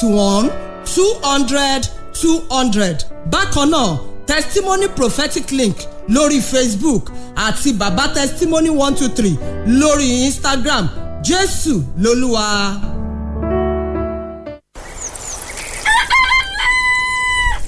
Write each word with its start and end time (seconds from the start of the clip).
to 0.00 0.06
one 0.08 0.48
two 0.84 1.12
hundred 1.22 1.82
two 2.12 2.40
hundred 2.50 3.04
bákan 3.30 3.68
náà 3.70 3.98
testimony 4.26 4.88
prophetic 4.88 5.50
link 5.52 5.76
lórí 6.08 6.40
facebook 6.40 7.10
àti 7.34 7.72
baba 7.78 8.08
testimony 8.14 8.70
one 8.70 8.94
two 8.96 9.08
three 9.08 9.36
lórí 9.66 10.24
instagram 10.26 10.88
jésù 11.22 11.82
lolúwa. 12.02 12.46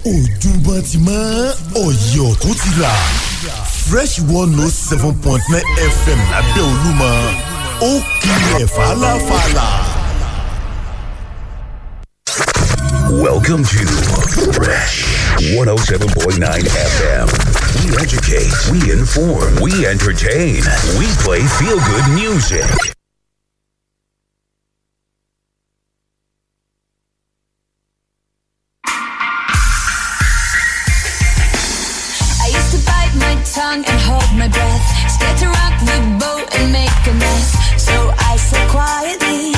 ojúbọ 0.05 0.75
ti 0.91 0.99
mọ́ 1.07 1.53
ọ̀yọ́ 1.85 2.31
tó 2.43 2.49
ti 2.63 2.71
là 2.83 2.93
fresh 3.87 4.17
one 4.41 4.55
oh 4.65 4.71
seven 4.89 5.15
point 5.23 5.45
nine 5.53 5.69
fm 6.01 6.21
lábẹ́ 6.33 6.63
olúmọ 6.71 7.11
ó 7.89 7.91
kilẹ̀ 8.21 8.67
fàlàfàlà. 8.75 9.92
Welcome 13.21 13.63
to 13.65 13.85
Fresh 14.57 15.05
107.9 15.55 16.41
FM. 16.41 17.29
We 17.85 17.93
educate, 18.01 18.51
we 18.73 18.91
inform, 18.91 19.57
we 19.61 19.87
entertain, 19.87 20.63
we 20.99 21.05
play 21.21 21.43
feel 21.43 21.77
good 21.77 22.09
music. 22.15 22.65
I 32.41 32.49
used 32.49 32.73
to 32.73 32.81
bite 32.87 33.13
my 33.21 33.37
tongue 33.53 33.85
and 33.85 34.01
hold 34.01 34.33
my 34.39 34.49
breath. 34.49 35.11
Scared 35.11 35.37
to 35.37 35.49
rock 35.49 35.79
the 35.85 36.01
boat 36.19 36.49
and 36.59 36.73
make 36.73 36.89
a 37.07 37.13
mess. 37.13 37.53
So 37.77 37.93
I 38.19 38.37
said 38.37 38.69
quietly, 38.71 39.53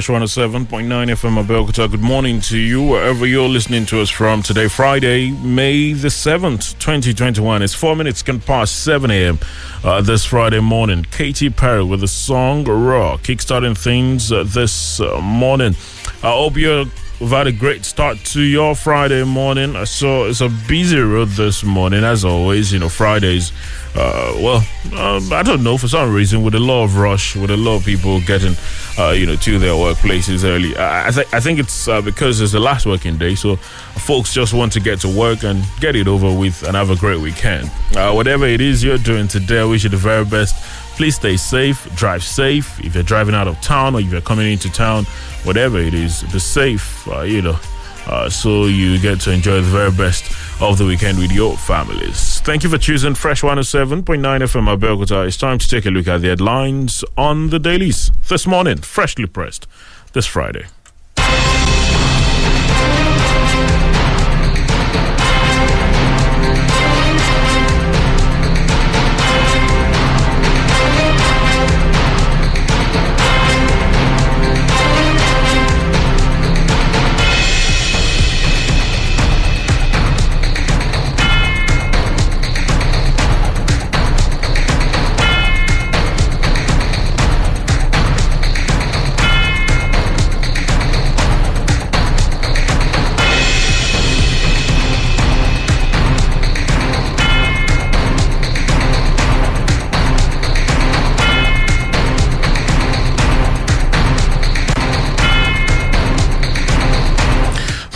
Fresh 0.00 0.18
107.9 0.18 0.86
FM 0.86 1.44
Abeokuta. 1.44 1.90
Good 1.90 2.00
morning 2.00 2.40
to 2.42 2.56
you, 2.56 2.82
wherever 2.82 3.26
you're 3.26 3.50
listening 3.50 3.84
to 3.86 4.00
us 4.00 4.08
from 4.08 4.42
today, 4.42 4.66
Friday, 4.66 5.30
May 5.30 5.92
the 5.92 6.08
7th, 6.08 6.78
2021. 6.78 7.60
It's 7.60 7.74
four 7.74 7.94
minutes 7.94 8.22
can 8.22 8.40
pass 8.40 8.70
7 8.70 9.10
a.m. 9.10 9.38
Uh, 9.84 10.00
this 10.00 10.24
Friday 10.24 10.60
morning. 10.60 11.04
Katy 11.10 11.50
Perry 11.50 11.84
with 11.84 12.00
the 12.00 12.08
song 12.08 12.64
Roar, 12.64 13.18
kickstarting 13.18 13.76
things 13.76 14.32
uh, 14.32 14.44
this 14.44 15.00
uh, 15.00 15.20
morning. 15.20 15.74
I 16.22 16.30
hope 16.32 16.56
you're. 16.56 16.86
We've 17.20 17.28
had 17.28 17.46
a 17.46 17.52
great 17.52 17.84
start 17.84 18.16
to 18.32 18.40
your 18.40 18.74
Friday 18.74 19.24
morning. 19.24 19.76
I 19.76 19.84
saw 19.84 20.24
it's 20.24 20.40
a 20.40 20.48
busy 20.48 20.98
road 20.98 21.28
this 21.28 21.62
morning, 21.62 22.02
as 22.02 22.24
always. 22.24 22.72
You 22.72 22.78
know, 22.78 22.88
Fridays, 22.88 23.52
uh, 23.94 24.32
well, 24.36 24.66
um, 24.96 25.30
I 25.30 25.42
don't 25.42 25.62
know, 25.62 25.76
for 25.76 25.86
some 25.86 26.14
reason, 26.14 26.42
with 26.42 26.54
a 26.54 26.58
lot 26.58 26.84
of 26.84 26.96
rush, 26.96 27.36
with 27.36 27.50
a 27.50 27.58
lot 27.58 27.76
of 27.76 27.84
people 27.84 28.22
getting, 28.22 28.54
uh, 28.98 29.10
you 29.10 29.26
know, 29.26 29.36
to 29.36 29.58
their 29.58 29.74
workplaces 29.74 30.44
early. 30.44 30.74
I, 30.78 31.10
th- 31.10 31.26
I 31.30 31.40
think 31.40 31.58
it's 31.58 31.88
uh, 31.88 32.00
because 32.00 32.40
it's 32.40 32.52
the 32.52 32.60
last 32.60 32.86
working 32.86 33.18
day, 33.18 33.34
so 33.34 33.56
folks 33.56 34.32
just 34.32 34.54
want 34.54 34.72
to 34.72 34.80
get 34.80 35.00
to 35.00 35.08
work 35.08 35.44
and 35.44 35.62
get 35.78 35.96
it 35.96 36.08
over 36.08 36.32
with 36.34 36.62
and 36.62 36.74
have 36.74 36.88
a 36.88 36.96
great 36.96 37.20
weekend. 37.20 37.70
Uh, 37.94 38.12
whatever 38.14 38.46
it 38.46 38.62
is 38.62 38.82
you're 38.82 38.96
doing 38.96 39.28
today, 39.28 39.60
I 39.60 39.64
wish 39.64 39.84
you 39.84 39.90
the 39.90 39.98
very 39.98 40.24
best. 40.24 40.56
Please 40.96 41.16
stay 41.16 41.36
safe, 41.36 41.86
drive 41.96 42.22
safe. 42.22 42.78
If 42.80 42.94
you're 42.94 43.02
driving 43.04 43.34
out 43.34 43.48
of 43.48 43.60
town 43.60 43.94
or 43.94 44.00
if 44.00 44.10
you're 44.10 44.20
coming 44.20 44.50
into 44.50 44.70
town, 44.70 45.04
whatever 45.44 45.78
it 45.78 45.94
is, 45.94 46.22
be 46.24 46.38
safe, 46.38 47.06
uh, 47.08 47.22
you 47.22 47.42
know, 47.42 47.58
uh, 48.06 48.28
so 48.28 48.64
you 48.66 48.98
get 48.98 49.20
to 49.20 49.32
enjoy 49.32 49.56
the 49.56 49.62
very 49.62 49.90
best 49.90 50.32
of 50.60 50.78
the 50.78 50.84
weekend 50.84 51.18
with 51.18 51.32
your 51.32 51.56
families. 51.56 52.40
Thank 52.40 52.62
you 52.64 52.70
for 52.70 52.78
choosing 52.78 53.14
Fresh 53.14 53.42
107.9 53.42 54.04
FM 54.04 54.76
Abeokuta. 54.76 55.26
It's 55.26 55.36
time 55.36 55.58
to 55.58 55.68
take 55.68 55.86
a 55.86 55.90
look 55.90 56.08
at 56.08 56.20
the 56.20 56.28
headlines 56.28 57.04
on 57.16 57.50
the 57.50 57.58
dailies 57.58 58.10
this 58.28 58.46
morning, 58.46 58.78
freshly 58.78 59.26
pressed 59.26 59.66
this 60.12 60.26
Friday. 60.26 60.66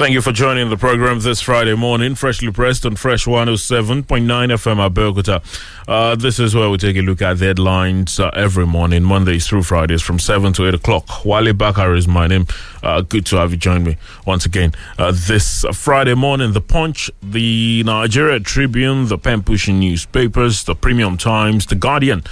Thank 0.05 0.13
you 0.13 0.21
for 0.21 0.33
joining 0.33 0.69
the 0.69 0.77
program 0.77 1.21
this 1.21 1.41
Friday 1.41 1.75
morning, 1.75 2.15
freshly 2.15 2.53
pressed 2.53 2.85
on 2.85 2.95
Fresh 2.95 3.25
107.9 3.25 4.05
FM 4.05 4.91
Abeokuta. 4.91 5.43
Uh, 5.89 6.15
this 6.15 6.39
is 6.39 6.55
where 6.55 6.69
we 6.69 6.77
take 6.77 6.99
a 6.99 7.01
look 7.01 7.23
at 7.23 7.39
the 7.39 7.47
headlines 7.47 8.21
uh, 8.21 8.29
every 8.35 8.67
morning, 8.67 9.03
Mondays 9.03 9.47
through 9.47 9.63
Fridays 9.63 10.03
from 10.03 10.19
7 10.19 10.53
to 10.53 10.69
8 10.69 10.75
o'clock. 10.75 11.25
Wale 11.25 11.55
Bakar 11.55 11.95
is 11.95 12.07
my 12.07 12.27
name. 12.27 12.47
Uh, 12.83 13.01
good 13.01 13.25
to 13.25 13.37
have 13.37 13.53
you 13.53 13.57
join 13.57 13.83
me 13.83 13.97
once 14.27 14.45
again. 14.45 14.75
Uh, 14.99 15.11
this 15.11 15.65
Friday 15.73 16.13
morning, 16.13 16.53
The 16.53 16.61
Punch, 16.61 17.11
the 17.23 17.83
Nigeria 17.85 18.41
Tribune, 18.41 19.09
the 19.09 19.17
pen 19.17 19.43
pushing 19.43 19.81
newspapers, 19.81 20.65
the 20.65 20.75
Premium 20.75 21.17
Times, 21.17 21.65
The 21.65 21.77
Guardian 21.77 22.25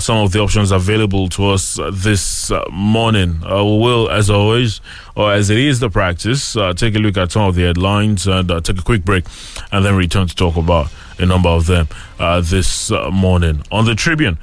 some 0.00 0.18
of 0.18 0.32
the 0.32 0.40
options 0.40 0.70
available 0.70 1.28
to 1.28 1.50
us 1.50 1.78
uh, 1.78 1.90
this 1.92 2.50
uh, 2.50 2.64
morning. 2.70 3.40
Uh, 3.44 3.64
we 3.64 3.78
will, 3.78 4.10
as 4.10 4.30
always, 4.30 4.80
or 5.14 5.32
as 5.32 5.50
it 5.50 5.58
is 5.58 5.80
the 5.80 5.90
practice, 5.90 6.56
uh, 6.56 6.72
take 6.72 6.94
a 6.94 6.98
look 6.98 7.16
at 7.16 7.32
some 7.32 7.42
of 7.42 7.54
the 7.54 7.62
headlines 7.62 8.26
and 8.26 8.50
uh, 8.50 8.60
take 8.60 8.78
a 8.78 8.82
quick 8.82 9.04
break 9.04 9.24
and 9.72 9.84
then 9.84 9.94
return 9.96 10.26
to 10.26 10.34
talk 10.34 10.56
about 10.56 10.92
a 11.18 11.26
number 11.26 11.48
of 11.48 11.66
them 11.66 11.88
uh, 12.18 12.40
this 12.40 12.90
morning. 13.12 13.62
On 13.70 13.84
the 13.84 13.94
Tribune 13.94 14.38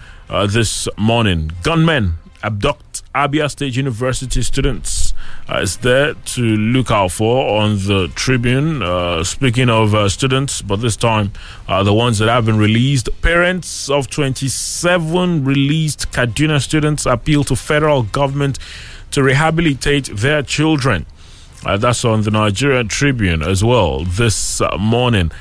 this 0.47 0.87
morning, 0.97 1.51
gunmen 1.63 2.13
abduct 2.43 3.03
Abia 3.13 3.49
State 3.49 3.75
University 3.75 4.41
students. 4.41 5.10
Uh, 5.49 5.59
is 5.59 5.77
there 5.77 6.13
to 6.13 6.41
look 6.41 6.91
out 6.91 7.11
for 7.11 7.59
on 7.61 7.77
the 7.77 8.09
Tribune. 8.15 8.81
Uh, 8.81 9.23
speaking 9.23 9.69
of 9.69 9.93
uh, 9.93 10.07
students, 10.09 10.61
but 10.61 10.77
this 10.77 10.95
time 10.95 11.31
the 11.67 11.93
ones 11.93 12.19
that 12.19 12.29
have 12.29 12.45
been 12.45 12.57
released. 12.57 13.09
Parents 13.21 13.89
of 13.89 14.09
27 14.09 15.43
released 15.43 16.11
Kaduna 16.11 16.61
students 16.61 17.05
appeal 17.05 17.43
to 17.45 17.55
federal 17.55 18.03
government 18.03 18.59
to 19.11 19.23
rehabilitate 19.23 20.05
their 20.15 20.41
children. 20.43 21.05
Uh, 21.65 21.77
that's 21.77 22.03
on 22.03 22.23
the 22.23 22.31
Nigerian 22.31 22.87
Tribune 22.87 23.43
as 23.43 23.63
well 23.63 24.03
this 24.03 24.61
uh, 24.61 24.77
morning. 24.79 25.31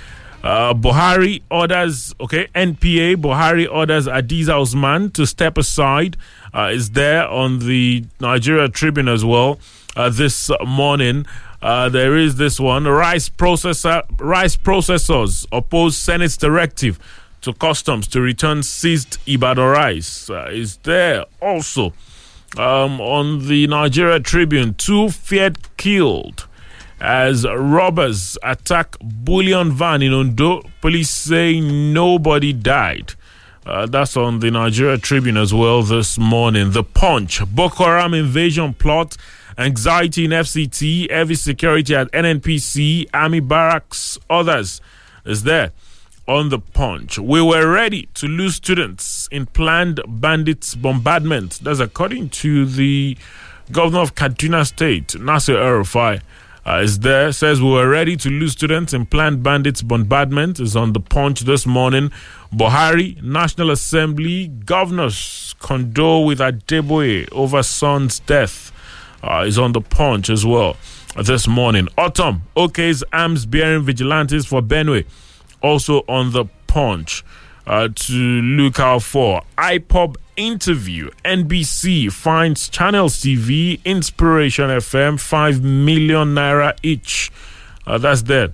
Uh, 0.42 0.72
Buhari 0.74 1.42
orders, 1.50 2.14
okay, 2.20 2.48
NPA, 2.54 3.16
Buhari 3.16 3.70
orders 3.70 4.06
Adiza 4.06 4.60
Usman 4.60 5.10
to 5.12 5.26
step 5.26 5.56
aside. 5.58 6.16
Uh, 6.54 6.70
is 6.72 6.90
there 6.90 7.28
on 7.28 7.60
the 7.60 8.04
Nigeria 8.20 8.68
Tribune 8.68 9.08
as 9.08 9.24
well 9.24 9.60
uh, 9.96 10.08
this 10.08 10.50
morning. 10.66 11.26
Uh, 11.62 11.88
there 11.88 12.16
is 12.16 12.36
this 12.36 12.58
one 12.58 12.84
rice 12.84 13.28
processor 13.28 14.02
rice 14.18 14.56
processors 14.56 15.46
oppose 15.52 15.96
Senate's 15.96 16.36
directive 16.36 16.98
to 17.42 17.52
customs 17.52 18.06
to 18.08 18.20
return 18.20 18.62
seized 18.62 19.18
Ibadan 19.26 19.64
rice. 19.64 20.30
Is 20.50 20.76
there 20.78 21.24
also 21.40 21.92
um, 22.56 23.00
on 23.00 23.46
the 23.46 23.66
Nigeria 23.66 24.20
Tribune 24.20 24.74
two 24.74 25.10
feared 25.10 25.58
killed 25.76 26.46
as 27.00 27.46
robbers 27.46 28.36
attack 28.42 28.96
bullion 29.00 29.72
van 29.72 30.02
in 30.02 30.12
Ondo. 30.12 30.62
Police 30.80 31.10
say 31.10 31.60
nobody 31.60 32.52
died. 32.52 33.14
Uh, 33.66 33.84
that's 33.86 34.16
on 34.16 34.40
the 34.40 34.50
Nigeria 34.50 34.96
Tribune 34.96 35.36
as 35.36 35.52
well 35.52 35.82
this 35.82 36.18
morning. 36.18 36.70
The 36.70 36.82
Punch, 36.82 37.42
Boko 37.54 37.84
Haram 37.84 38.14
invasion 38.14 38.72
plot, 38.72 39.18
anxiety 39.58 40.24
in 40.24 40.30
FCT, 40.30 41.10
heavy 41.10 41.34
security 41.34 41.94
at 41.94 42.10
NNPC, 42.12 43.06
Army 43.12 43.40
barracks, 43.40 44.18
others 44.30 44.80
is 45.26 45.42
there 45.42 45.72
on 46.26 46.48
the 46.48 46.58
Punch. 46.58 47.18
We 47.18 47.42
were 47.42 47.70
ready 47.70 48.08
to 48.14 48.26
lose 48.26 48.54
students 48.54 49.28
in 49.30 49.44
planned 49.44 50.00
bandits 50.08 50.74
bombardment. 50.74 51.60
That's 51.62 51.80
according 51.80 52.30
to 52.30 52.64
the 52.64 53.18
governor 53.70 54.00
of 54.00 54.14
Kaduna 54.14 54.66
State, 54.66 55.20
Nasir 55.20 55.58
El 55.58 55.82
Rufai 55.84 56.22
uh, 56.66 56.80
is 56.82 57.00
there. 57.00 57.32
Says 57.32 57.60
we 57.60 57.70
were 57.70 57.88
ready 57.88 58.16
to 58.16 58.28
lose 58.28 58.52
students 58.52 58.92
in 58.92 59.06
planned 59.06 59.42
bandits 59.42 59.82
bombardment. 59.82 60.60
Is 60.60 60.76
on 60.76 60.92
the 60.92 61.00
punch 61.00 61.40
this 61.40 61.66
morning. 61.66 62.10
Buhari 62.54 63.20
National 63.22 63.70
Assembly 63.70 64.48
governors 64.48 65.54
condole 65.60 66.24
with 66.26 66.40
Adeboye 66.40 67.30
over 67.32 67.62
son's 67.62 68.18
death. 68.20 68.72
Uh, 69.22 69.44
is 69.46 69.58
on 69.58 69.72
the 69.72 69.80
punch 69.80 70.30
as 70.30 70.44
well 70.46 70.76
this 71.22 71.46
morning. 71.46 71.86
Ortom 71.98 72.40
OK's 72.56 73.04
arms 73.12 73.44
bearing 73.46 73.82
vigilantes 73.82 74.46
for 74.46 74.62
Benue. 74.62 75.06
Also 75.62 75.98
on 76.08 76.32
the 76.32 76.46
punch 76.66 77.22
uh, 77.66 77.88
to 77.94 78.14
look 78.14 78.80
out 78.80 79.02
for. 79.02 79.42
IPOB 79.58 80.16
interview. 80.36 81.10
NBC 81.24 82.10
finds 82.10 82.68
Channels 82.68 83.18
TV, 83.20 83.84
Inspiration 83.84 84.70
FM, 84.70 85.20
5 85.20 85.62
million 85.62 86.34
naira 86.34 86.76
each. 86.82 87.30
Uh, 87.86 87.98
that's 87.98 88.22
there 88.22 88.52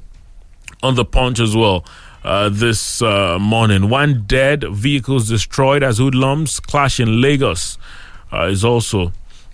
on 0.82 0.94
the 0.96 1.04
punch 1.04 1.40
as 1.40 1.56
well. 1.56 1.84
Uh, 2.26 2.48
this 2.48 3.00
uh, 3.02 3.38
morning, 3.38 3.88
one 3.88 4.24
dead, 4.26 4.64
vehicles 4.72 5.28
destroyed 5.28 5.84
as 5.84 5.98
hoodlums 5.98 6.58
clash 6.58 6.98
in 6.98 7.20
Lagos 7.20 7.78
uh, 8.32 8.46
is 8.46 8.64
also 8.64 9.12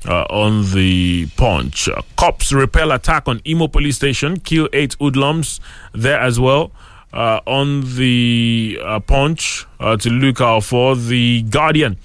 uh, 0.08 0.22
on 0.30 0.72
the 0.72 1.28
punch. 1.36 1.90
Cops 2.16 2.50
repel 2.50 2.90
attack 2.92 3.28
on 3.28 3.42
Imo 3.44 3.68
police 3.68 3.96
station, 3.96 4.40
kill 4.40 4.70
eight 4.72 4.96
hoodlums 4.98 5.60
there 5.92 6.18
as 6.18 6.40
well. 6.40 6.72
Uh, 7.12 7.40
on 7.46 7.82
the 7.96 8.78
punch 9.06 9.66
to 9.98 10.08
look 10.08 10.40
out 10.40 10.64
for 10.64 10.96
the 10.96 11.42
Guardian 11.42 11.98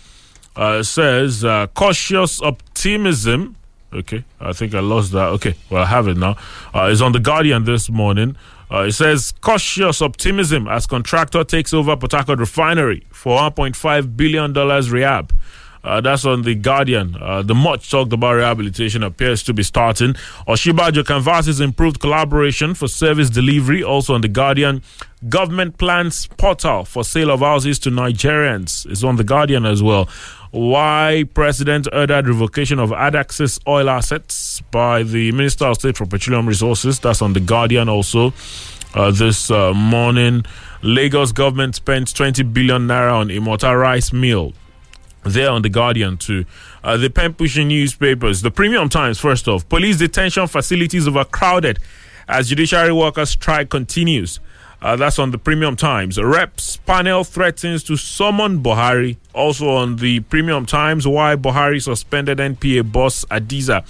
says 0.82 1.46
cautious 1.76 2.42
optimism. 2.42 3.56
Okay, 3.94 4.26
I 4.42 4.52
think 4.52 4.76
I 4.76 4.82
lost 4.82 5.14
that. 5.14 5.30
Okay, 5.30 5.56
well 5.70 5.84
I 5.84 5.86
have 5.86 6.10
it 6.10 6.18
now. 6.18 6.36
It's 6.76 7.00
on 7.00 7.14
the 7.14 7.22
Guardian 7.22 7.64
this 7.64 7.90
morning. 7.90 8.36
Uh, 8.70 8.84
it 8.84 8.92
says 8.92 9.34
cautious 9.42 10.02
optimism 10.02 10.68
as 10.68 10.86
contractor 10.86 11.44
takes 11.44 11.74
over 11.74 11.96
Harcourt 11.96 12.40
refinery 12.40 13.06
for 13.12 13.40
1.5 13.40 14.18
billion 14.18 14.54
dollars 14.54 14.92
rehab. 14.92 15.34
Uh, 15.84 16.02
that's 16.02 16.26
on 16.26 16.42
the 16.42 16.54
Guardian. 16.54 17.16
Uh, 17.22 17.42
the 17.42 17.56
much 17.56 17.90
talked 17.90 18.12
about 18.12 18.34
rehabilitation 18.34 19.04
appears 19.04 19.42
to 19.44 19.54
be 19.54 19.64
starting. 19.64 20.14
Osinbajo 20.46 21.06
canvasses 21.06 21.62
improved 21.62 22.02
collaboration 22.02 22.74
for 22.74 22.90
service 22.90 23.30
delivery. 23.30 23.82
Also 23.84 24.14
on 24.14 24.20
the 24.20 24.28
Guardian, 24.28 24.82
government 25.30 25.78
plans 25.78 26.28
portal 26.38 26.84
for 26.84 27.06
sale 27.06 27.32
of 27.32 27.40
houses 27.40 27.80
to 27.80 27.90
Nigerians 27.90 28.90
is 28.92 29.04
on 29.04 29.16
the 29.16 29.24
Guardian 29.24 29.66
as 29.66 29.82
well. 29.82 30.10
Why 30.58 31.24
President 31.36 31.88
ordered 31.94 32.28
revocation 32.28 32.80
of 32.80 32.90
Adaxis 32.90 33.60
oil 33.68 33.92
assets 33.92 34.60
by 34.72 35.04
the 35.04 35.32
Minister 35.32 35.66
of 35.66 35.76
State 35.76 35.96
for 35.98 36.08
Petroleum 36.08 36.48
Resources. 36.48 37.00
That's 37.00 37.22
on 37.22 37.34
the 37.34 37.40
Guardian 37.40 37.88
also. 37.88 38.34
Uh, 38.96 39.12
this 39.12 39.52
uh, 39.52 39.72
morning, 39.76 40.44
Lagos 40.82 41.32
government 41.32 41.76
spent 41.76 42.16
20 42.16 42.42
billion 42.42 42.88
naira 42.88 43.14
on 43.14 43.28
Imota 43.28 43.80
Rice 43.80 44.10
there 45.24 45.52
on 45.52 45.62
the 45.62 45.70
Guardian 45.70 46.18
too. 46.18 46.44
Uh, 46.84 46.98
the 46.98 47.12
pen 47.12 47.36
pushing 47.36 47.68
newspapers, 47.68 48.42
the 48.42 48.50
Premium 48.50 48.90
Times. 48.90 49.20
First 49.20 49.48
off, 49.48 49.70
police 49.70 49.98
detention 49.98 50.48
facilities 50.48 51.08
overcrowded 51.08 51.78
as 52.28 52.50
judiciary 52.50 52.92
workers 52.92 53.30
strike 53.30 53.70
continues. 53.70 54.40
Uh, 54.82 54.96
that's 54.96 55.18
on 55.18 55.32
the 55.32 55.38
Premium 55.38 55.76
Times. 55.76 56.22
Reps 56.22 56.78
panel 56.78 57.24
threatens 57.24 57.84
to 57.86 57.96
summon 57.98 58.62
Buhari. 58.62 59.18
Also 59.34 59.70
on 59.70 59.96
the 59.96 60.20
Premium 60.22 60.66
Times, 60.66 61.08
why 61.08 61.36
Buhari 61.36 61.82
suspended 61.82 62.38
NPA 62.38 62.92
boss 62.92 63.26
Adiza. 63.26 63.84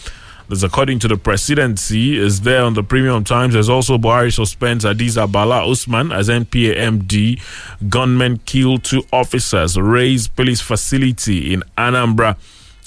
This, 0.50 0.64
according 0.64 1.00
to 1.00 1.10
the 1.10 1.18
presidency, 1.18 2.18
is 2.18 2.40
there 2.42 2.64
on 2.64 2.74
the 2.74 2.84
Premium 2.84 3.26
Times. 3.26 3.54
There's 3.54 3.68
also 3.68 3.98
Buhari 3.98 4.32
suspends 4.34 4.86
Adiza 4.86 5.30
Bala 5.30 5.70
Usman 5.70 6.14
as 6.14 6.30
NPA 6.30 6.78
MD. 6.78 7.42
Gunmen 7.90 8.38
kill 8.46 8.78
two 8.78 9.04
officers. 9.12 9.78
Raze 9.78 10.30
police 10.30 10.62
facility 10.62 11.54
in 11.54 11.64
Anambra 11.78 12.38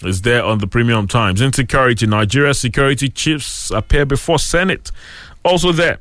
is 0.02 0.23
there 0.23 0.42
on 0.42 0.57
the 0.59 0.66
Premium 0.66 1.07
Times. 1.07 1.42
Insecurity. 1.42 2.07
Nigeria 2.07 2.54
security 2.54 3.11
chiefs 3.11 3.71
appear 3.71 4.07
before 4.07 4.38
Senate. 4.38 4.90
Also 5.45 5.71
there 5.71 5.99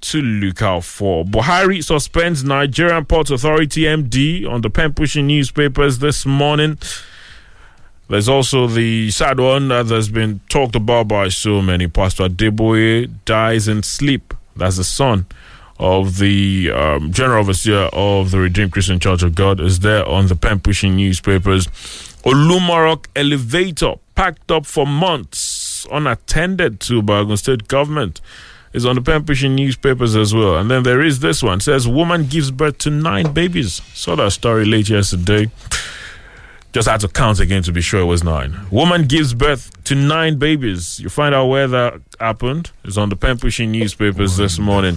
to 0.00 0.20
look 0.22 0.62
out 0.62 0.84
for. 0.84 1.24
Buhari 1.24 1.82
suspends 1.84 2.42
Nigerian 2.44 3.04
Ports 3.04 3.30
Authority 3.30 3.82
MD 3.82 4.48
on 4.48 4.60
the 4.62 4.70
pen 4.70 4.92
pushing 4.92 5.26
newspapers 5.26 5.98
this 5.98 6.24
morning. 6.24 6.78
There's 8.08 8.28
also 8.28 8.66
the 8.66 9.10
sad 9.10 9.38
one 9.38 9.68
that 9.68 9.86
has 9.86 10.08
been 10.08 10.40
talked 10.48 10.74
about 10.74 11.08
by 11.08 11.28
so 11.28 11.62
many. 11.62 11.86
Pastor 11.86 12.28
Deboye 12.28 13.08
dies 13.24 13.68
in 13.68 13.82
sleep. 13.82 14.34
That's 14.56 14.78
the 14.78 14.84
son 14.84 15.26
of 15.78 16.18
the 16.18 16.70
um, 16.74 17.12
general 17.12 17.40
overseer 17.40 17.88
of 17.92 18.32
the 18.32 18.38
Redeemed 18.38 18.72
Christian 18.72 18.98
Church 18.98 19.22
of 19.22 19.34
God. 19.34 19.60
Is 19.60 19.80
there 19.80 20.06
on 20.08 20.26
the 20.26 20.34
pen 20.36 20.60
pushing 20.60 20.96
newspapers. 20.96 21.68
Olumo 22.24 22.84
Rock 22.84 23.08
elevator 23.16 23.94
packed 24.14 24.50
up 24.50 24.66
for 24.66 24.86
months, 24.86 25.86
unattended 25.90 26.80
to 26.80 27.00
by 27.00 27.18
Ogun 27.18 27.36
State 27.38 27.66
government 27.68 28.20
is 28.72 28.86
on 28.86 28.96
the 28.96 29.20
pushing 29.20 29.54
newspapers 29.54 30.16
as 30.16 30.34
well. 30.34 30.56
And 30.56 30.70
then 30.70 30.82
there 30.82 31.00
is 31.02 31.20
this 31.20 31.42
one 31.42 31.60
says 31.60 31.88
woman 31.88 32.26
gives 32.26 32.50
birth 32.50 32.78
to 32.78 32.90
nine 32.90 33.32
babies. 33.32 33.82
Saw 33.94 34.14
that 34.16 34.30
story 34.32 34.64
late 34.64 34.88
yesterday. 34.88 35.50
Just 36.72 36.88
had 36.88 37.00
to 37.00 37.08
count 37.08 37.40
again 37.40 37.64
to 37.64 37.72
be 37.72 37.80
sure 37.80 38.00
it 38.00 38.04
was 38.04 38.22
nine. 38.22 38.54
Woman 38.70 39.06
gives 39.06 39.34
birth 39.34 39.72
to 39.84 39.96
nine 39.96 40.38
babies. 40.38 41.00
You 41.00 41.08
find 41.08 41.34
out 41.34 41.46
where 41.46 41.66
that 41.66 42.00
happened. 42.20 42.70
It's 42.84 42.96
on 42.96 43.08
the 43.08 43.16
pushing 43.16 43.72
newspapers 43.72 44.36
this 44.36 44.58
morning. 44.58 44.96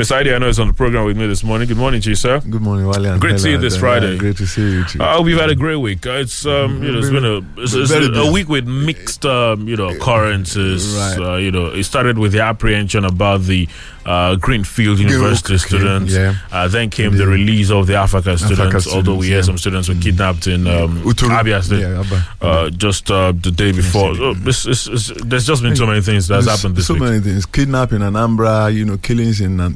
I 0.00 0.38
know 0.38 0.46
is 0.46 0.60
on 0.60 0.68
the 0.68 0.72
program 0.72 1.04
with 1.06 1.16
me 1.16 1.26
this 1.26 1.42
morning. 1.42 1.66
Good 1.66 1.76
morning 1.76 2.00
to 2.00 2.10
you, 2.10 2.14
sir. 2.14 2.38
Good 2.38 2.62
morning, 2.62 2.86
Wale. 2.86 3.04
And 3.06 3.20
Great 3.20 3.32
to 3.32 3.38
see 3.40 3.50
you 3.50 3.58
this 3.58 3.76
Friday. 3.76 4.16
great 4.16 4.36
to 4.36 4.46
see 4.46 4.62
you 4.62 4.84
too. 4.84 5.02
I 5.02 5.14
hope 5.14 5.26
you've 5.26 5.40
had 5.40 5.50
a 5.50 5.56
great 5.56 5.76
week. 5.76 6.06
Uh, 6.06 6.22
It's 6.22 6.46
um, 6.46 6.84
you 6.84 6.92
know, 6.92 6.98
it's 6.98 7.10
been 7.10 7.24
a 7.24 7.38
it's, 7.60 7.74
it's 7.74 7.90
a, 7.92 8.30
week 8.30 8.48
with 8.48 8.68
mixed 8.68 9.26
um, 9.26 9.66
you 9.66 9.76
know 9.76 9.88
occurrences. 9.88 10.94
Right. 10.94 11.18
Uh, 11.18 11.36
you 11.36 11.50
know, 11.50 11.66
it 11.66 11.82
started 11.82 12.16
with 12.16 12.30
the 12.30 12.40
apprehension 12.42 13.04
about 13.04 13.42
the 13.42 13.68
uh, 14.08 14.36
Greenfield 14.36 14.98
University 14.98 15.54
okay, 15.54 15.66
students. 15.68 16.14
yeah. 16.14 16.34
Uh, 16.50 16.66
then 16.68 16.88
came 16.88 17.12
the 17.12 17.18
The- 17.18 17.26
release 17.26 17.70
of 17.70 17.86
the 17.86 17.92
Afaka 18.04 18.38
students. 18.38 18.86
although 18.88 19.16
we 19.20 19.26
students, 19.26 19.26
hear 19.26 19.36
yeah. 19.36 19.42
some 19.42 19.58
students 19.58 19.88
were 19.90 20.00
kidnapped 20.00 20.46
in 20.46 20.66
um, 20.66 21.02
Abia 21.04 21.60
State. 21.62 21.80
Yeah, 21.80 22.22
Uh, 22.40 22.70
just 22.70 23.10
uh, 23.10 23.32
the 23.32 23.50
day 23.50 23.72
before. 23.72 24.10
Oh, 24.18 24.34
it's, 24.46 24.64
it's, 24.66 24.86
it's, 24.86 25.06
there's 25.28 25.46
just 25.46 25.62
been 25.62 25.76
so 25.76 25.86
many 25.86 26.00
things 26.00 26.26
that's 26.28 26.46
There's 26.46 26.56
happened 26.62 26.76
this 26.76 26.86
so 26.86 26.94
week. 26.94 27.02
many 27.02 27.20
things. 27.20 27.44
Kidnapping 27.46 28.00
in 28.02 28.12
Anambra, 28.14 28.72
you 28.74 28.84
know, 28.86 28.96
killings 28.96 29.40
in 29.40 29.60
uh, 29.60 29.68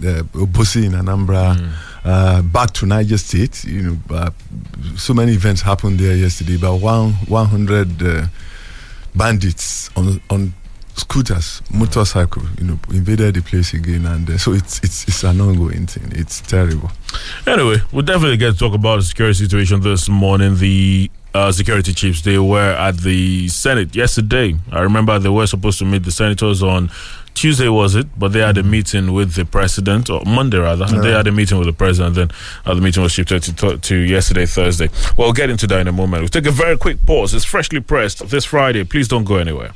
Obosi 0.44 0.84
in 0.86 0.92
Anambra, 0.92 1.54
Mm. 1.56 1.68
uh, 2.04 2.42
back 2.42 2.70
to 2.72 2.86
Niger 2.86 3.18
State. 3.18 3.64
You 3.64 3.82
know, 3.82 3.96
uh, 4.16 4.30
so 4.96 5.12
many 5.14 5.32
events 5.34 5.60
happened 5.62 5.98
there 6.00 6.16
yesterday. 6.16 6.56
About 6.56 6.80
one 6.80 7.12
100 7.28 8.02
uh, 8.02 8.26
bandits 9.14 9.90
on 9.96 10.20
on 10.30 10.52
scooters, 11.02 11.62
motorcycle, 11.72 12.42
you 12.58 12.64
know, 12.64 12.78
invaded 12.90 13.34
the 13.34 13.42
place 13.42 13.74
again, 13.74 14.06
and 14.06 14.28
uh, 14.30 14.38
so 14.38 14.52
it's 14.52 14.78
it's 14.82 15.06
it's 15.08 15.24
an 15.24 15.40
ongoing 15.40 15.86
thing. 15.86 16.10
It's 16.14 16.40
terrible. 16.40 16.90
Anyway, 17.46 17.78
we'll 17.92 18.04
definitely 18.04 18.36
get 18.36 18.52
to 18.52 18.58
talk 18.58 18.74
about 18.74 18.96
the 18.96 19.02
security 19.02 19.38
situation 19.44 19.80
this 19.80 20.08
morning. 20.08 20.56
The 20.56 21.10
uh, 21.34 21.50
security 21.50 21.92
chiefs, 21.92 22.22
they 22.22 22.38
were 22.38 22.72
at 22.72 22.98
the 22.98 23.48
Senate 23.48 23.96
yesterday. 23.96 24.54
I 24.70 24.80
remember 24.80 25.18
they 25.18 25.28
were 25.28 25.46
supposed 25.46 25.78
to 25.80 25.84
meet 25.84 26.04
the 26.04 26.12
senators 26.12 26.62
on 26.62 26.90
Tuesday, 27.34 27.68
was 27.68 27.94
it? 27.94 28.06
But 28.18 28.32
they 28.32 28.40
had 28.40 28.58
a 28.58 28.62
meeting 28.62 29.12
with 29.12 29.34
the 29.34 29.44
president, 29.44 30.08
or 30.08 30.22
Monday 30.24 30.58
rather. 30.58 30.86
They 30.86 31.10
had 31.10 31.26
a 31.26 31.32
meeting 31.32 31.58
with 31.58 31.66
the 31.66 31.72
president, 31.72 32.14
then 32.14 32.30
uh, 32.64 32.74
the 32.74 32.80
meeting 32.80 33.02
was 33.02 33.12
shifted 33.12 33.42
to, 33.44 33.54
to, 33.54 33.78
to 33.78 33.96
yesterday, 33.96 34.46
Thursday. 34.46 34.88
Well, 35.16 35.28
we'll 35.28 35.32
get 35.32 35.50
into 35.50 35.66
that 35.66 35.80
in 35.80 35.88
a 35.88 35.92
moment. 35.92 36.22
We'll 36.22 36.28
take 36.28 36.46
a 36.46 36.52
very 36.52 36.76
quick 36.76 37.04
pause. 37.06 37.34
It's 37.34 37.44
freshly 37.44 37.80
pressed 37.80 38.28
this 38.28 38.44
Friday. 38.44 38.84
Please 38.84 39.08
don't 39.08 39.24
go 39.24 39.36
anywhere. 39.36 39.72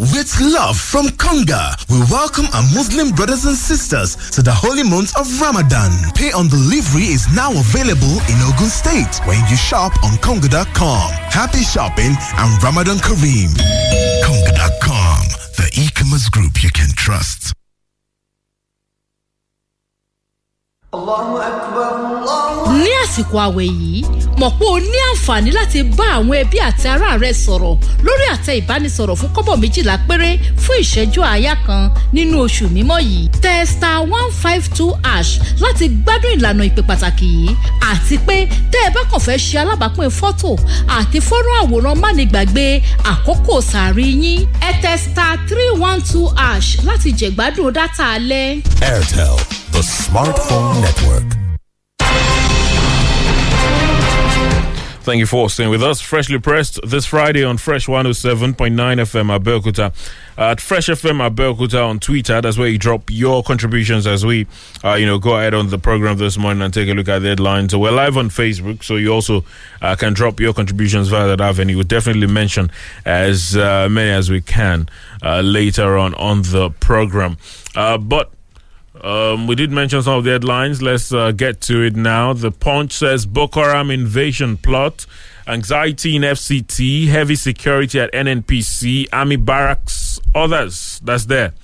With 0.00 0.32
love 0.40 0.80
from 0.80 1.08
Konga, 1.20 1.76
we 1.90 2.00
welcome 2.10 2.46
our 2.54 2.62
Muslim 2.72 3.10
brothers 3.10 3.44
and 3.44 3.54
sisters 3.54 4.16
to 4.30 4.40
the 4.40 4.50
holy 4.50 4.82
month 4.82 5.14
of 5.14 5.28
Ramadan. 5.38 5.92
Pay 6.14 6.32
on 6.32 6.48
delivery 6.48 7.12
is 7.12 7.28
now 7.36 7.52
available 7.52 8.16
in 8.32 8.40
Ogun 8.40 8.72
State 8.72 9.20
when 9.28 9.36
you 9.50 9.56
shop 9.60 9.92
on 10.02 10.16
Konga.com. 10.24 11.10
Happy 11.28 11.60
shopping 11.60 12.16
and 12.16 12.62
Ramadan 12.64 12.96
Kareem. 12.96 13.52
Konga.com, 14.24 15.20
the 15.60 15.68
e-commerce 15.76 16.30
group 16.30 16.62
you 16.62 16.70
can 16.70 16.88
trust. 16.96 17.52
Ní 22.84 22.90
àsìkò 23.04 23.36
àwẹ̀ 23.46 23.68
yìí 23.80 24.02
mọ̀ 24.40 24.50
pé 24.58 24.64
o 24.74 24.78
ní 24.78 24.98
àǹfààní 25.10 25.50
láti 25.58 25.78
bá 25.98 26.04
àwọn 26.16 26.34
ẹbí 26.42 26.58
àti 26.68 26.86
ará 26.92 27.16
rẹ 27.22 27.30
sọ̀rọ̀ 27.44 27.74
lórí 28.06 28.26
àtẹ 28.34 28.52
ìbánisọ̀rọ̀ 28.60 29.16
fún 29.20 29.30
kọ́bọ̀ 29.36 29.56
méjìlá 29.62 29.94
péré 30.08 30.30
fún 30.62 30.76
ìṣẹ́jú 30.82 31.20
àáyá 31.32 31.54
kan 31.66 31.82
nínú 32.14 32.36
oṣù 32.46 32.64
mímọ́ 32.74 32.98
yìí. 33.08 33.28
Tẹ 33.42 33.64
star 33.66 33.98
one 34.18 34.30
five 34.42 34.64
two 34.76 34.90
ash 35.16 35.30
láti 35.62 35.84
gbádùn 35.88 36.32
ìlànà 36.36 36.62
ìpè 36.70 36.82
pàtàkì 36.88 37.26
yìí 37.36 37.50
àti 37.90 38.16
pé 38.26 38.36
tẹ́ 38.72 38.82
ẹ 38.86 38.90
bá 38.94 39.00
kàn 39.10 39.20
fẹ́ 39.26 39.38
ṣe 39.46 39.56
alábàápín 39.62 40.10
fọ́tò 40.20 40.50
àti 40.98 41.18
fọ́nrán 41.28 41.58
àwòrán 41.64 41.96
mánigbàgbé 42.02 42.66
àkókò 43.12 43.54
sàárì 43.70 44.06
yín. 44.22 44.40
Ẹ 44.68 44.70
tẹ 44.82 44.92
star 45.04 45.34
three 45.48 45.70
one 45.88 46.00
two 46.12 46.26
ash 46.50 46.68
láti 46.88 47.08
jẹ̀gbádùn 47.18 47.70
dátà 47.76 48.04
alẹ́. 48.16 48.60
Airtel, 48.90 49.36
the 49.80 49.86
smartphone 49.86 50.82
network. 50.82 51.24
Thank 55.02 55.20
you 55.20 55.26
for 55.26 55.48
staying 55.48 55.70
with 55.70 55.82
us. 55.82 56.02
Freshly 56.02 56.38
pressed 56.38 56.78
this 56.86 57.06
Friday 57.06 57.42
on 57.42 57.56
Fresh 57.56 57.86
107.9 57.86 58.74
FM 58.76 59.38
Abeokuta. 59.38 59.94
At 60.36 60.60
Fresh 60.60 60.88
FM 60.88 61.26
Abeokuta 61.26 61.82
on 61.88 61.98
Twitter, 61.98 62.42
that's 62.42 62.58
where 62.58 62.68
you 62.68 62.76
drop 62.76 63.04
your 63.10 63.42
contributions 63.42 64.06
as 64.06 64.26
we, 64.26 64.46
uh, 64.84 64.94
you 64.96 65.06
know, 65.06 65.18
go 65.18 65.36
ahead 65.36 65.54
on 65.54 65.70
the 65.70 65.78
program 65.78 66.18
this 66.18 66.36
morning 66.36 66.62
and 66.62 66.74
take 66.74 66.90
a 66.90 66.92
look 66.92 67.08
at 67.08 67.20
the 67.20 67.28
headlines. 67.28 67.72
So 67.72 67.78
we're 67.78 67.90
live 67.90 68.18
on 68.18 68.28
Facebook, 68.28 68.84
so 68.84 68.96
you 68.96 69.08
also 69.08 69.46
uh, 69.80 69.96
can 69.96 70.12
drop 70.12 70.40
your 70.40 70.52
contributions 70.52 71.08
via 71.08 71.26
that 71.28 71.40
avenue. 71.40 71.76
We'll 71.76 71.84
definitely 71.84 72.26
mention 72.26 72.70
as 73.06 73.56
uh, 73.56 73.88
many 73.90 74.10
as 74.10 74.30
we 74.30 74.42
can 74.42 74.90
uh, 75.22 75.40
later 75.40 75.96
on 75.96 76.12
on 76.16 76.42
the 76.42 76.68
program. 76.68 77.38
Uh, 77.74 77.96
but 77.96 78.30
um, 79.04 79.46
we 79.46 79.54
did 79.54 79.70
mention 79.70 80.02
some 80.02 80.14
of 80.14 80.24
the 80.24 80.30
headlines. 80.30 80.82
Let's 80.82 81.12
uh, 81.12 81.32
get 81.32 81.60
to 81.62 81.82
it 81.82 81.96
now. 81.96 82.32
The 82.32 82.50
Punch 82.50 82.92
says 82.92 83.26
Boko 83.26 83.60
Haram 83.60 83.90
invasion 83.90 84.56
plot, 84.56 85.06
anxiety 85.46 86.16
in 86.16 86.22
FCT, 86.22 87.08
heavy 87.08 87.34
security 87.34 88.00
at 88.00 88.12
NNPC, 88.12 89.06
army 89.12 89.36
barracks, 89.36 90.20
others. 90.34 91.00
That's 91.02 91.26
there 91.26 91.54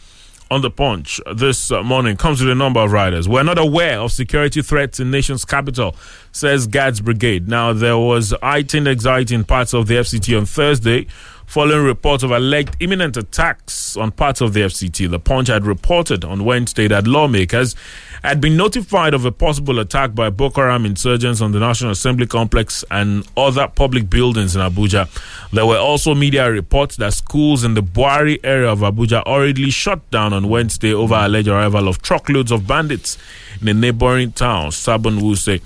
on 0.50 0.62
the 0.62 0.70
Punch 0.70 1.20
this 1.34 1.70
uh, 1.70 1.82
morning. 1.82 2.16
Comes 2.16 2.40
with 2.40 2.50
a 2.50 2.54
number 2.54 2.80
of 2.80 2.92
riders. 2.92 3.28
We're 3.28 3.42
not 3.42 3.58
aware 3.58 4.00
of 4.00 4.12
security 4.12 4.62
threats 4.62 5.00
in 5.00 5.10
nation's 5.10 5.44
capital, 5.44 5.96
says 6.32 6.66
Guards 6.66 7.00
Brigade. 7.00 7.48
Now, 7.48 7.72
there 7.72 7.98
was 7.98 8.32
heightened 8.42 8.88
anxiety 8.88 9.34
in 9.34 9.44
parts 9.44 9.74
of 9.74 9.88
the 9.88 9.94
FCT 9.94 10.38
on 10.38 10.46
Thursday 10.46 11.06
following 11.46 11.84
reports 11.84 12.22
of 12.22 12.30
alleged 12.30 12.76
imminent 12.80 13.16
attacks 13.16 13.96
on 13.96 14.10
parts 14.10 14.40
of 14.40 14.52
the 14.52 14.60
FCT. 14.60 15.08
The 15.08 15.18
Punch 15.18 15.48
had 15.48 15.64
reported 15.64 16.24
on 16.24 16.44
Wednesday 16.44 16.88
that 16.88 17.06
lawmakers 17.06 17.74
had 18.22 18.40
been 18.40 18.56
notified 18.56 19.14
of 19.14 19.24
a 19.24 19.32
possible 19.32 19.78
attack 19.78 20.14
by 20.14 20.28
Boko 20.28 20.60
Haram 20.60 20.84
insurgents 20.84 21.40
on 21.40 21.52
the 21.52 21.60
National 21.60 21.92
Assembly 21.92 22.26
complex 22.26 22.84
and 22.90 23.26
other 23.36 23.68
public 23.68 24.10
buildings 24.10 24.56
in 24.56 24.60
Abuja. 24.62 25.08
There 25.52 25.64
were 25.64 25.78
also 25.78 26.14
media 26.14 26.50
reports 26.50 26.96
that 26.96 27.14
schools 27.14 27.62
in 27.64 27.74
the 27.74 27.82
Bwari 27.82 28.38
area 28.42 28.70
of 28.70 28.80
Abuja 28.80 29.22
already 29.22 29.70
shut 29.70 30.10
down 30.10 30.32
on 30.32 30.48
Wednesday 30.48 30.92
over 30.92 31.14
alleged 31.14 31.48
arrival 31.48 31.88
of 31.88 32.02
truckloads 32.02 32.50
of 32.50 32.66
bandits 32.66 33.16
in 33.60 33.68
a 33.68 33.74
neighboring 33.74 34.32
town, 34.32 34.70
Sabon 34.70 35.20
Wuse. 35.20 35.62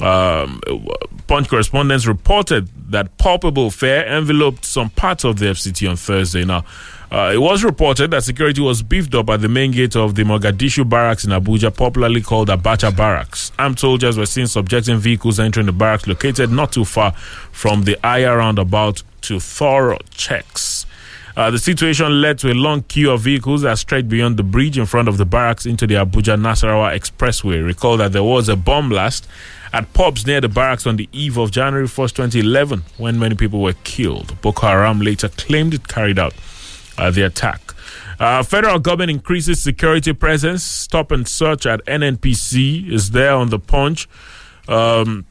Um, 0.00 0.60
Punch 1.26 1.48
correspondents 1.48 2.06
reported 2.06 2.68
that 2.90 3.18
palpable 3.18 3.70
fare 3.70 4.06
enveloped 4.06 4.64
some 4.64 4.90
parts 4.90 5.24
of 5.24 5.38
the 5.38 5.46
FCT 5.46 5.90
on 5.90 5.96
Thursday. 5.96 6.44
Now, 6.44 6.64
uh, 7.10 7.32
it 7.34 7.38
was 7.38 7.64
reported 7.64 8.10
that 8.10 8.22
security 8.22 8.60
was 8.60 8.82
beefed 8.82 9.14
up 9.14 9.28
at 9.30 9.40
the 9.40 9.48
main 9.48 9.72
gate 9.72 9.96
of 9.96 10.14
the 10.14 10.22
Mogadishu 10.22 10.88
barracks 10.88 11.24
in 11.24 11.30
Abuja, 11.30 11.74
popularly 11.74 12.20
called 12.20 12.48
Abacha 12.48 12.94
Barracks. 12.94 13.50
Armed 13.58 13.78
soldiers 13.78 14.16
were 14.16 14.26
seen 14.26 14.46
subjecting 14.46 14.98
vehicles 14.98 15.40
entering 15.40 15.66
the 15.66 15.72
barracks 15.72 16.06
located 16.06 16.50
not 16.50 16.72
too 16.72 16.84
far 16.84 17.12
from 17.12 17.82
the 17.82 17.98
Aya 18.04 18.34
roundabout 18.36 19.02
to 19.22 19.40
thorough 19.40 19.98
checks. 20.10 20.86
Uh, 21.36 21.50
the 21.50 21.58
situation 21.58 22.20
led 22.20 22.38
to 22.38 22.50
a 22.50 22.54
long 22.54 22.82
queue 22.82 23.10
of 23.10 23.20
vehicles 23.20 23.62
that 23.62 23.78
stretched 23.78 24.08
beyond 24.08 24.36
the 24.36 24.42
bridge 24.42 24.76
in 24.76 24.84
front 24.86 25.08
of 25.08 25.18
the 25.18 25.24
barracks 25.24 25.66
into 25.66 25.86
the 25.86 25.94
Abuja 25.94 26.36
Nasarawa 26.40 26.96
Expressway. 26.98 27.64
Recall 27.64 27.96
that 27.96 28.12
there 28.12 28.24
was 28.24 28.48
a 28.48 28.56
bomb 28.56 28.88
blast 28.88 29.28
at 29.72 29.92
pubs 29.92 30.26
near 30.26 30.40
the 30.40 30.48
barracks 30.48 30.86
on 30.86 30.96
the 30.96 31.08
eve 31.12 31.36
of 31.36 31.50
January 31.50 31.86
1st, 31.86 32.14
2011, 32.14 32.84
when 32.96 33.18
many 33.18 33.34
people 33.34 33.60
were 33.60 33.74
killed. 33.84 34.40
Boko 34.40 34.66
Haram 34.66 35.00
later 35.00 35.28
claimed 35.28 35.74
it 35.74 35.88
carried 35.88 36.18
out 36.18 36.34
uh, 36.96 37.10
the 37.10 37.22
attack. 37.22 37.74
Uh, 38.18 38.42
federal 38.42 38.78
government 38.78 39.10
increases 39.10 39.62
security 39.62 40.12
presence. 40.12 40.64
Stop 40.64 41.12
and 41.12 41.26
search 41.28 41.66
at 41.66 41.84
NNPC 41.86 42.90
is 42.90 43.10
there 43.10 43.34
on 43.34 43.50
the 43.50 43.58
punch. 43.58 44.08
Um, 44.66 45.24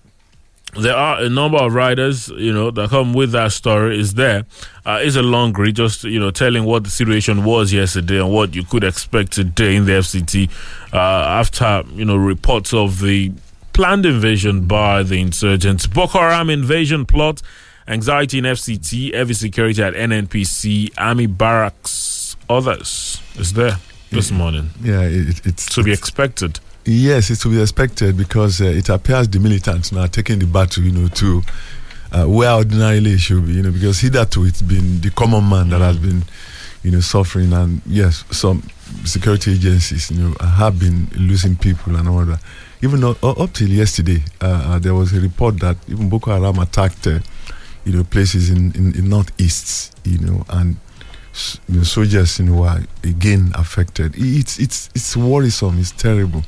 there 0.75 0.96
are 0.96 1.22
a 1.22 1.29
number 1.29 1.58
of 1.58 1.74
riders, 1.74 2.29
you 2.29 2.53
know, 2.53 2.72
that 2.72 2.89
come 2.89 3.13
with 3.13 3.32
that 3.32 3.51
story. 3.51 4.00
Is 4.00 4.13
there? 4.13 4.46
Uh, 4.86 5.00
it's 5.01 5.15
a 5.15 5.22
long 5.22 5.53
read, 5.53 5.75
just 5.75 6.03
you 6.03 6.20
know, 6.20 6.29
telling 6.29 6.65
what 6.65 6.84
the 6.84 6.89
situation 6.89 7.44
was 7.44 7.74
yesterday 7.74 8.20
and 8.20 8.32
what 8.32 8.53
you 8.53 8.63
could 8.63 8.84
expect 8.84 9.32
today 9.32 9.75
in 9.75 9.86
the 9.86 9.94
FCT 9.94 10.50
uh, 10.94 10.98
after 10.98 11.84
you 11.94 12.06
know 12.06 12.15
reports 12.15 12.74
of 12.74 13.00
the 13.01 13.32
planned 13.77 14.07
invasion 14.07 14.65
by 14.65 15.03
the 15.03 15.22
insurgents, 15.22 15.86
Boko 15.86 16.17
Haram 16.17 16.50
invasion 16.50 17.05
plot, 17.05 17.43
anxiety 17.88 18.39
in 18.39 18.43
FCT, 18.43 19.13
heavy 19.13 19.36
security 19.36 19.84
at 19.84 19.93
NNPC, 19.93 20.89
army 20.98 21.27
barracks, 21.27 22.36
others. 22.50 23.22
Is 23.36 23.53
there 23.53 23.77
this 24.10 24.31
morning 24.31 24.72
Yeah, 24.81 25.01
it, 25.01 25.46
it's 25.46 25.67
to 25.75 25.84
be 25.84 25.93
expected? 25.93 26.60
Yes, 26.86 27.29
it's 27.29 27.43
to 27.43 27.50
be 27.51 27.62
expected 27.62 28.17
because 28.17 28.62
uh, 28.62 28.65
it 28.65 28.89
appears 28.89 29.27
the 29.27 29.39
militants 29.39 29.91
now 29.91 30.05
are 30.05 30.07
taking 30.07 30.39
the 30.39 30.48
battle, 30.48 30.81
you 30.81 30.91
know, 30.91 31.07
to 31.10 31.43
uh, 32.13 32.25
where 32.25 32.53
ordinarily 32.53 33.12
it 33.12 33.19
should 33.19 33.46
be, 33.46 33.53
you 33.53 33.62
know, 33.62 33.72
because 33.72 34.00
hitherto 34.00 34.46
it's 34.46 34.63
been 34.63 35.01
the 35.01 35.12
common 35.12 35.48
man 35.48 35.69
that 35.69 35.81
has 35.81 35.98
been, 35.98 36.24
you 36.81 36.89
know, 36.89 37.00
suffering, 37.00 37.53
and 37.53 37.84
yes, 37.86 38.24
some 38.31 38.63
security 39.05 39.53
agencies, 39.53 40.10
you 40.10 40.24
know, 40.24 40.36
have 40.39 40.79
been 40.79 41.07
losing 41.15 41.55
people 41.55 41.96
and 41.96 42.10
all 42.10 42.25
that. 42.25 42.39
Even 42.81 43.01
though, 43.01 43.15
up 43.24 43.53
till 43.53 43.69
yesterday, 43.69 44.22
uh, 44.41 44.46
uh, 44.46 44.79
there 44.79 44.93
was 44.93 45.13
a 45.13 45.19
report 45.19 45.60
that 45.60 45.77
even 45.88 46.10
Boko 46.10 46.31
Haram 46.31 46.60
attacked, 46.60 47.07
uh, 47.07 47.19
you 47.86 47.93
know, 47.93 48.03
places 48.03 48.50
in 48.50 48.72
in, 48.74 48.96
in 48.96 49.10
northeast, 49.10 49.98
you 50.03 50.19
know, 50.19 50.46
and 50.50 50.77
know, 51.69 51.84
soldiers, 51.84 52.39
you 52.39 52.46
know, 52.46 52.63
are 52.63 52.81
again 53.03 53.51
affected. 53.55 54.13
It's 54.15 54.60
it's 54.60 54.89
it's 54.96 55.15
worrisome. 55.15 55.79
It's 55.79 55.91
terrible. 55.91 56.43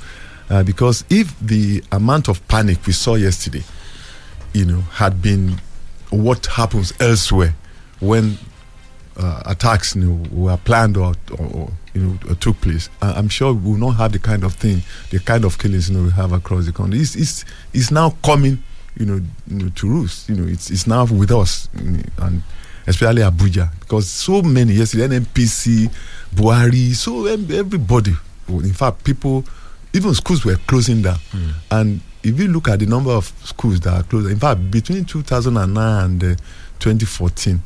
Uh, 0.50 0.63
because 0.63 1.03
if 1.09 1.38
the 1.39 1.83
amount 1.91 2.27
of 2.27 2.45
panic 2.48 2.86
we 2.88 2.93
saw 2.93 3.15
yesterday, 3.15 3.63
you 4.53 4.65
know, 4.65 4.81
had 4.81 5.21
been 5.21 5.59
what 6.09 6.45
happens 6.48 6.91
elsewhere 7.00 7.53
when 8.00 8.38
uh, 9.19 9.43
attacks 9.45 9.95
you 9.95 10.01
know, 10.05 10.25
were 10.31 10.57
planned 10.57 10.95
or, 10.97 11.13
or, 11.38 11.45
or 11.53 11.71
you 11.93 12.01
know 12.01 12.17
uh, 12.31 12.35
took 12.39 12.59
place, 12.61 12.89
I- 13.01 13.13
I'm 13.13 13.27
sure 13.29 13.53
we 13.53 13.71
will 13.71 13.77
not 13.77 13.97
have 13.97 14.11
the 14.13 14.19
kind 14.19 14.43
of 14.43 14.53
thing, 14.55 14.81
the 15.11 15.19
kind 15.19 15.43
of 15.45 15.57
killings 15.59 15.89
you 15.89 15.97
know 15.97 16.03
we 16.05 16.11
have 16.11 16.31
across 16.31 16.65
the 16.65 16.71
country. 16.71 16.99
It's 16.99 17.15
it's, 17.15 17.45
it's 17.73 17.91
now 17.91 18.11
coming, 18.23 18.63
you 18.97 19.05
know, 19.05 19.21
you 19.47 19.55
know, 19.57 19.69
to 19.75 19.88
roost. 19.89 20.29
You 20.29 20.35
know, 20.35 20.47
it's 20.47 20.71
it's 20.71 20.88
now 20.88 21.05
with 21.05 21.31
us, 21.31 21.67
and 21.75 22.43
especially 22.88 23.21
Abuja 23.23 23.69
because 23.81 24.07
so 24.09 24.41
many 24.41 24.73
yesterday 24.73 25.19
NNPC, 25.19 25.91
Buhari, 26.33 26.93
so 26.95 27.25
everybody. 27.25 28.13
In 28.47 28.73
fact, 28.73 29.03
people, 29.03 29.43
even 29.93 30.13
schools 30.15 30.43
were 30.45 30.55
closing 30.65 31.01
down, 31.01 31.19
and 31.71 31.99
if 32.23 32.39
you 32.39 32.47
look 32.47 32.67
at 32.69 32.79
the 32.79 32.85
number 32.85 33.11
of 33.11 33.25
schools 33.43 33.79
that 33.81 33.93
are 33.93 34.03
closed, 34.03 34.29
in 34.31 34.39
fact, 34.39 34.71
between 34.71 35.05
2009 35.05 36.03
and 36.05 36.23
uh, 36.23 36.35
2014, 36.79 37.53
n- 37.53 37.61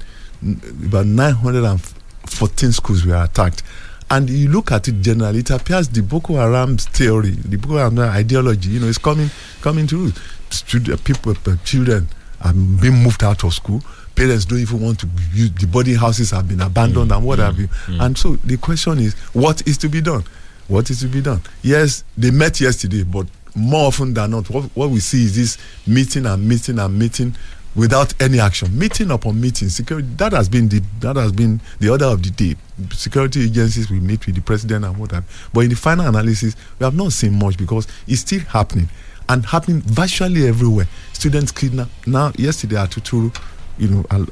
about 0.86 1.06
914 1.06 2.72
schools 2.72 3.06
were 3.06 3.22
attacked. 3.24 3.64
And 4.10 4.30
you 4.30 4.50
look 4.50 4.72
at 4.72 4.88
it 4.88 5.02
generally, 5.02 5.40
it 5.40 5.50
appears 5.50 5.90
the 5.90 6.02
Boko 6.02 6.34
Haram's 6.36 6.86
theory, 6.86 7.32
the 7.32 7.58
Boko 7.58 7.78
Haram 7.78 8.00
ideology, 8.00 8.70
you 8.72 8.80
know, 8.80 8.88
is 8.88 8.98
coming 8.98 9.30
coming 9.62 9.88
to 9.88 9.98
root. 9.98 10.20
Stud- 10.50 10.90
uh, 10.92 10.98
people, 11.04 11.34
uh, 11.48 11.56
children 11.64 12.08
are 12.42 12.54
being 12.54 13.02
moved 13.02 13.24
out 13.24 13.44
of 13.44 13.54
school. 13.54 13.82
Parents 14.16 14.46
don't 14.46 14.60
even 14.60 14.82
want 14.82 15.00
to 15.00 15.08
use 15.34 15.52
the 15.54 15.66
boarding 15.66 15.96
houses 15.96 16.30
have 16.32 16.48
been 16.48 16.62
abandoned 16.62 17.10
mm, 17.10 17.16
and 17.16 17.26
what 17.26 17.40
mm, 17.40 17.46
have 17.46 17.60
you. 17.60 17.68
Mm. 17.68 18.06
And 18.06 18.18
so 18.18 18.36
the 18.36 18.58
question 18.58 19.00
is, 19.00 19.16
what 19.34 19.66
is 19.68 19.78
to 19.80 19.90
be 19.90 20.02
done? 20.02 20.24
What 20.68 20.90
is 20.92 21.00
to 21.00 21.08
be 21.08 21.22
done? 21.22 21.42
Yes, 21.64 22.04
they 22.16 22.30
met 22.30 22.62
yesterday, 22.62 23.04
but 23.04 23.26
more 23.56 23.88
often 23.88 24.14
than 24.14 24.32
not, 24.32 24.50
what, 24.50 24.66
what 24.76 24.90
we 24.90 25.00
see 25.00 25.24
is 25.24 25.36
this 25.36 25.58
meeting 25.88 26.26
and 26.26 26.48
meeting 26.48 26.78
and 26.80 26.98
meeting 26.98 27.36
without 27.76 28.14
any 28.22 28.40
action. 28.40 28.78
Meeting 28.78 29.12
upon 29.12 29.40
meeting. 29.40 29.70
Security 29.70 30.08
that 30.18 30.32
has 30.34 30.50
been 30.50 30.70
the 30.70 30.82
that 31.00 31.16
has 31.16 31.32
been 31.32 31.60
the 31.80 31.90
order 31.90 32.06
of 32.06 32.22
the 32.24 32.30
day. 32.30 32.56
Security 32.92 33.46
agencies 33.46 33.90
will 33.90 34.02
meet 34.02 34.26
with 34.26 34.36
the 34.36 34.42
president 34.42 34.86
and 34.86 34.98
what 34.98 35.12
have. 35.12 35.24
But 35.54 35.62
in 35.62 35.70
the 35.70 35.76
final 35.76 36.08
analysis, 36.08 36.56
we 36.80 36.84
have 36.84 36.96
not 36.96 37.12
seen 37.14 37.38
much 37.38 37.58
because 37.58 37.88
it's 38.08 38.22
still 38.22 38.42
happening 38.42 38.90
and 39.30 39.46
happening 39.46 39.82
virtually 39.82 40.48
everywhere. 40.48 40.88
Students 41.14 41.52
kidnapped. 41.52 42.08
Now, 42.08 42.32
yesterday 42.38 42.78
at 42.78 42.92
Tuturu, 42.92 43.36
you 43.78 43.88
know, 43.88 44.06
uh, 44.12 44.26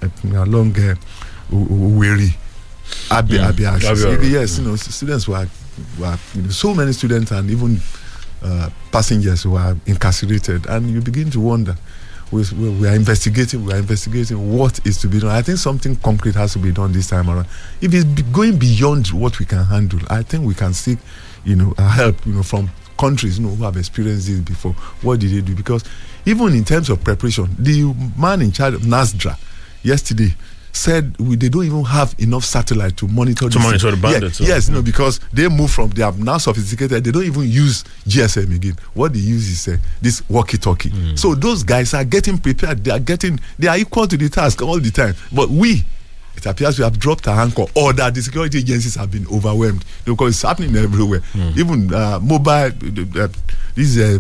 along 0.44 0.76
uh, 0.78 0.96
Weri, 1.52 2.36
Abi. 3.10 3.40
Abi 3.40 3.66
axis. 3.66 3.90
Abia 3.90 4.18
Road, 4.18 4.24
Yes, 4.26 4.58
you 4.60 4.66
know, 4.66 4.76
students 4.76 5.28
were, 5.28 5.48
were 6.00 6.18
you 6.36 6.42
know, 6.44 6.50
so 6.50 6.74
many 6.74 6.92
students 6.94 7.32
and 7.32 7.50
even 7.50 7.80
uh, 8.44 8.70
passengers 8.92 9.46
were 9.46 9.76
incarcerated, 9.86 10.66
and 10.68 10.90
you 10.90 11.02
begin 11.02 11.30
to 11.32 11.40
wonder. 11.40 11.76
We, 12.32 12.44
we, 12.58 12.70
we 12.70 12.88
are 12.88 12.96
investigating. 12.96 13.66
We 13.66 13.74
are 13.74 13.78
investigating 13.78 14.56
what 14.58 14.86
is 14.86 14.98
to 15.02 15.08
be 15.08 15.20
done. 15.20 15.32
I 15.32 15.42
think 15.42 15.58
something 15.58 15.96
concrete 15.98 16.36
has 16.36 16.54
to 16.54 16.60
be 16.60 16.72
done 16.72 16.94
this 16.94 17.10
time 17.10 17.30
around. 17.30 17.48
If 17.82 17.94
it's 17.94 18.06
going 18.32 18.58
beyond 18.58 19.08
what 19.08 19.38
we 19.40 19.46
can 19.46 19.64
handle, 19.66 20.00
I 20.10 20.24
think 20.24 20.46
we 20.46 20.54
can 20.54 20.74
seek, 20.74 21.00
you 21.44 21.56
know, 21.56 21.74
help, 21.78 22.26
you 22.26 22.34
know, 22.34 22.44
from 22.44 22.70
countries, 22.98 23.38
you 23.38 23.46
know, 23.46 23.54
who 23.54 23.64
have 23.64 23.76
experienced 23.78 24.28
this 24.28 24.40
before. 24.40 24.74
What 25.02 25.20
did 25.20 25.32
they 25.32 25.42
do? 25.42 25.56
Because 25.56 25.84
even 26.26 26.54
in 26.54 26.64
terms 26.64 26.90
of 26.90 27.04
preparation, 27.04 27.50
the 27.58 27.94
man 28.18 28.42
in 28.42 28.52
charge 28.52 28.76
of 28.76 28.82
NASDRA 28.82 29.38
yesterday 29.84 30.34
said 30.74 31.16
we, 31.20 31.36
they 31.36 31.50
don't 31.50 31.66
even 31.66 31.84
have 31.84 32.16
enough 32.20 32.44
satellite 32.46 32.96
to 32.98 33.08
monitor 33.08 33.50
To 33.50 33.60
monitor 33.60 33.92
the 33.92 33.98
Yeah, 33.98 34.14
bandits, 34.14 34.40
huh? 34.40 34.46
yes, 34.48 34.70
no, 34.70 34.82
because 34.82 35.20
they 35.34 35.48
move 35.48 35.72
from 35.72 35.90
they 35.90 36.02
are 36.04 36.14
now 36.14 36.38
sophisticated. 36.38 37.04
They 37.04 37.12
don't 37.12 37.24
even 37.26 37.44
use 37.50 37.84
GSM 38.08 38.56
again. 38.56 38.78
What 38.94 39.14
they 39.14 39.20
use 39.20 39.48
is 39.50 39.68
uh, 39.74 39.78
this 40.02 40.28
walkie-talkie. 40.30 41.16
So 41.18 41.36
those 41.36 41.64
guys 41.64 41.94
are 41.94 42.04
getting 42.06 42.38
prepared. 42.38 42.84
They 42.84 42.92
are 42.92 43.00
getting 43.00 43.40
they 43.60 43.68
are 43.68 43.78
equal 43.78 44.08
to 44.08 44.18
the 44.18 44.30
task 44.30 44.62
all 44.62 44.80
the 44.80 44.92
time. 44.92 45.16
But 45.32 45.50
we. 45.50 45.84
It 46.38 46.46
appears 46.46 46.80
we 46.80 46.86
have 46.86 46.98
dropped 46.98 47.28
our 47.28 47.42
anchor, 47.42 47.66
or 47.76 47.92
that 47.94 48.16
the 48.16 48.22
security 48.22 48.60
agencies 48.60 48.96
have 48.96 49.12
been 49.12 49.28
overwhelmed 49.28 49.84
because 50.06 50.30
it's 50.34 50.42
happening 50.42 50.74
everywhere. 50.78 51.22
Even 51.58 51.94
uh, 51.94 52.20
mobile, 52.22 52.72
uh, 52.72 53.24
uh, 53.24 53.28
this 53.76 53.98
uh, 54.00 54.18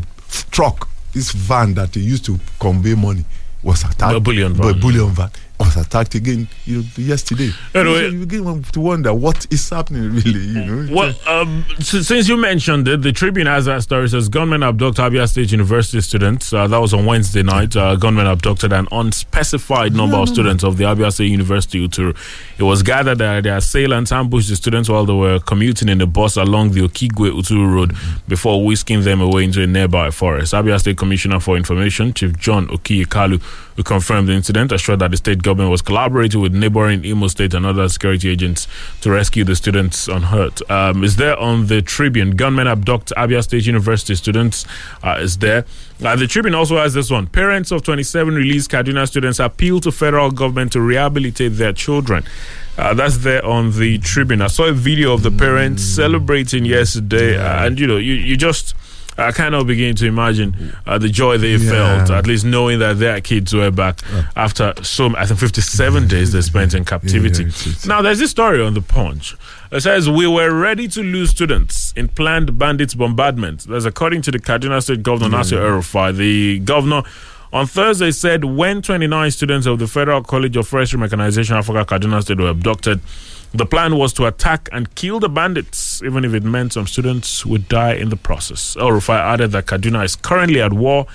truck, 0.51 0.89
this 1.13 1.31
van 1.31 1.73
that 1.75 1.93
they 1.93 2.01
used 2.01 2.25
to 2.25 2.37
convey 2.59 2.95
money 2.95 3.23
was 3.63 3.83
attacked. 3.85 4.13
A 4.15 4.19
bullion 4.19 4.53
by 4.53 4.71
van. 4.73 4.79
bullion 4.81 5.09
van 5.09 5.31
was 5.62 5.78
attacked 5.78 6.15
again 6.15 6.47
you 6.65 6.78
know, 6.78 6.84
yesterday. 6.97 7.52
Anyway. 7.74 8.02
So 8.02 8.08
you 8.08 8.26
begin 8.26 8.63
to 8.63 8.80
wonder 8.80 9.13
what 9.13 9.45
is 9.52 9.69
happening 9.69 10.12
really. 10.12 10.39
You 10.39 10.65
know, 10.65 10.93
Well, 10.95 11.13
um, 11.28 11.65
s- 11.80 12.08
since 12.08 12.28
you 12.28 12.38
mentioned 12.38 12.88
it, 12.88 13.02
the 13.02 13.12
Tribune 13.12 13.47
has 13.47 13.65
that 13.65 13.84
story. 13.84 14.08
Says 14.10 14.30
gunmen 14.30 14.63
abducted 14.63 15.04
Abia 15.06 15.28
State 15.30 15.52
University 15.52 16.02
students. 16.02 16.52
Uh, 16.54 16.67
that 16.67 16.78
was 16.80 16.93
on 16.93 17.06
Wednesday 17.06 17.43
night. 17.43 17.76
Uh, 17.76 17.95
gunmen 17.95 18.28
abducted 18.28 18.74
an 18.74 18.88
unspecified 18.91 19.93
number 19.95 20.17
of 20.17 20.28
students 20.30 20.63
of 20.63 20.78
the 20.78 20.84
Abia 20.86 21.12
State 21.13 21.30
University 21.32 21.88
Uturu. 21.88 22.15
It 22.58 22.63
was 22.63 22.84
gathered 22.84 23.19
that 23.19 23.43
the 23.43 23.56
assailants 23.58 24.12
ambushed 24.12 24.50
the 24.50 24.56
students 24.56 24.89
while 24.89 25.06
they 25.06 25.13
were 25.13 25.39
commuting 25.39 25.89
in 25.89 26.02
a 26.02 26.06
bus 26.08 26.38
along 26.38 26.71
the 26.71 26.82
Okigwe 26.82 27.32
Uturu 27.32 27.74
Road 27.74 27.95
before 28.28 28.63
whisking 28.65 29.02
them 29.04 29.21
away 29.21 29.43
into 29.45 29.62
a 29.62 29.67
nearby 29.67 30.10
forest. 30.12 30.54
Abia 30.54 30.80
State 30.80 30.97
Commissioner 30.97 31.39
for 31.39 31.56
Information, 31.58 32.13
Chief 32.13 32.38
John 32.38 32.67
Okiyi 32.67 33.06
Kalu, 33.06 33.41
who 33.75 33.84
confirmed 33.84 34.27
the 34.27 34.34
incident, 34.34 34.71
assured 34.71 34.99
that 34.99 35.12
the 35.12 35.17
state 35.17 35.41
government 35.43 35.71
was 35.71 35.81
collaborating 35.81 36.41
with 36.41 36.53
neighboring 36.53 37.03
Imo 37.05 37.27
State 37.27 37.53
and 37.53 37.65
other 37.65 37.88
security 37.89 38.29
agents 38.29 38.67
to 39.01 39.12
rescue 39.12 39.43
the 39.43 39.55
students 39.55 40.07
unhurt. 40.07 40.62
Um, 40.69 41.03
is 41.03 41.15
there 41.15 41.38
on 41.38 41.67
the 41.67 41.81
Tribune? 41.81 42.31
Gunmen 42.36 42.67
abduct 42.67 43.12
Abia 43.17 43.43
State 43.43 43.65
University 43.65 44.15
students. 44.15 44.65
Uh, 45.03 45.17
is 45.19 45.38
there? 45.38 45.65
Uh, 46.03 46.15
the 46.15 46.27
Tribune 46.27 46.55
also 46.55 46.77
has 46.77 46.93
this 46.93 47.12
one. 47.12 47.27
Parents 47.27 47.71
of 47.71 47.84
27 47.84 48.34
released 48.34 48.71
Kaduna 48.71 49.07
students 49.07 49.39
appeal 49.39 49.79
to 49.81 49.91
federal 49.91 50.31
government 50.31 50.71
to 50.73 50.81
rehabilitate 50.81 51.53
their 51.53 51.73
children. 51.73 52.23
Uh, 52.77 52.93
that's 52.93 53.17
there 53.19 53.45
on 53.45 53.77
the 53.77 53.97
Tribune. 53.99 54.41
I 54.41 54.47
saw 54.47 54.65
a 54.65 54.73
video 54.73 55.13
of 55.13 55.23
the 55.23 55.31
parents 55.31 55.84
celebrating 55.84 56.65
yesterday, 56.65 57.38
uh, 57.38 57.65
and 57.65 57.79
you 57.79 57.86
know, 57.86 57.97
you, 57.97 58.13
you 58.13 58.38
just 58.38 58.75
I 59.27 59.31
cannot 59.31 59.67
begin 59.67 59.95
to 59.97 60.05
imagine 60.07 60.73
uh, 60.86 60.97
the 60.97 61.10
joy 61.10 61.38
they 61.38 61.55
Yeah. 61.55 61.71
felt, 62.05 62.12
at 62.12 62.27
least 62.27 62.45
knowing 62.45 62.79
that 62.79 62.99
their 62.99 63.21
kids 63.21 63.53
were 63.53 63.71
back 63.71 63.99
after 64.36 64.73
so, 64.84 65.15
I 65.17 65.25
think, 65.25 65.39
57 65.39 66.07
days 66.07 66.31
they 66.31 66.41
spent 66.41 66.73
in 66.73 66.86
captivity. 66.93 67.45
Yeah, 67.45 67.73
now, 67.88 68.01
there's 68.01 68.19
this 68.19 68.31
story 68.31 68.62
on 68.62 68.73
the 68.73 68.81
Punch. 68.81 69.36
It 69.71 69.81
says, 69.81 70.10
We 70.10 70.27
were 70.27 70.51
ready 70.53 70.88
to 70.89 71.01
lose 71.01 71.29
students 71.29 71.93
in 71.95 72.07
planned 72.10 72.57
bandits 72.60 72.93
bombardment. 72.93 73.65
That's 73.69 73.86
according 73.86 74.21
to 74.23 74.31
the 74.31 74.39
Kaduna 74.39 74.84
State 74.84 75.01
Governor, 75.03 75.38
Nasir 75.38 75.62
El 75.65 75.79
Rufai. 75.79 76.15
The 76.15 76.60
governor 76.60 77.03
on 77.53 77.67
Thursday 77.67 78.12
said 78.12 78.43
when 78.45 78.81
29 78.81 79.31
students 79.31 79.67
of 79.67 79.79
the 79.79 79.88
Federal 79.88 80.23
College 80.23 80.55
of 80.57 80.67
Forestry 80.67 80.99
Mechanization, 80.99 81.55
Afaka, 81.55 81.86
Kaduna 81.86 82.21
State, 82.21 82.39
were 82.39 82.49
abducted, 82.49 82.99
the 83.53 83.65
plan 83.65 83.97
was 83.97 84.13
to 84.13 84.25
attack 84.25 84.69
and 84.71 84.93
kill 84.95 85.19
the 85.19 85.29
bandits, 85.29 86.01
even 86.03 86.23
if 86.23 86.33
it 86.33 86.43
meant 86.43 86.73
some 86.73 86.87
students 86.87 87.45
would 87.45 87.67
die 87.67 87.93
in 87.93 88.09
the 88.09 88.15
process. 88.15 88.77
El 88.79 88.89
Rufai 88.89 89.17
added 89.19 89.51
that 89.51 89.65
Kaduna 89.65 90.05
is 90.05 90.15
currently 90.15 90.61
at 90.61 90.71
war 90.73 91.05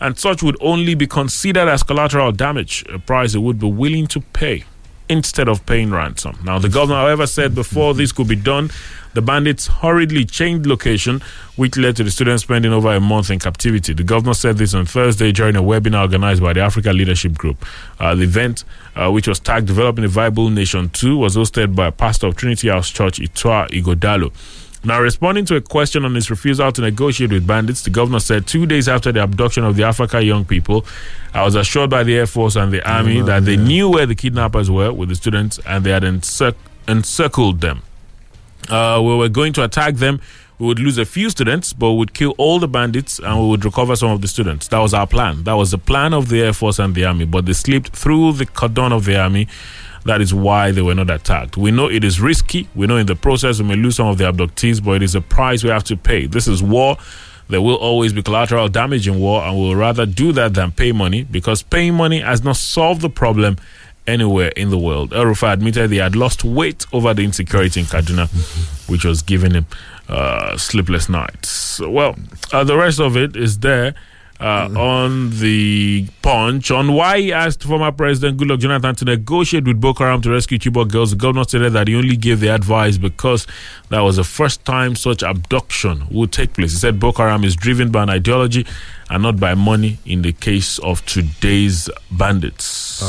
and 0.00 0.18
such 0.18 0.42
would 0.42 0.56
only 0.60 0.94
be 0.94 1.06
considered 1.06 1.68
as 1.68 1.82
collateral 1.82 2.32
damage, 2.32 2.84
a 2.92 2.98
price 2.98 3.34
it 3.34 3.38
would 3.38 3.60
be 3.60 3.70
willing 3.70 4.06
to 4.08 4.20
pay 4.20 4.64
instead 5.08 5.48
of 5.48 5.64
paying 5.66 5.90
ransom. 5.90 6.36
Now, 6.44 6.58
the 6.58 6.68
governor, 6.68 6.96
however, 6.96 7.26
said 7.26 7.54
before 7.54 7.94
this 7.94 8.10
could 8.10 8.28
be 8.28 8.36
done, 8.36 8.70
the 9.14 9.22
bandits 9.22 9.68
hurriedly 9.68 10.24
changed 10.24 10.66
location, 10.66 11.22
which 11.56 11.76
led 11.76 11.96
to 11.96 12.04
the 12.04 12.10
students 12.10 12.42
spending 12.42 12.72
over 12.72 12.92
a 12.92 13.00
month 13.00 13.30
in 13.30 13.38
captivity. 13.38 13.92
The 13.92 14.02
governor 14.02 14.34
said 14.34 14.58
this 14.58 14.74
on 14.74 14.86
Thursday 14.86 15.32
during 15.32 15.56
a 15.56 15.62
webinar 15.62 16.02
organized 16.02 16.42
by 16.42 16.52
the 16.52 16.60
Africa 16.60 16.92
Leadership 16.92 17.34
Group. 17.34 17.64
Uh, 17.98 18.14
the 18.14 18.24
event, 18.24 18.64
uh, 18.96 19.10
which 19.10 19.28
was 19.28 19.38
tagged 19.38 19.66
Developing 19.66 20.04
a 20.04 20.08
Viable 20.08 20.50
Nation 20.50 20.90
2, 20.90 21.16
was 21.16 21.36
hosted 21.36 21.74
by 21.74 21.86
a 21.86 21.92
pastor 21.92 22.26
of 22.26 22.36
Trinity 22.36 22.68
House 22.68 22.90
Church, 22.90 23.18
Ituah 23.20 23.70
Ighodalo. 23.70 24.32
Now, 24.86 25.00
responding 25.00 25.46
to 25.46 25.56
a 25.56 25.62
question 25.62 26.04
on 26.04 26.14
his 26.14 26.28
refusal 26.28 26.70
to 26.70 26.82
negotiate 26.82 27.32
with 27.32 27.46
bandits, 27.46 27.82
the 27.82 27.90
governor 27.90 28.18
said 28.18 28.46
two 28.46 28.66
days 28.66 28.86
after 28.86 29.12
the 29.12 29.22
abduction 29.22 29.64
of 29.64 29.76
the 29.76 29.82
Afaka 29.82 30.22
young 30.24 30.44
people, 30.44 30.84
I 31.32 31.42
was 31.42 31.54
assured 31.54 31.88
by 31.88 32.02
the 32.04 32.16
Air 32.18 32.26
Force 32.26 32.56
and 32.56 32.70
the 32.70 32.86
Army 32.86 33.22
that 33.22 33.46
they 33.46 33.56
knew 33.56 33.88
where 33.88 34.04
the 34.04 34.14
kidnappers 34.14 34.70
were 34.70 34.92
with 34.92 35.08
the 35.08 35.14
students 35.14 35.58
and 35.64 35.84
they 35.84 35.90
had 35.90 36.02
encir- 36.02 36.54
encircled 36.86 37.62
them. 37.62 37.80
Uh, 38.68 39.00
we 39.02 39.16
were 39.16 39.28
going 39.28 39.52
to 39.54 39.64
attack 39.64 39.96
them. 39.96 40.20
We 40.58 40.66
would 40.66 40.78
lose 40.78 40.98
a 40.98 41.04
few 41.04 41.30
students, 41.30 41.72
but 41.72 41.90
we 41.92 41.98
would 41.98 42.14
kill 42.14 42.34
all 42.38 42.60
the 42.60 42.68
bandits 42.68 43.18
and 43.18 43.40
we 43.40 43.48
would 43.48 43.64
recover 43.64 43.96
some 43.96 44.10
of 44.10 44.20
the 44.20 44.28
students. 44.28 44.68
That 44.68 44.78
was 44.78 44.94
our 44.94 45.06
plan. 45.06 45.42
That 45.44 45.54
was 45.54 45.72
the 45.72 45.78
plan 45.78 46.14
of 46.14 46.28
the 46.28 46.42
Air 46.42 46.52
Force 46.52 46.78
and 46.78 46.94
the 46.94 47.04
Army, 47.04 47.24
but 47.24 47.46
they 47.46 47.52
slipped 47.52 47.94
through 47.96 48.34
the 48.34 48.46
cordon 48.46 48.92
of 48.92 49.04
the 49.04 49.18
Army. 49.18 49.48
That 50.04 50.20
is 50.20 50.32
why 50.32 50.70
they 50.70 50.82
were 50.82 50.94
not 50.94 51.10
attacked. 51.10 51.56
We 51.56 51.70
know 51.70 51.90
it 51.90 52.04
is 52.04 52.20
risky. 52.20 52.68
We 52.74 52.86
know 52.86 52.98
in 52.98 53.06
the 53.06 53.16
process 53.16 53.58
we 53.58 53.66
may 53.66 53.76
lose 53.76 53.96
some 53.96 54.06
of 54.06 54.18
the 54.18 54.24
abductees, 54.24 54.84
but 54.84 54.92
it 54.92 55.02
is 55.02 55.14
a 55.14 55.20
price 55.20 55.64
we 55.64 55.70
have 55.70 55.84
to 55.84 55.96
pay. 55.96 56.26
This 56.26 56.46
is 56.46 56.62
war. 56.62 56.98
There 57.48 57.60
will 57.60 57.76
always 57.76 58.12
be 58.12 58.22
collateral 58.22 58.68
damage 58.68 59.08
in 59.08 59.18
war, 59.18 59.42
and 59.42 59.56
we 59.56 59.62
will 59.62 59.76
rather 59.76 60.06
do 60.06 60.32
that 60.32 60.54
than 60.54 60.72
pay 60.72 60.92
money 60.92 61.24
because 61.24 61.62
paying 61.62 61.94
money 61.94 62.20
has 62.20 62.42
not 62.44 62.56
solved 62.56 63.00
the 63.00 63.10
problem 63.10 63.56
anywhere 64.06 64.48
in 64.56 64.70
the 64.70 64.78
world. 64.78 65.12
El 65.12 65.24
Rufai 65.24 65.52
admitted 65.52 65.90
he 65.90 65.98
had 65.98 66.16
lost 66.16 66.44
weight 66.44 66.86
over 66.92 67.14
the 67.14 67.24
insecurity 67.24 67.80
in 67.80 67.86
Kaduna, 67.86 68.28
which 68.88 69.04
was 69.04 69.22
giving 69.22 69.52
him 69.52 69.66
uh, 70.08 70.56
sleepless 70.56 71.08
nights. 71.08 71.80
Well, 71.80 72.16
uh, 72.52 72.64
the 72.64 72.76
rest 72.76 73.00
of 73.00 73.16
it 73.16 73.36
is 73.36 73.58
there. 73.58 73.94
Uh, 74.40 74.68
on 74.76 75.30
the 75.38 76.08
punch 76.20 76.72
on 76.72 76.92
why 76.92 77.20
he 77.20 77.32
asked 77.32 77.62
former 77.62 77.92
President 77.92 78.36
Goodluck 78.36 78.58
Jonathan 78.58 78.94
to 78.96 79.04
negotiate 79.04 79.64
with 79.64 79.80
Boko 79.80 80.02
Haram 80.04 80.20
to 80.22 80.30
rescue 80.32 80.58
Chibok 80.58 80.90
girls, 80.90 81.12
the 81.12 81.16
governor 81.16 81.44
stated 81.44 81.72
that 81.72 81.86
he 81.86 81.94
only 81.94 82.16
gave 82.16 82.40
the 82.40 82.48
advice 82.48 82.98
because 82.98 83.46
that 83.90 84.00
was 84.00 84.16
the 84.16 84.24
first 84.24 84.64
time 84.64 84.96
such 84.96 85.22
abduction 85.22 86.04
would 86.10 86.32
take 86.32 86.52
place. 86.52 86.72
He 86.72 86.78
said 86.78 86.98
Boko 86.98 87.22
Haram 87.22 87.44
is 87.44 87.54
driven 87.54 87.92
by 87.92 88.02
an 88.02 88.10
ideology 88.10 88.66
and 89.08 89.22
not 89.22 89.38
by 89.38 89.54
money 89.54 89.98
in 90.04 90.22
the 90.22 90.32
case 90.32 90.80
of 90.80 91.06
today's 91.06 91.88
bandits. 92.10 93.00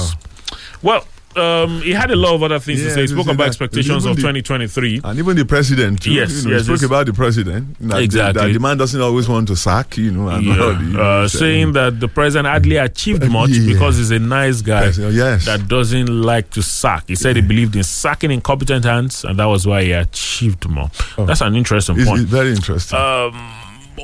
Well, 0.85 1.03
um, 1.35 1.81
he 1.81 1.91
had 1.91 2.11
a 2.11 2.15
lot 2.15 2.33
of 2.35 2.43
other 2.43 2.59
things 2.59 2.79
to 2.83 2.91
say. 2.91 3.01
He 3.01 3.07
spoke 3.07 3.25
about 3.25 3.37
that. 3.39 3.47
expectations 3.47 4.05
of 4.05 4.15
the- 4.15 4.21
2023. 4.21 5.01
And 5.03 5.19
even 5.19 5.35
the 5.35 5.43
president, 5.43 6.01
too, 6.03 6.13
Yes, 6.13 6.31
you 6.31 6.49
know, 6.51 6.55
yes, 6.55 6.67
he 6.67 6.77
spoke 6.77 6.89
about 6.89 7.07
the 7.07 7.13
president. 7.13 7.75
That, 7.81 8.01
Exactly. 8.03 8.41
That 8.47 8.53
the 8.53 8.59
man 8.59 8.77
doesn't 8.77 9.01
always 9.01 9.27
want 9.27 9.47
to 9.49 9.55
sack, 9.57 9.97
you 9.97 10.11
know. 10.11 10.29
And 10.29 10.45
Yeah, 10.45 10.55
the, 10.55 10.67
you 10.83 10.89
know, 10.93 11.01
uh, 11.01 11.27
saying 11.27 11.73
that 11.73 11.99
the 11.99 12.07
president 12.07 12.47
hardly 12.47 12.77
achieved 12.77 13.29
much 13.29 13.49
Yeah. 13.49 13.73
because 13.73 13.97
he's 13.97 14.11
a 14.11 14.19
nice 14.19 14.61
guy 14.61 14.85
Yes, 14.85 14.97
yes. 14.97 15.45
that 15.45 15.67
doesn't 15.67 16.07
like 16.07 16.51
to 16.51 16.61
sack. 16.61 17.03
He 17.07 17.15
said 17.15 17.35
he 17.35 17.41
believed 17.41 17.75
in 17.75 17.83
sacking 17.83 18.31
incompetent 18.31 18.85
hands, 18.85 19.25
and 19.25 19.37
that 19.39 19.45
was 19.45 19.65
why 19.67 19.83
he 19.83 19.91
achieved 19.91 20.69
more. 20.69 20.89
That's 21.17 21.41
an 21.41 21.55
interesting 21.57 21.95
Oh. 21.97 21.99
It's, 21.99 22.09
point. 22.09 22.21
it's 22.21 22.31
very 22.31 22.51
interesting. 22.51 22.97
um, 22.97 23.33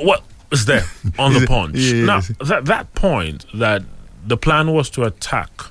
what 0.02 0.24
is 0.52 0.66
there 0.66 0.84
on 1.20 1.34
the 1.34 1.46
punch? 1.48 1.78
yeah, 1.78 2.06
now, 2.06 2.20
that, 2.44 2.66
that 2.66 2.94
point 2.94 3.46
that 3.54 3.84
the 4.28 4.36
plan 4.38 4.72
was 4.74 4.90
to 4.92 5.04
attack, 5.04 5.50
uh, 5.60 5.71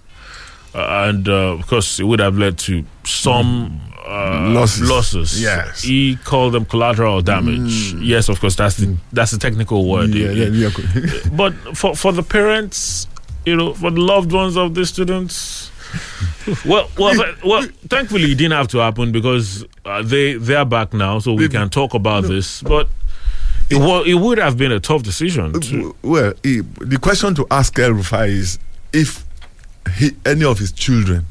and 0.75 1.29
uh, 1.29 1.55
of 1.59 1.67
course, 1.67 1.99
it 2.01 2.05
would 2.05 2.21
have 2.21 2.37
led 2.39 2.59
to 2.59 2.85
some 3.05 3.81
uh, 4.07 4.49
Losses. 4.51 4.89
losses. 4.91 5.43
Yes. 5.43 5.83
He 5.83 6.17
called 6.25 6.53
them 6.55 6.65
collateral 6.65 7.21
damage. 7.23 7.93
Yes, 7.95 8.29
of 8.29 8.41
course, 8.41 8.57
that's 8.57 8.77
the 8.77 8.97
that's 9.13 9.31
the 9.33 9.39
technical 9.39 9.89
word. 9.89 10.11
yeah, 10.15 10.31
yeah, 10.31 10.47
yeah. 10.47 10.71
But 11.33 11.53
for 11.77 11.95
for 11.95 12.13
the 12.13 12.23
parents, 12.23 13.07
you 13.47 13.57
know, 13.57 13.75
for 13.75 13.91
the 13.91 14.01
loved 14.01 14.33
ones 14.33 14.57
of 14.57 14.75
the 14.75 14.85
students. 14.87 15.71
Well, 16.65 16.89
well, 16.99 17.35
well. 17.45 17.67
Thankfully, 17.89 18.33
it 18.33 18.37
didn't 18.39 18.53
have 18.53 18.69
to 18.69 18.79
happen 18.79 19.13
because 19.13 19.65
uh, 19.85 20.03
they 20.03 20.35
they 20.35 20.55
are 20.55 20.65
back 20.65 20.93
now, 20.95 21.19
so 21.19 21.33
we 21.35 21.49
can 21.49 21.69
talk 21.69 21.95
about 21.95 22.25
this. 22.25 22.63
But 22.63 22.89
it, 23.69 23.77
wa- 23.77 24.03
it 24.03 24.15
would 24.15 24.39
have 24.39 24.57
been 24.57 24.73
a 24.73 24.81
tough 24.81 25.03
decision. 25.03 25.53
To, 25.61 25.95
well, 26.03 26.33
he, 26.43 26.61
the 26.81 26.99
question 27.01 27.35
to 27.35 27.47
ask 27.51 27.77
El 27.79 27.91
Rufai 27.91 28.29
is 28.29 28.59
if 28.93 29.25
he, 29.97 30.11
any 30.25 30.45
of 30.45 30.59
his 30.59 30.73
children 30.73 31.25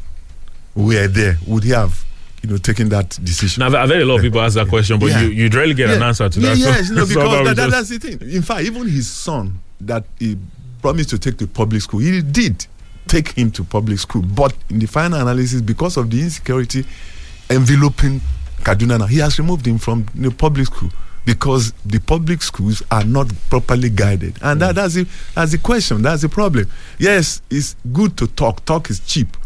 were 0.75 1.07
there, 1.07 1.37
would 1.47 1.63
he 1.63 1.71
have, 1.71 2.03
you 2.43 2.49
know, 2.49 2.57
taken 2.57 2.89
that 2.89 3.09
decision? 3.23 3.61
now, 3.61 3.67
I've 3.81 3.89
heard 3.89 4.01
a 4.01 4.05
lot 4.05 4.15
of 4.17 4.21
people 4.21 4.41
ask 4.41 4.55
that 4.55 4.67
question, 4.67 4.99
but 4.99 5.07
Yeah. 5.07 5.21
you 5.21 5.29
you'd 5.29 5.53
rarely 5.55 5.73
get 5.73 5.89
an 5.89 6.01
answer 6.03 6.29
to 6.29 6.39
Yeah, 6.39 6.49
that. 6.49 6.57
So- 6.57 6.69
Yes, 6.69 6.89
no, 6.89 7.05
because 7.07 7.15
was 7.23 7.47
that, 7.47 7.55
that- 7.55 7.71
that's 7.71 7.89
the 7.89 7.99
thing. 7.99 8.19
In 8.29 8.41
fact, 8.41 8.61
even 8.65 8.87
his 8.87 9.07
son 9.09 9.59
that 9.81 10.05
he 10.17 10.37
promised 10.81 11.09
to 11.11 11.17
take 11.19 11.37
to 11.37 11.47
public 11.47 11.81
school, 11.81 11.99
he 11.99 12.21
did 12.21 12.65
take 13.07 13.29
him 13.31 13.51
to 13.51 13.63
public 13.63 13.99
school. 13.99 14.21
But 14.21 14.53
in 14.69 14.79
the 14.79 14.85
final 14.85 15.19
analysis, 15.19 15.61
because 15.61 15.97
of 15.97 16.09
the 16.09 16.21
insecurity 16.21 16.85
enveloping 17.49 18.21
Kaduna 18.63 18.99
now, 18.99 19.05
he 19.05 19.17
has 19.19 19.39
removed 19.39 19.65
him 19.65 19.77
from 19.77 20.05
the 20.13 20.29
public 20.31 20.65
school 20.67 20.91
because 21.29 21.73
the 21.85 21.99
public 21.99 22.41
schools 22.41 22.81
are 22.89 23.03
not 23.03 23.31
properly 23.51 23.91
guided. 23.91 24.35
And 24.41 24.59
that, 24.61 24.73
that's, 24.73 24.95
the, 24.95 25.07
that's 25.35 25.51
the 25.51 25.59
question. 25.59 26.01
That's 26.01 26.23
the 26.23 26.29
problem. 26.29 26.67
Yes, 26.97 27.43
it's 27.51 27.75
good 27.93 28.17
to 28.17 28.25
talk. 28.25 28.65
Talk 28.65 28.89
is 28.89 28.99
cheap. 29.01 29.37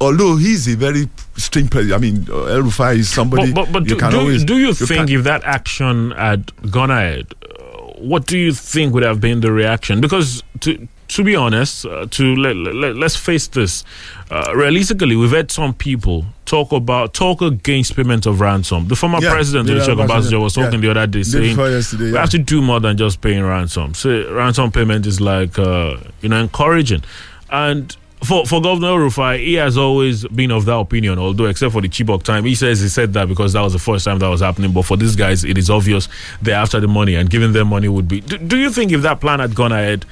Although 0.00 0.36
he's 0.36 0.66
a 0.68 0.74
very 0.74 1.10
strange 1.36 1.70
person. 1.70 1.92
I 1.92 1.98
mean, 1.98 2.26
uh, 2.30 2.44
El 2.44 2.62
Rufai 2.62 2.96
is 2.96 3.10
somebody 3.10 3.52
but, 3.52 3.66
but, 3.66 3.72
but 3.72 3.82
you 3.82 3.90
do, 3.90 3.96
can 3.98 4.12
do, 4.12 4.20
always. 4.20 4.44
do 4.44 4.58
you 4.58 4.68
you 4.68 4.74
think 4.74 5.10
if 5.10 5.24
that 5.24 5.44
action 5.44 6.12
had 6.12 6.50
gone 6.70 6.90
ahead, 6.90 7.34
uh, 7.42 7.56
what 7.98 8.26
do 8.26 8.38
you 8.38 8.54
think 8.54 8.94
would 8.94 9.02
have 9.02 9.20
been 9.20 9.40
the 9.40 9.52
reaction? 9.52 10.00
Because 10.00 10.42
to 10.60 10.88
to 11.16 11.22
be 11.24 11.36
honest, 11.36 11.84
uh, 11.86 12.06
to 12.10 12.34
let, 12.36 12.56
let, 12.56 12.96
let's 12.96 13.16
face 13.16 13.46
this, 13.48 13.84
uh, 14.30 14.52
realistically, 14.54 15.14
we've 15.14 15.30
had 15.30 15.50
some 15.50 15.74
people 15.74 16.24
talk 16.46 16.72
about 16.72 17.12
talk 17.12 17.42
against 17.42 17.94
payment 17.94 18.24
of 18.26 18.40
ransom. 18.40 18.88
The 18.88 18.96
former 18.96 19.18
Yeah, 19.20 19.32
president, 19.32 19.68
yeah, 19.68 19.76
Olusegun 19.76 20.06
Obasanjo, 20.08 20.40
was 20.40 20.54
talking 20.54 20.82
yeah. 20.82 20.92
the 20.94 21.00
other 21.00 21.06
day 21.06 21.22
saying 21.22 21.56
yesterday, 21.56 22.12
we 22.12 22.16
have 22.16 22.30
to 22.30 22.38
do 22.38 22.62
more 22.62 22.80
than 22.80 22.96
just 22.96 23.20
paying 23.20 23.42
ransom. 23.44 23.94
So 23.94 24.32
ransom 24.32 24.72
payment 24.72 25.06
is 25.06 25.20
like 25.20 25.58
uh, 25.58 25.96
you 26.22 26.28
know 26.30 26.40
encouraging, 26.40 27.02
and 27.50 27.94
for 28.24 28.46
for 28.46 28.62
Governor 28.62 28.98
Rufai, 28.98 29.38
he 29.38 29.54
has 29.54 29.76
always 29.76 30.26
been 30.28 30.50
of 30.50 30.64
that 30.64 30.76
opinion. 30.76 31.18
Although 31.18 31.46
except 31.46 31.72
for 31.72 31.82
the 31.82 31.88
Chibok 31.88 32.22
time, 32.22 32.44
he 32.44 32.54
says 32.54 32.80
he 32.80 32.88
said 32.88 33.12
that 33.14 33.28
because 33.28 33.52
that 33.52 33.60
was 33.60 33.72
the 33.74 33.78
first 33.78 34.04
time 34.04 34.18
that 34.20 34.28
was 34.28 34.40
happening. 34.40 34.72
But 34.72 34.82
for 34.82 34.96
these 34.96 35.16
guys, 35.16 35.44
it 35.44 35.58
is 35.58 35.68
obvious 35.68 36.08
they're 36.40 36.54
after 36.56 36.80
the 36.80 36.88
money, 36.88 37.16
and 37.16 37.28
giving 37.28 37.52
them 37.52 37.68
money 37.68 37.88
would 37.88 38.08
be. 38.08 38.20
Do, 38.20 38.38
do 38.38 38.56
you 38.56 38.70
think 38.70 38.92
if 38.92 39.02
that 39.02 39.20
plan 39.20 39.40
had 39.40 39.54
gone 39.54 39.72
ahead? 39.72 40.06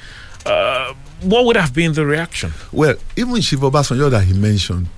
Uh, 0.50 0.94
what 1.22 1.44
would 1.44 1.56
have 1.56 1.72
been 1.72 1.92
the 1.92 2.04
reaction? 2.04 2.52
Well, 2.72 2.94
even 3.16 3.40
Shiva 3.40 3.70
Obasanjo 3.70 4.10
that 4.10 4.24
he 4.24 4.32
mentioned 4.34 4.88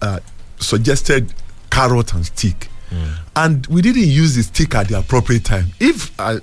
uh, 0.00 0.20
suggested 0.58 1.32
carrot 1.70 2.14
and 2.14 2.24
stick. 2.24 2.68
And 3.34 3.66
we 3.66 3.82
didn't 3.82 4.06
use 4.06 4.36
the 4.36 4.44
stick 4.44 4.72
at 4.76 4.86
the 4.86 4.96
appropriate 4.98 5.44
time. 5.44 5.66
If 5.80 6.18
uh, 6.20 6.38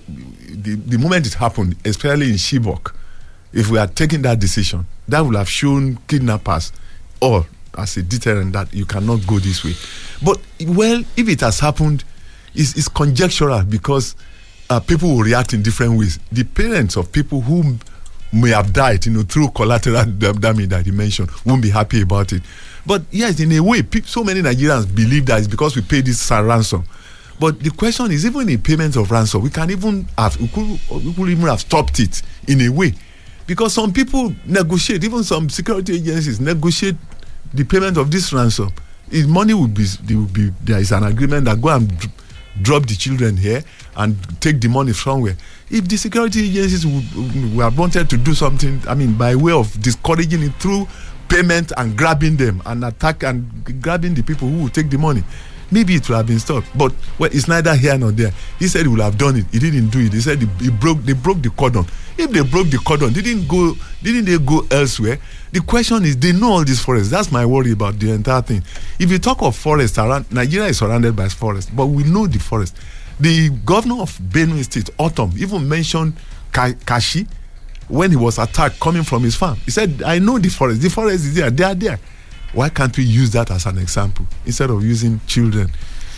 the, 0.50 0.76
the 0.76 0.98
moment 0.98 1.26
it 1.26 1.34
happened, 1.36 1.78
especially 1.86 2.28
in 2.32 2.36
Chibok, 2.36 2.94
if 3.54 3.70
we 3.70 3.78
had 3.78 3.96
taken 3.96 4.22
that 4.24 4.40
decision, 4.40 4.86
that 5.08 5.22
would 5.22 5.36
have 5.36 5.48
shown 5.50 5.98
kidnappers 6.10 6.74
or 7.22 7.46
as 7.78 7.96
a 7.96 8.04
deterrent 8.04 8.52
that 8.52 8.74
you 8.74 8.86
cannot 8.86 9.26
go 9.26 9.40
this 9.40 9.64
way. 9.64 9.74
But, 10.22 10.42
well, 10.68 11.02
if 11.16 11.30
it 11.30 11.40
has 11.40 11.62
happened, 11.62 12.04
it's, 12.54 12.76
it's 12.76 12.90
conjectural 12.90 13.64
because 13.64 14.16
uh, 14.70 14.82
people 14.82 15.08
will 15.16 15.24
react 15.24 15.54
in 15.54 15.62
different 15.64 15.98
ways. 15.98 16.20
The 16.34 16.44
parents 16.44 16.98
of 16.98 17.14
people 17.14 17.40
who 17.40 17.78
may 18.34 18.50
have 18.50 18.72
died, 18.72 19.06
you 19.06 19.12
know, 19.12 19.24
through 19.24 19.50
collateral 19.50 20.06
damage 20.06 20.70
that 20.70 20.86
he 20.86 20.92
mentioned, 20.92 21.30
won't 21.46 21.62
be 21.62 21.70
happy 21.70 22.02
about 22.02 22.32
it. 22.34 22.42
But 22.86 23.04
yes, 23.12 23.40
in 23.40 23.52
a 23.52 23.60
way, 23.60 23.84
so 24.06 24.24
many 24.24 24.42
Nigerians 24.42 24.94
believe 24.94 25.26
that 25.28 25.40
it's 25.40 25.48
because 25.48 25.76
we 25.76 25.82
pay 25.82 26.02
this 26.02 26.30
ransom. 26.32 26.84
But 27.40 27.60
the 27.60 27.72
question 27.72 28.12
is, 28.12 28.26
even 28.26 28.50
in 28.50 28.62
payment 28.62 28.96
of 28.96 29.10
ransom, 29.12 29.42
we 29.42 29.50
can 29.50 29.70
even 29.72 30.08
have 30.18 30.40
we 30.40 30.48
could, 30.48 30.80
we 31.04 31.14
could 31.14 31.30
even 31.30 31.48
have 31.48 31.60
stopped 31.62 32.00
it 32.00 32.22
in 32.48 32.62
a 32.62 32.70
way, 32.70 32.94
because 33.48 33.74
some 33.74 33.92
people 33.92 34.34
negotiate, 34.46 35.04
even 35.04 35.24
some 35.24 35.50
security 35.50 35.96
agencies 35.96 36.40
negotiate 36.40 36.96
the 37.54 37.64
payment 37.64 37.98
of 37.98 38.12
this 38.12 38.32
ransom. 38.32 38.72
If 39.12 39.28
money 39.28 39.54
will 39.54 39.68
be, 39.68 39.86
will 40.10 40.26
be 40.28 40.52
there 40.64 40.80
is 40.80 40.92
an 40.92 41.04
agreement 41.04 41.46
that 41.46 41.60
go 41.62 41.70
and 41.70 41.92
drop 42.62 42.86
the 42.86 42.96
children 42.96 43.36
here 43.38 43.64
and 43.98 44.16
take 44.40 44.62
the 44.62 44.70
money 44.70 44.94
somewhere. 44.94 45.36
If 45.74 45.88
the 45.88 45.96
security 45.96 46.42
agencies 46.60 46.84
have 46.84 47.78
wanted 47.80 48.10
to 48.10 48.18
do 48.18 48.34
something, 48.34 48.82
I 48.90 48.94
mean, 48.94 49.14
by 49.18 49.36
way 49.36 49.54
of 49.54 49.82
discouraging 49.82 50.44
it 50.44 50.54
through 50.56 50.86
payment 51.30 51.72
and 51.78 51.98
grabbing 51.98 52.36
them 52.36 52.62
and 52.66 52.84
attack 52.84 53.24
and 53.24 53.82
grabbing 53.82 54.14
the 54.14 54.22
people 54.22 54.50
who 54.50 54.64
will 54.64 54.70
take 54.70 54.90
the 54.90 54.98
money, 54.98 55.24
maybe 55.72 55.96
it 55.96 56.10
would 56.10 56.16
have 56.18 56.28
been 56.28 56.40
stopped. 56.40 56.68
But 56.78 56.94
well, 57.18 57.30
it's 57.32 57.48
neither 57.48 57.74
here 57.74 57.98
nor 57.98 58.12
there. 58.12 58.32
He 58.60 58.68
said 58.68 58.82
he 58.82 58.90
would 58.90 59.00
have 59.00 59.18
done 59.18 59.38
it. 59.38 59.46
He 59.50 59.60
didn't 59.60 59.92
do 59.92 60.00
it. 60.00 60.12
He 60.12 60.20
said 60.20 60.42
he, 60.42 60.48
he 60.62 60.70
broke. 60.70 61.00
They 61.04 61.14
broke 61.14 61.42
the 61.42 61.50
cordon. 61.52 61.86
If 62.18 62.32
they 62.32 62.42
broke 62.44 62.68
the 62.70 62.78
cordon, 62.80 63.14
didn't 63.14 63.48
go. 63.48 63.74
Didn't 64.04 64.26
they 64.26 64.38
go 64.38 64.68
elsewhere? 64.70 65.20
The 65.54 65.62
question 65.62 66.04
is, 66.04 66.18
they 66.18 66.34
know 66.34 66.52
all 66.52 66.66
these 66.66 66.82
forests. 66.84 67.10
That's 67.10 67.32
my 67.32 67.46
worry 67.46 67.72
about 67.72 67.98
the 67.98 68.12
entire 68.12 68.42
thing. 68.42 68.62
If 69.00 69.10
you 69.10 69.20
talk 69.20 69.42
of 69.42 69.56
forests 69.56 69.98
around 69.98 70.30
Nigeria 70.34 70.68
is 70.68 70.80
surrounded 70.80 71.16
by 71.16 71.30
forests, 71.30 71.72
but 71.74 71.86
we 71.86 72.04
know 72.04 72.28
the 72.28 72.40
forest. 72.40 72.76
The 73.22 73.50
governor 73.66 74.02
of 74.02 74.18
Benue 74.18 74.64
State, 74.64 74.90
Ortom, 74.98 75.38
even 75.38 75.70
mentioned 75.70 76.14
Ka- 76.52 76.74
Kashi 76.86 77.28
when 77.88 78.10
he 78.10 78.18
was 78.18 78.40
attacked 78.40 78.80
coming 78.80 79.04
from 79.04 79.22
his 79.24 79.36
farm. 79.36 79.58
He 79.64 79.70
said, 79.70 80.02
I 80.04 80.18
know 80.18 80.40
the 80.40 80.50
forest. 80.50 80.82
The 80.82 80.90
forest 80.90 81.26
is 81.26 81.36
there. 81.36 81.52
They 81.52 81.64
are 81.64 81.76
there. 81.76 82.00
Why 82.54 82.70
can't 82.70 82.98
we 82.98 83.04
use 83.04 83.30
that 83.32 83.52
as 83.52 83.66
an 83.68 83.78
example 83.78 84.26
instead 84.46 84.72
of 84.72 84.84
using 84.84 85.22
children? 85.28 85.70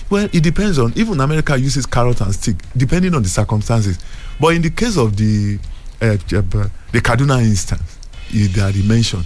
Well, 0.10 0.30
it 0.32 0.42
depends 0.44 0.80
on, 0.80 0.94
even 0.96 1.20
America 1.20 1.58
uses 1.58 1.86
carrot 1.86 2.22
and 2.22 2.34
stick, 2.34 2.56
depending 2.78 3.14
on 3.16 3.22
the 3.24 3.30
circumstances. 3.30 4.00
But 4.40 4.56
in 4.56 4.62
the 4.62 4.70
case 4.70 4.98
of 4.98 5.18
the, 5.18 5.60
uh, 6.02 6.06
uh, 6.06 6.18
the 6.18 7.02
Kaduna 7.02 7.42
instance 7.42 7.98
that 8.32 8.76
he 8.76 8.88
mentioned, 8.88 9.26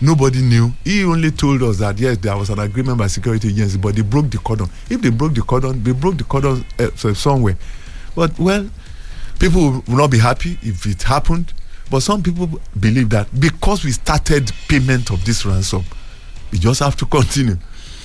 nobody 0.00 0.42
knew. 0.42 0.72
He 0.84 1.04
only 1.04 1.30
told 1.30 1.62
us 1.62 1.78
that, 1.78 1.98
yes, 1.98 2.18
there 2.18 2.36
was 2.36 2.50
an 2.50 2.58
agreement 2.58 2.98
by 2.98 3.06
security 3.06 3.48
agency, 3.48 3.78
but 3.78 3.94
they 3.96 4.02
broke 4.02 4.30
the 4.30 4.38
cordon. 4.38 4.68
If 4.90 5.00
they 5.02 5.10
broke 5.10 5.34
the 5.34 5.42
cordon, 5.42 5.82
they 5.82 5.92
broke 5.92 6.18
the 6.18 6.24
cordon 6.24 6.64
uh, 6.78 6.90
somewhere. 7.14 7.56
But, 8.14 8.38
well, 8.38 8.68
people 9.38 9.82
will 9.86 9.96
not 9.96 10.10
be 10.10 10.18
happy 10.18 10.58
if 10.62 10.86
it 10.86 11.02
happened. 11.02 11.52
But 11.90 12.00
some 12.00 12.22
people 12.22 12.48
believe 12.78 13.10
that 13.10 13.28
because 13.38 13.84
we 13.84 13.92
started 13.92 14.50
payment 14.68 15.10
of 15.10 15.24
this 15.24 15.46
ransom, 15.46 15.84
we 16.50 16.58
just 16.58 16.80
have 16.80 16.96
to 16.96 17.06
continue. 17.06 17.56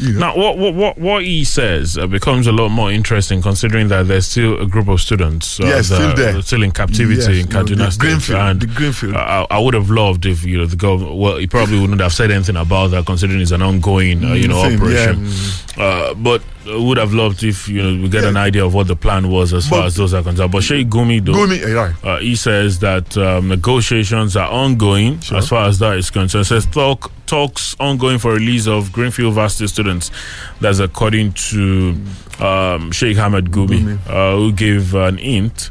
You 0.01 0.13
know? 0.13 0.19
Now, 0.19 0.35
what 0.37 0.57
what 0.57 0.73
what, 0.73 0.97
what 0.97 1.23
he 1.23 1.43
says 1.43 1.97
uh, 1.97 2.07
becomes 2.07 2.47
a 2.47 2.51
lot 2.51 2.69
more 2.69 2.91
interesting, 2.91 3.41
considering 3.41 3.87
that 3.89 4.07
there's 4.07 4.25
still 4.25 4.59
a 4.59 4.65
group 4.65 4.87
of 4.87 4.99
students 4.99 5.59
uh, 5.59 5.65
Yes, 5.65 5.85
still 5.87 6.15
there. 6.15 6.41
still 6.41 6.63
in 6.63 6.71
captivity 6.71 7.17
Yes, 7.19 7.27
in 7.27 7.35
you 7.35 7.43
know, 7.43 7.49
Kaduna 7.63 7.77
the 7.77 7.91
State. 7.91 7.99
Greenfield, 8.01 8.39
and 8.39 8.61
the 8.61 8.67
Greenfield. 8.67 9.15
I, 9.15 9.45
I 9.49 9.59
would 9.59 9.73
have 9.75 9.89
loved 9.91 10.25
if 10.25 10.43
you 10.43 10.57
know 10.57 10.65
the 10.65 10.75
government. 10.75 11.17
Well, 11.17 11.37
he 11.37 11.45
probably 11.47 11.79
wouldn't 11.79 12.01
have 12.01 12.13
said 12.13 12.31
anything 12.31 12.57
about 12.57 12.87
that, 12.91 13.05
considering 13.05 13.41
it's 13.41 13.51
an 13.51 13.61
ongoing 13.61 14.23
uh, 14.25 14.33
you 14.33 14.47
know 14.47 14.55
Mm, 14.55 14.79
same, 14.79 14.91
yeah, 14.91 15.11
operation. 15.11 15.81
Uh, 15.81 16.13
but 16.15 16.41
would 16.65 16.97
have 16.97 17.13
loved 17.13 17.43
if 17.43 17.67
you 17.67 17.81
know 17.81 18.03
we 18.03 18.09
get 18.09 18.23
an 18.23 18.37
idea 18.37 18.65
of 18.65 18.73
what 18.73 18.87
the 18.87 18.95
plan 18.95 19.29
was 19.29 19.53
as 19.53 19.67
far 19.67 19.85
as 19.85 19.95
those 19.95 20.13
are 20.13 20.21
concerned. 20.23 20.51
But 20.51 20.63
Sheikh 20.63 20.87
Gumi, 20.89 21.23
though, 21.23 21.33
Gumi, 21.33 21.59
uh, 22.03 22.19
he 22.19 22.35
says 22.35 22.79
that 22.79 23.17
um, 23.17 23.47
negotiations 23.47 24.35
are 24.37 24.49
ongoing 24.49 25.19
as 25.33 25.49
far 25.49 25.67
as 25.67 25.79
that 25.79 25.97
is 25.97 26.09
concerned. 26.09 26.45
Says 26.47 26.65
talk 26.67 27.11
talks 27.25 27.75
ongoing 27.79 28.19
for 28.19 28.33
release 28.33 28.67
of 28.67 28.91
Greenfield 28.91 29.33
Varsity 29.33 29.67
students. 29.67 30.11
That's 30.59 30.79
according 30.79 31.33
to 31.33 31.97
um, 32.39 32.91
Sheikh 32.91 33.17
Ahmed 33.17 33.45
Gumi, 33.51 33.97
uh, 34.07 34.35
who 34.37 34.51
gave 34.53 34.93
an 34.95 35.17
int. 35.19 35.69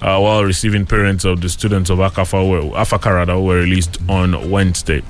Uh, 0.00 0.18
while 0.18 0.42
receiving 0.42 0.84
parents 0.84 1.24
of 1.24 1.40
the 1.42 1.48
students 1.48 1.88
of 1.88 1.98
Akafa 1.98 2.42
were, 2.50 2.76
Afaka 2.76 3.14
rather, 3.14 3.38
were 3.38 3.60
released 3.60 3.98
on 4.08 4.50
Wednesday. 4.50 5.00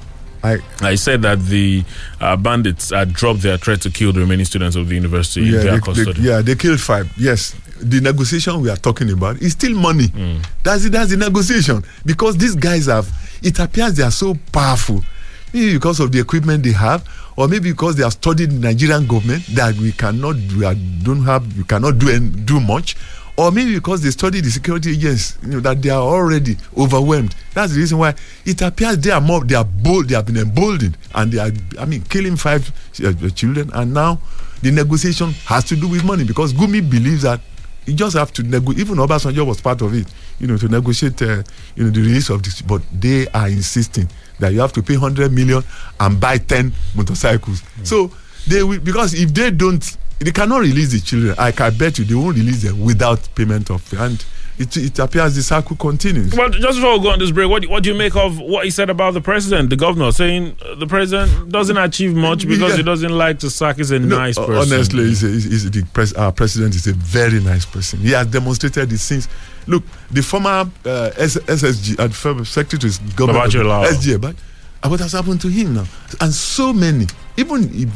I, 0.45 0.59
I 0.81 0.95
said 0.97 1.23
that 1.23 1.41
the 1.45 1.85
uh, 2.21 2.37
bandits 2.37 2.91
had 2.91 3.13
dropped 3.13 3.43
their 3.43 3.57
threat 3.59 3.81
to 3.83 3.91
kill 3.91 4.13
the 4.13 4.21
remaining 4.21 4.45
students 4.45 4.77
of 4.77 4.89
the 4.89 4.95
university 4.97 5.47
in 5.47 5.55
yeah, 5.55 5.63
their 5.63 5.81
they, 5.81 6.05
they, 6.05 6.21
yeah, 6.21 6.41
they 6.43 6.55
killed 6.57 6.81
five. 6.81 7.13
Yes, 7.17 7.55
the 7.81 8.01
negotiation 8.01 8.61
we 8.61 8.69
are 8.71 8.77
talking 8.77 9.11
about 9.11 9.41
is 9.41 9.53
still 9.53 9.75
money. 9.75 10.09
Mm. 10.09 10.45
That's 10.65 10.85
it. 10.85 10.93
That's 10.93 11.11
the 11.11 11.17
negotiation 11.17 11.85
because 12.05 12.37
these 12.37 12.57
guys 12.57 12.87
have. 12.87 13.09
It 13.43 13.59
appears 13.59 13.95
they 13.95 14.05
are 14.05 14.11
so 14.11 14.37
powerful, 14.53 15.05
maybe 15.53 15.75
because 15.75 15.99
of 16.01 16.13
the 16.13 16.21
equipment 16.21 16.63
they 16.63 16.73
have, 16.73 17.07
or 17.37 17.49
maybe 17.49 17.71
because 17.73 17.97
they 17.97 18.05
have 18.05 18.13
studied 18.13 18.51
the 18.51 18.59
Nigerian 18.59 19.07
government 19.07 19.45
that 19.49 19.75
we 19.77 19.93
cannot, 19.93 20.37
we 20.57 20.65
are, 20.65 20.75
don't 21.03 21.25
have, 21.25 21.57
we 21.57 21.65
cannot 21.65 21.99
do 21.99 22.09
any, 22.09 22.29
do 22.29 22.61
much, 22.61 22.97
or 23.37 23.51
maybe 23.51 23.75
because 23.75 24.03
they 24.03 24.11
study 24.11 24.41
the 24.41 24.51
security 24.51 24.93
agents, 24.93 25.39
you 25.43 25.49
know, 25.49 25.61
that 25.61 25.81
they 25.83 25.91
are 25.91 26.03
already 26.03 26.57
overwhelmed. 26.77 27.35
That's 27.55 27.73
the 27.73 27.79
reason 27.81 27.99
why 27.99 28.15
it 28.45 28.61
appears 28.63 28.99
they 28.99 29.11
are 29.11 29.21
more, 29.21 29.43
they 29.45 29.55
are 29.55 29.65
bold, 29.65 30.09
they 30.09 30.15
have 30.15 30.27
been 30.27 30.37
emboldened, 30.37 30.99
and 31.15 31.33
they 31.33 31.39
are, 31.39 31.51
I 31.79 31.85
mean, 31.87 32.03
killing 32.03 32.37
five 32.37 32.71
uh, 33.05 33.13
children, 33.31 33.71
and 33.73 33.95
now 33.95 34.21
the 34.61 34.71
negotiation 34.71 35.31
has 35.47 35.65
to 35.65 35.77
do 35.77 35.89
with 35.89 36.05
money 36.05 36.25
because 36.25 36.53
Gumi 36.53 36.89
believes 36.89 37.23
that 37.23 37.41
you 37.87 37.95
just 37.95 38.17
have 38.17 38.33
to 38.35 38.43
negotiate. 38.43 38.79
Even 38.87 38.99
Obasanjo 38.99 39.45
was 39.47 39.61
part 39.61 39.81
of 39.83 39.93
it, 39.95 40.07
you 40.39 40.47
know, 40.47 40.57
to 40.57 40.69
negotiate, 40.69 41.21
uh, 41.23 41.43
you 41.75 41.85
know, 41.85 41.91
the 41.91 42.01
release 42.01 42.31
of 42.31 42.43
this. 42.43 42.63
But 42.63 42.83
they 42.93 43.27
are 43.29 43.49
insisting 43.49 44.09
that 44.39 44.53
you 44.53 44.61
have 44.61 44.73
to 44.75 44.83
pay 44.83 44.95
hundred 44.95 45.33
million 45.33 45.65
and 45.99 46.21
buy 46.21 46.39
ten 46.39 46.73
motorcycles. 46.95 47.63
So 47.83 48.13
they 48.47 48.63
will 48.63 48.79
because 48.79 49.15
if 49.15 49.35
they 49.35 49.51
don't, 49.51 49.97
they 50.23 50.33
cannot 50.33 50.61
release 50.61 50.93
the 50.93 51.01
children. 51.01 51.35
I 51.39 51.53
can 51.53 51.77
bet 51.77 51.99
you 51.99 52.05
they 52.05 52.15
won't 52.15 52.37
release 52.37 52.63
them 52.63 52.81
without 52.81 53.29
payment 53.35 53.71
of 53.71 53.93
and. 53.95 54.25
It, 54.59 54.77
it 54.77 54.99
appears 54.99 55.35
the 55.35 55.43
cycle 55.43 55.75
continues. 55.77 56.35
Well, 56.37 56.51
just 56.51 56.77
before 56.79 56.99
we 56.99 57.03
go 57.05 57.09
on 57.11 57.19
this 57.19 57.31
break, 57.31 57.49
what, 57.49 57.65
what 57.67 57.83
do 57.83 57.89
you 57.91 57.97
make 57.97 58.15
of 58.15 58.39
what 58.39 58.67
he 58.67 58.71
said 58.71 58.91
about 58.91 59.15
the 59.15 59.21
president, 59.23 59.71
the 59.71 59.77
governor, 59.77 60.13
saying 60.13 60.55
uh, 60.65 60.75
the 60.75 60.87
president 60.87 61.49
doesn't 61.51 61.77
achieve 61.79 62.15
much 62.15 62.47
because 62.47 62.73
Yeah. 62.73 62.77
he 62.77 62.83
doesn't 62.83 63.11
like 63.11 63.39
to 63.41 63.51
sack? 63.51 63.79
He's 63.79 63.91
a 63.93 63.99
No, 63.99 64.19
nice 64.19 64.37
uh, 64.37 64.47
person. 64.47 64.75
Honestly, 64.75 65.05
he's 65.05 65.25
a, 65.25 65.29
he's, 65.29 65.71
the 65.71 65.83
pres- 65.95 66.13
our 66.13 66.33
president 66.33 66.75
is 66.75 66.87
a 66.87 66.93
very 66.93 67.41
nice 67.41 67.65
person. 67.65 68.01
He 68.01 68.11
has 68.11 68.27
demonstrated 68.27 68.93
it 68.93 68.99
since. 68.99 69.27
Look, 69.67 69.85
the 70.11 70.23
former 70.23 70.71
uh, 70.85 71.11
S- 71.17 71.39
SSG, 71.39 71.99
uh, 71.99 72.09
former 72.11 72.45
secretary 72.45 72.93
government, 73.17 73.47
Babachir 73.51 73.65
Lawal. 73.65 73.87
SGA, 73.87 74.21
but 74.21 74.37
uh, 74.83 74.89
what 74.91 75.01
has 75.01 75.13
happened 75.13 75.41
to 75.41 75.49
him 75.49 75.75
now? 75.77 75.87
And 76.21 76.33
so 76.33 76.75
many, 76.75 77.07
even 77.39 77.71
if, 77.73 77.89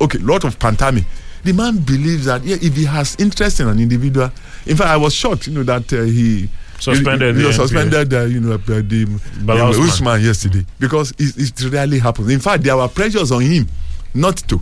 okay, 0.00 0.18
lot 0.20 0.44
of 0.44 0.58
pantami. 0.58 1.04
The 1.44 1.52
man 1.52 1.78
believes 1.78 2.24
that 2.26 2.44
yeah, 2.44 2.56
if 2.60 2.74
he 2.74 2.84
has 2.84 3.16
interest 3.18 3.60
in 3.60 3.68
an 3.68 3.78
individual, 3.78 4.30
in 4.66 4.76
fact, 4.76 4.90
I 4.90 4.96
was 4.96 5.14
shocked, 5.14 5.46
you 5.46 5.54
know, 5.54 5.62
that 5.64 5.92
uh, 5.92 6.02
he 6.02 6.48
Suspended 6.78 7.34
He, 7.34 7.40
he 7.42 7.46
was 7.46 7.56
suspended, 7.56 8.14
uh, 8.14 8.22
you 8.22 8.40
know, 8.40 8.52
uh, 8.54 8.58
the 8.58 8.82
the 8.82 9.52
Usman. 9.52 10.20
Yesterday 10.22 10.64
because 10.78 11.10
it, 11.18 11.36
it 11.60 11.72
rarely 11.72 11.98
happens. 11.98 12.30
In 12.30 12.38
fact, 12.40 12.62
there 12.62 12.76
were 12.76 12.88
pressures 12.88 13.32
on 13.32 13.42
him 13.42 13.66
not 14.14 14.36
to. 14.48 14.60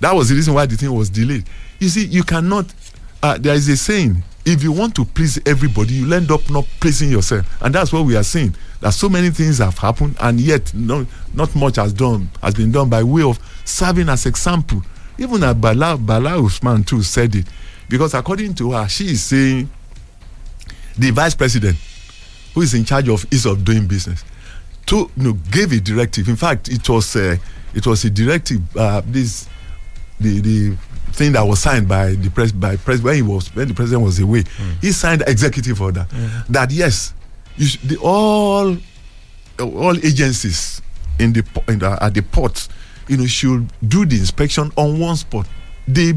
That 0.00 0.14
was 0.14 0.28
the 0.28 0.34
reason 0.34 0.52
why 0.52 0.66
the 0.66 0.76
thing 0.76 0.92
was 0.92 1.08
delayed. 1.08 1.44
You 1.80 1.88
see, 1.88 2.04
you 2.06 2.22
cannot. 2.24 2.66
Uh, 3.22 3.38
there 3.38 3.54
is 3.54 3.68
a 3.68 3.76
saying: 3.76 4.22
if 4.44 4.62
you 4.62 4.70
want 4.70 4.94
to 4.96 5.04
please 5.06 5.40
everybody, 5.46 5.94
you 5.94 6.12
end 6.12 6.30
up 6.30 6.48
not 6.50 6.66
pleasing 6.78 7.10
yourself, 7.10 7.46
and 7.62 7.74
that's 7.74 7.90
what 7.92 8.04
we 8.04 8.16
are 8.16 8.22
seeing. 8.22 8.54
That 8.80 8.92
so 8.92 9.08
many 9.08 9.30
things 9.30 9.56
have 9.58 9.78
happened, 9.78 10.16
and 10.20 10.38
yet 10.38 10.74
no, 10.74 11.06
not 11.32 11.54
much 11.56 11.76
has 11.76 11.94
done 11.94 12.28
has 12.42 12.54
been 12.54 12.70
done 12.70 12.90
by 12.90 13.02
way 13.02 13.22
of 13.22 13.38
serving 13.64 14.10
as 14.10 14.26
example. 14.26 14.82
Even 15.18 15.42
uh, 15.42 15.54
Bala 15.54 15.96
Bala 15.96 16.42
Usman 16.44 16.84
too 16.84 17.02
said 17.02 17.34
it, 17.34 17.46
because 17.88 18.14
according 18.14 18.54
to 18.54 18.72
her, 18.72 18.88
she 18.88 19.06
is 19.12 19.22
saying 19.22 19.68
the 20.98 21.10
vice 21.10 21.34
president, 21.34 21.76
who 22.54 22.62
is 22.62 22.74
in 22.74 22.84
charge 22.84 23.08
of 23.08 23.24
ease 23.32 23.46
of 23.46 23.64
doing 23.64 23.86
business, 23.86 24.24
to 24.86 25.10
you 25.16 25.22
know, 25.22 25.32
gave 25.50 25.72
a 25.72 25.80
directive. 25.80 26.28
In 26.28 26.36
fact, 26.36 26.68
it 26.68 26.86
was 26.88 27.16
uh, 27.16 27.36
it 27.74 27.86
was 27.86 28.04
a 28.04 28.10
directive. 28.10 28.60
Uh, 28.76 29.02
this 29.06 29.48
the 30.20 30.40
the 30.40 30.76
thing 31.12 31.32
that 31.32 31.42
was 31.42 31.60
signed 31.60 31.88
by 31.88 32.10
the 32.12 32.28
press 32.30 32.52
by 32.52 32.76
press 32.76 33.00
when 33.00 33.14
he 33.16 33.22
was 33.22 33.54
when 33.54 33.68
the 33.68 33.74
president 33.74 34.04
was 34.04 34.18
away. 34.20 34.44
He 34.80 34.92
signed 34.92 35.22
executive 35.26 35.80
order 35.80 36.06
that 36.48 36.70
yes, 36.70 37.14
the, 37.56 37.96
all 38.02 38.76
all 39.58 39.96
agencies 40.04 40.82
in 41.18 41.32
the, 41.32 41.42
in 41.68 41.78
the 41.78 41.96
at 42.02 42.12
the 42.12 42.22
port, 42.22 42.68
you 43.08 43.16
know, 43.16 43.26
should 43.26 43.66
do 43.88 44.04
the 44.06 44.16
inspection 44.16 44.70
on 44.76 44.98
one 44.98 45.16
spot. 45.16 45.46
They 45.88 46.14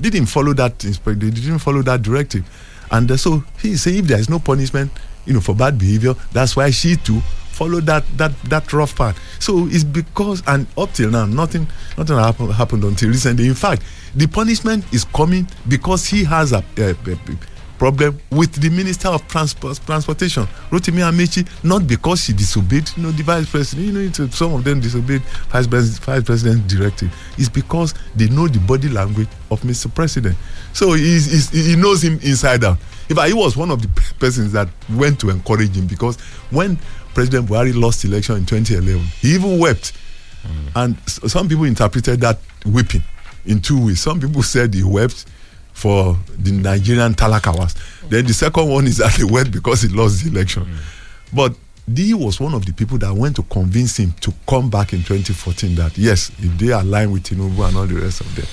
didn't 0.00 0.26
follow 0.26 0.52
that 0.54 0.78
They 0.80 1.30
didn't 1.30 1.58
follow 1.60 1.82
that 1.82 2.02
directive, 2.02 2.44
and 2.90 3.10
uh, 3.10 3.16
so 3.16 3.44
he 3.60 3.72
is 3.72 3.82
saying 3.82 3.98
if 3.98 4.06
there 4.06 4.18
is 4.18 4.28
no 4.28 4.38
punishment, 4.38 4.90
you 5.26 5.32
know, 5.34 5.40
for 5.40 5.54
bad 5.54 5.78
behavior, 5.78 6.14
that's 6.32 6.56
why 6.56 6.70
she 6.70 6.96
too 6.96 7.20
followed 7.52 7.86
that 7.86 8.04
that 8.16 8.32
that 8.44 8.72
rough 8.72 8.96
part. 8.96 9.14
So 9.38 9.66
it's 9.68 9.84
because 9.84 10.42
and 10.46 10.66
up 10.76 10.92
till 10.92 11.10
now, 11.10 11.26
nothing 11.26 11.66
nothing 11.96 12.16
happened 12.16 12.52
happened 12.52 12.84
until 12.84 13.10
recently. 13.10 13.46
In 13.46 13.54
fact, 13.54 13.82
the 14.14 14.26
punishment 14.26 14.84
is 14.92 15.04
coming 15.04 15.46
because 15.68 16.06
he 16.06 16.24
has 16.24 16.52
a, 16.52 16.64
a- 16.78 16.96
problem 17.82 18.16
with 18.30 18.52
the 18.62 18.70
minister 18.70 19.08
of 19.08 19.26
transport 19.26 19.76
transportation 19.84 20.46
rotimi 20.70 21.02
amaechi 21.02 21.44
not 21.64 21.82
because 21.84 22.22
she 22.22 22.32
disobeyed 22.32 22.88
you 22.96 23.02
know 23.02 23.10
the 23.10 23.24
vice 23.24 23.50
president 23.50 23.86
you 23.88 23.92
know 23.92 24.24
uh, 24.24 24.30
some 24.30 24.54
of 24.54 24.62
them 24.62 24.78
disobeyed 24.80 25.20
vice 25.50 25.66
president 25.66 26.04
vice 26.04 26.22
president 26.22 26.68
directive. 26.68 27.10
It's 27.38 27.48
because 27.48 27.92
they 28.14 28.28
know 28.28 28.46
the 28.46 28.60
body 28.60 28.88
language 28.88 29.26
of 29.50 29.62
mr 29.62 29.92
president. 29.92 30.36
So 30.72 30.92
he's, 30.92 31.26
he's, 31.26 31.50
he 31.50 31.74
knows 31.74 32.04
him 32.04 32.20
inside 32.22 32.62
out. 32.62 32.78
In 33.10 33.16
fact 33.16 33.26
he 33.28 33.34
was 33.34 33.56
one 33.56 33.72
of 33.72 33.82
the 33.82 33.88
persons 34.20 34.52
that 34.52 34.68
went 34.90 35.18
to 35.20 35.30
encourage 35.30 35.74
him 35.76 35.88
because 35.88 36.20
when 36.50 36.78
president 37.14 37.48
buhari 37.48 37.74
lost 37.74 38.04
election 38.04 38.36
in 38.36 38.46
2011 38.46 39.02
he 39.20 39.34
even 39.34 39.58
wept. 39.58 39.92
Mm. 40.46 40.72
And 40.76 40.96
s- 41.08 41.18
some 41.32 41.48
people 41.48 41.64
interpreted 41.64 42.20
that 42.20 42.38
weeping 42.64 43.02
in 43.44 43.60
two 43.60 43.86
ways. 43.86 44.00
Some 44.00 44.20
people 44.20 44.44
said 44.44 44.72
he 44.72 44.84
wept 44.84 45.26
for 45.82 46.16
the 46.38 46.52
Nigerian 46.52 47.12
talakawas. 47.14 47.74
Then 48.08 48.24
the 48.24 48.32
second 48.32 48.68
one 48.68 48.86
is 48.86 48.98
that 48.98 49.14
he 49.14 49.24
wept 49.24 49.50
because 49.50 49.82
he 49.82 49.88
lost 49.88 50.22
the 50.22 50.30
election. 50.30 50.64
But 51.32 51.54
D 51.92 52.14
was 52.14 52.38
one 52.40 52.54
of 52.54 52.64
the 52.64 52.72
people 52.72 52.98
that 52.98 53.12
went 53.12 53.34
to 53.36 53.42
convince 53.42 53.96
him 53.98 54.12
to 54.20 54.32
come 54.48 54.70
back 54.70 54.92
in 54.92 55.00
2014 55.00 55.74
that 55.74 55.98
yes, 55.98 56.30
if 56.38 56.56
they 56.56 56.68
align 56.68 57.10
with 57.10 57.24
Tinubu 57.24 57.66
and 57.66 57.76
all 57.76 57.86
the 57.86 57.96
rest 57.96 58.20
of 58.20 58.32
them. 58.36 58.46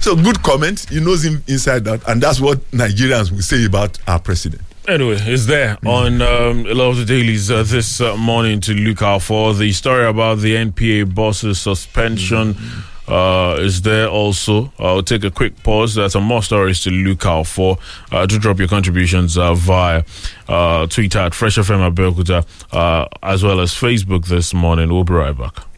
So 0.00 0.14
good 0.14 0.42
comment. 0.42 0.86
He 0.90 1.00
knows 1.00 1.24
him 1.24 1.42
inside 1.48 1.88
out, 1.88 2.06
and 2.06 2.22
that's 2.22 2.38
what 2.40 2.58
Nigerians 2.72 3.30
will 3.30 3.40
say 3.40 3.64
about 3.64 3.98
our 4.06 4.18
president. 4.18 4.62
Anyway, 4.88 5.16
it's 5.20 5.46
there 5.46 5.78
on 5.86 6.20
um, 6.20 6.66
a 6.66 6.74
lot 6.74 6.90
of 6.90 6.96
the 6.98 7.04
dailies 7.04 7.50
uh, 7.50 7.62
this 7.62 8.00
uh, 8.00 8.14
morning 8.16 8.60
to 8.62 8.74
look 8.74 9.00
out 9.00 9.22
for. 9.22 9.54
The 9.54 9.72
story 9.72 10.04
about 10.06 10.38
the 10.40 10.56
NPA 10.56 11.14
boss's 11.14 11.60
suspension 11.60 12.56
uh, 13.08 13.56
is 13.58 13.82
there 13.82 14.08
also. 14.08 14.72
I'll 14.78 15.02
take 15.02 15.24
a 15.24 15.30
quick 15.30 15.62
pause. 15.62 15.94
There's 15.94 16.12
some 16.12 16.24
more 16.24 16.42
stories 16.42 16.82
to 16.82 16.90
look 16.90 17.26
out 17.26 17.46
for. 17.46 17.78
Uh, 18.10 18.26
to 18.26 18.38
drop 18.38 18.58
your 18.58 18.68
contributions 18.68 19.36
uh, 19.36 19.54
via 19.54 20.04
uh, 20.48 20.86
Twitter 20.86 21.18
at 21.18 21.34
Fresh 21.34 21.56
FM 21.56 21.80
uh 22.72 23.06
as 23.22 23.42
well 23.42 23.60
as 23.60 23.72
Facebook 23.72 24.26
this 24.26 24.54
morning. 24.54 24.92
We'll 24.92 25.04
be 25.04 25.14
right 25.14 25.36
back. 25.36 25.71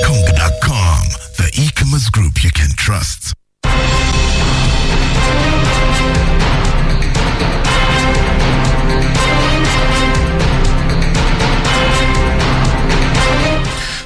Konga.com, 0.00 1.12
the 1.36 1.52
e-commerce 1.60 2.08
group 2.08 2.42
you 2.42 2.50
can 2.50 2.70
trust. 2.70 3.21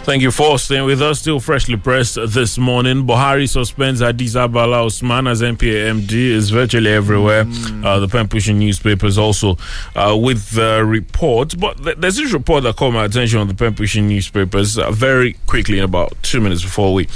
Thank 0.07 0.23
you 0.23 0.31
for 0.31 0.57
staying 0.57 0.85
with 0.85 1.03
us. 1.03 1.19
Still 1.19 1.40
freshly 1.40 1.77
pressed 1.77 2.14
this 2.29 2.59
morning. 2.59 3.05
Buhari 3.09 3.49
suspends 3.49 4.01
Hadiza 4.01 4.51
Bala 4.51 4.87
Usman 4.87 5.27
as 5.27 5.42
NPA 5.42 6.01
MD 6.01 6.12
is 6.12 6.51
virtually 6.51 6.92
everywhere. 6.92 7.45
Uh, 7.85 7.99
the 7.99 8.07
pen 8.07 8.29
pushing 8.29 8.57
newspapers 8.57 9.19
also 9.19 9.57
uh, 9.97 10.16
with 10.16 10.51
the 10.53 10.85
report. 10.85 11.59
But 11.59 11.83
th- 11.83 11.97
there's 11.99 12.14
this 12.19 12.33
report 12.33 12.62
that 12.62 12.77
caught 12.77 12.92
my 12.92 13.05
attention 13.07 13.40
on 13.40 13.49
the 13.49 13.55
pen 13.55 13.75
pushing 13.75 14.07
newspapers 14.07 14.79
uh, 14.79 14.92
very 14.92 15.33
quickly, 15.49 15.79
in 15.79 15.85
about 15.85 16.12
two 16.23 16.40
minutes 16.40 16.62
before 16.62 16.95
we 16.95 17.09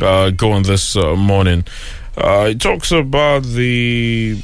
uh, 0.00 0.30
go 0.30 0.52
on 0.52 0.62
this 0.62 0.94
uh, 0.94 1.16
morning. 1.16 1.64
Uh, 2.16 2.46
it 2.50 2.60
talks 2.60 2.92
about 2.92 3.42
the 3.42 4.40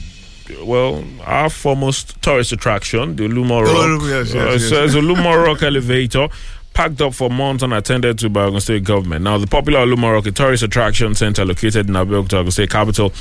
well, 0.63 1.03
our 1.25 1.49
foremost 1.49 2.21
tourist 2.23 2.53
attraction, 2.53 3.17
the 3.17 3.23
Olumo 3.29 3.63
Rock. 3.65 3.73
Oh, 3.77 4.07
yes, 4.09 4.35
yes, 4.35 4.35
Uh, 4.35 4.51
yes. 4.51 4.69
says 4.69 4.93
the 4.95 5.01
Olumo 5.01 5.47
Rock 5.47 5.63
elevator 5.63 6.29
packed 6.75 7.01
up 7.01 7.15
for 7.15 7.31
months 7.31 7.63
unattended 7.63 8.19
to 8.19 8.29
by 8.29 8.43
Ogun 8.43 8.61
State 8.61 8.85
government. 8.85 9.25
Now, 9.25 9.39
the 9.39 9.47
popular 9.47 9.87
Olumo 9.87 10.13
Rock, 10.13 10.27
a 10.27 10.33
tourist 10.33 10.65
attraction 10.65 11.15
center 11.15 11.45
located 11.45 11.89
in 11.89 11.95
Abeokuta, 11.95 12.35
Ogun 12.35 12.51
State 12.51 12.71
capital, 12.71 13.13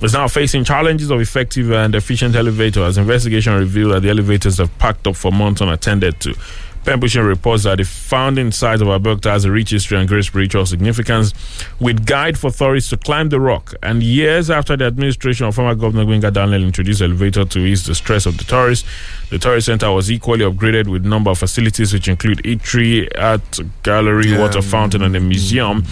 is 0.00 0.14
now 0.14 0.26
facing 0.26 0.64
challenges 0.64 1.10
of 1.10 1.20
effective 1.20 1.70
and 1.70 1.94
efficient 1.94 2.34
elevator 2.34 2.82
as 2.82 2.98
investigation 2.98 3.54
revealed 3.54 3.92
that 3.92 4.00
the 4.00 4.10
elevators 4.10 4.58
have 4.58 4.76
packed 4.78 5.06
up 5.06 5.14
for 5.14 5.30
months 5.30 5.60
unattended 5.60 6.18
to. 6.20 6.34
Pembushing 6.84 7.22
reports 7.22 7.62
that 7.62 7.78
the 7.78 7.84
founding 7.84 8.50
site 8.50 8.82
of 8.82 8.88
Abeokuta 8.88 9.30
has 9.30 9.44
a 9.44 9.52
rich 9.52 9.70
history 9.70 9.98
and 9.98 10.08
great 10.08 10.24
spiritual 10.24 10.66
significance, 10.66 11.32
with 11.78 12.04
guide 12.04 12.36
for 12.36 12.50
tourists 12.50 12.90
to 12.90 12.96
climb 12.96 13.28
the 13.28 13.38
rock. 13.38 13.72
And 13.84 14.02
years 14.02 14.50
after 14.50 14.76
the 14.76 14.86
administration 14.86 15.46
of 15.46 15.54
former 15.54 15.76
Governor 15.76 16.04
Gbenga 16.04 16.32
Daniel 16.32 16.64
introduced 16.64 17.00
elevator 17.00 17.44
to 17.44 17.58
ease 17.60 17.86
the 17.86 17.94
stress 17.94 18.26
of 18.26 18.36
the 18.36 18.42
tourists, 18.42 18.88
the 19.30 19.38
tourist 19.38 19.66
center 19.66 19.92
was 19.92 20.10
equally 20.10 20.44
upgraded 20.44 20.88
with 20.88 21.04
number 21.04 21.30
of 21.30 21.38
facilities 21.38 21.92
which 21.92 22.08
include 22.08 22.38
eatery, 22.38 23.08
art 23.16 23.60
gallery, 23.84 24.36
water 24.36 24.60
fountain, 24.60 25.02
and 25.02 25.14
a 25.14 25.20
museum. 25.20 25.84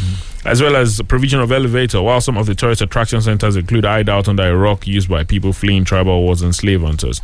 As 0.43 0.63
well 0.63 0.75
as 0.75 1.03
provision 1.03 1.39
of 1.39 1.53
elevator, 1.53 2.01
while 2.01 2.21
some 2.23 2.39
of 2.39 2.47
the 2.47 2.55
tourist 2.55 2.81
attraction 2.81 3.21
centers 3.21 3.57
include 3.57 3.85
hideout 3.85 4.27
under 4.27 4.51
a 4.51 4.57
rock 4.57 4.87
used 4.87 5.07
by 5.09 5.23
people 5.23 5.53
fleeing 5.53 5.85
tribal 5.85 6.23
wars 6.23 6.41
and 6.41 6.55
slave 6.55 6.81
hunters. 6.81 7.21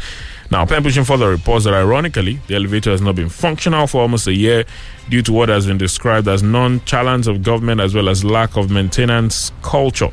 Now, 0.51 0.65
Pen 0.65 0.83
Pushing 0.83 1.05
further 1.05 1.29
reports 1.29 1.65
that 1.65 1.75
ironically, 1.75 2.39
the 2.47 2.55
elevator 2.55 2.91
has 2.91 3.01
not 3.01 3.17
been 3.17 3.29
functional 3.29 3.87
for 3.87 4.03
almost 4.03 4.29
a 4.29 4.33
year 4.35 4.65
due 5.09 5.23
to 5.23 5.33
what 5.33 5.49
has 5.49 5.67
been 5.67 5.79
described 5.79 6.29
as 6.29 6.43
non-challenge 6.43 7.27
of 7.27 7.43
government 7.43 7.81
as 7.81 7.95
well 7.95 8.09
as 8.09 8.25
lack 8.25 8.57
of 8.57 8.71
maintenance 8.71 9.51
culture. 9.63 10.11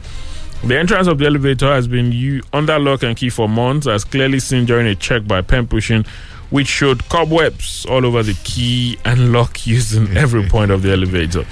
The 0.64 0.80
entrance 0.80 1.08
of 1.08 1.18
the 1.20 1.26
elevator 1.26 1.68
has 1.74 1.88
been 1.88 2.42
under 2.52 2.80
lock 2.80 3.04
and 3.04 3.16
key 3.16 3.30
for 3.30 3.48
months, 3.48 3.86
as 3.86 4.04
clearly 4.06 4.40
seen 4.40 4.66
during 4.66 4.88
a 4.88 4.96
check 4.96 5.28
by 5.28 5.42
Pen 5.42 5.68
Pushing, 5.68 6.06
which 6.50 6.68
showed 6.68 7.08
cobwebs 7.10 7.86
all 7.86 8.06
over 8.06 8.24
the 8.24 8.34
key 8.44 8.98
and 9.06 9.34
lock 9.34 9.68
used 9.68 9.96
in 9.96 10.16
every 10.16 10.48
point 10.48 10.72
of 10.72 10.82
the 10.82 10.92
elevator. 10.92 11.46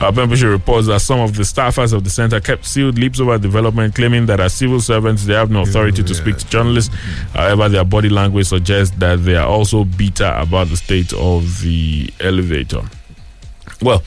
Pen 0.00 0.28
Pushing 0.28 0.48
reports 0.48 0.86
that 0.86 1.00
some 1.00 1.20
of 1.20 1.36
the 1.36 1.42
staffers 1.42 1.92
of 1.92 2.04
the 2.04 2.10
center 2.10 2.40
kept 2.40 2.64
sealed 2.64 2.98
lips 2.98 3.20
over 3.20 3.36
development, 3.36 3.94
claiming 3.94 4.24
that 4.26 4.40
as 4.40 4.54
civil 4.54 4.80
servants 4.80 5.26
they 5.26 5.34
have 5.34 5.50
no 5.50 5.60
authority 5.60 6.02
to 6.02 6.14
speak 6.14 6.38
to 6.38 6.48
journalists. 6.48 6.94
However, 7.34 7.68
their 7.68 7.84
body 7.84 8.08
language 8.08 8.46
suggests 8.46 8.96
that 8.98 9.16
they 9.24 9.36
are 9.36 9.46
also 9.46 9.84
bitter 9.84 10.32
about 10.38 10.68
the 10.68 10.76
state 10.76 11.12
of 11.12 11.60
the 11.60 12.10
elevator. 12.18 12.82
Well, 13.82 14.02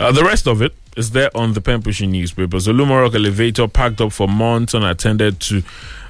uh, 0.00 0.12
the 0.12 0.24
rest 0.24 0.48
of 0.48 0.62
it 0.62 0.74
is 0.96 1.10
there 1.10 1.30
on 1.36 1.52
the 1.52 1.60
pen 1.60 1.82
pushing 1.82 2.10
newspapers. 2.10 2.64
The 2.64 2.72
Olumo 2.72 3.02
Rock 3.02 3.14
elevator 3.14 3.68
packed 3.68 4.00
up 4.00 4.12
for 4.12 4.26
months 4.26 4.74
unattended 4.74 5.40
to 5.40 5.62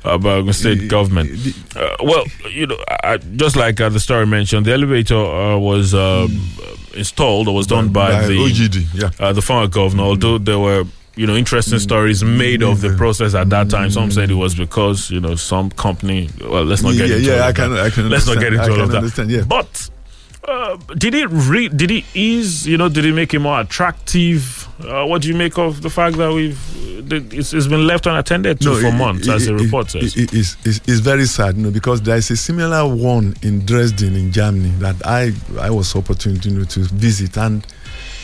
uh, 0.04 0.10
Ogun 0.18 0.52
State 0.52 0.88
government. 0.88 1.30
Uh, 1.76 1.96
well, 2.02 2.24
you 2.50 2.66
know, 2.66 2.76
I, 3.02 3.16
just 3.18 3.56
like 3.56 3.80
uh, 3.80 3.88
the 3.88 4.00
story 4.00 4.26
mentioned, 4.26 4.66
the 4.66 4.72
elevator 4.72 5.16
uh, 5.16 5.56
was 5.58 5.94
uh, 5.94 6.26
installed 6.94 7.48
or 7.48 7.54
was 7.54 7.66
done 7.66 7.88
by, 7.92 8.10
By 8.12 8.26
the 8.28 8.34
OGD, 8.36 8.86
yeah. 8.94 9.10
uh, 9.26 9.32
the 9.32 9.42
former 9.42 9.66
governor. 9.68 10.02
Although 10.04 10.38
there 10.38 10.58
were 10.58 10.84
you 11.16 11.26
know 11.28 11.36
interesting 11.36 11.78
stories 11.78 12.24
made 12.24 12.62
of 12.62 12.80
the 12.80 12.94
process 12.96 13.34
at 13.34 13.48
that 13.50 13.70
time. 13.70 13.90
Some 13.90 14.10
said 14.10 14.30
it 14.30 14.34
was 14.34 14.54
because 14.54 15.10
you 15.10 15.20
know 15.20 15.36
some 15.36 15.70
company. 15.70 16.28
Well, 16.40 16.64
let's 16.64 16.82
not 16.82 16.94
get 16.94 17.08
Yeah, 17.08 17.16
into 17.16 17.28
yeah, 17.30 17.36
all 17.42 17.48
I 17.48 17.52
can- 17.52 17.70
that. 17.70 17.80
I 17.86 17.90
can 17.90 18.08
Let's 18.10 18.26
not 18.26 18.38
get 18.40 18.52
into 18.52 18.64
I 18.64 18.70
all 18.70 18.80
of 18.80 18.90
that. 18.90 18.96
understand, 18.98 19.30
yeah. 19.30 19.42
But 19.46 19.90
uh, 20.48 20.76
did 20.98 21.14
it 21.14 21.26
re- 21.30 21.68
did 21.68 21.90
it 21.90 22.04
ease? 22.14 22.66
You 22.66 22.76
know, 22.76 22.88
did 22.88 23.04
it 23.04 23.12
make 23.14 23.32
it 23.34 23.38
more 23.38 23.60
attractive? 23.60 24.68
Uh, 24.80 25.06
what 25.06 25.22
do 25.22 25.28
you 25.28 25.34
make 25.34 25.56
of 25.58 25.82
the 25.82 25.90
fact 25.90 26.16
that 26.16 26.32
we've 26.32 26.58
the, 27.08 27.16
it's, 27.32 27.52
it's 27.52 27.66
been 27.66 27.86
left 27.86 28.06
unattended 28.06 28.60
to 28.60 28.74
for 28.80 28.86
it- 28.88 28.92
months, 28.94 29.26
it- 29.28 29.34
as 29.34 29.46
the 29.46 29.54
report 29.54 29.90
says. 29.90 30.16
it- 30.16 30.32
it's, 30.32 30.56
it's, 30.64 30.80
very 31.00 31.26
sad, 31.26 31.56
you 31.56 31.62
know, 31.64 31.70
because 31.70 32.00
there 32.02 32.16
is 32.16 32.30
a 32.30 32.36
similar 32.36 32.86
one 32.94 33.34
in 33.42 33.64
Dresden, 33.66 34.14
in 34.16 34.32
Germany, 34.32 34.70
that 34.78 34.96
I 35.06 35.32
I 35.60 35.70
was 35.70 35.94
opportunity 35.96 36.50
you 36.50 36.58
know, 36.58 36.64
to 36.64 36.80
visit, 36.80 37.36
and 37.36 37.64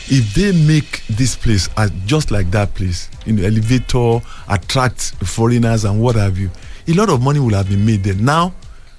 if 0.07 0.33
they 0.33 0.51
make 0.67 1.03
this 1.07 1.35
place 1.35 1.69
as 1.77 1.91
just 2.05 2.31
like 2.31 2.51
that 2.51 2.73
place, 2.75 3.09
you 3.25 3.33
know, 3.33 3.43
elevator, 3.43 4.19
attract 4.49 5.13
foreigners 5.25 5.85
and 5.85 6.01
what 6.01 6.15
have 6.15 6.37
you, 6.37 6.49
a 6.87 6.93
lot 6.93 7.09
of 7.09 7.21
money 7.21 7.39
will 7.39 7.53
have 7.53 7.69
been 7.69 7.85
made 7.85 8.03
there. 8.03 8.15
Now, 8.15 8.53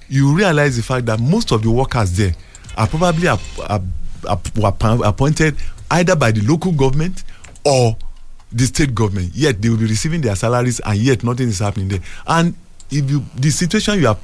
you 0.09 0.33
realize 0.35 0.75
the 0.77 0.83
fact 0.83 1.05
that 1.07 1.19
most 1.19 1.51
of 1.51 1.61
the 1.61 1.69
workers 1.71 2.15
there 2.17 2.33
are 2.77 2.87
probably 2.87 3.27
were 3.27 5.05
appointed 5.05 5.55
either 5.91 6.15
by 6.15 6.31
the 6.31 6.41
local 6.41 6.71
government 6.71 7.23
or 7.65 7.95
the 8.51 8.65
state 8.65 8.93
government. 8.95 9.31
Yet 9.33 9.61
they 9.61 9.69
will 9.69 9.77
be 9.77 9.85
receiving 9.85 10.21
their 10.21 10.35
salaries, 10.35 10.79
and 10.79 10.97
yet 10.97 11.23
nothing 11.23 11.47
is 11.49 11.59
happening 11.59 11.87
there. 11.89 11.99
And 12.27 12.55
if 12.91 13.09
you 13.09 13.23
the 13.35 13.49
situation 13.49 13.99
you 13.99 14.07
have 14.07 14.19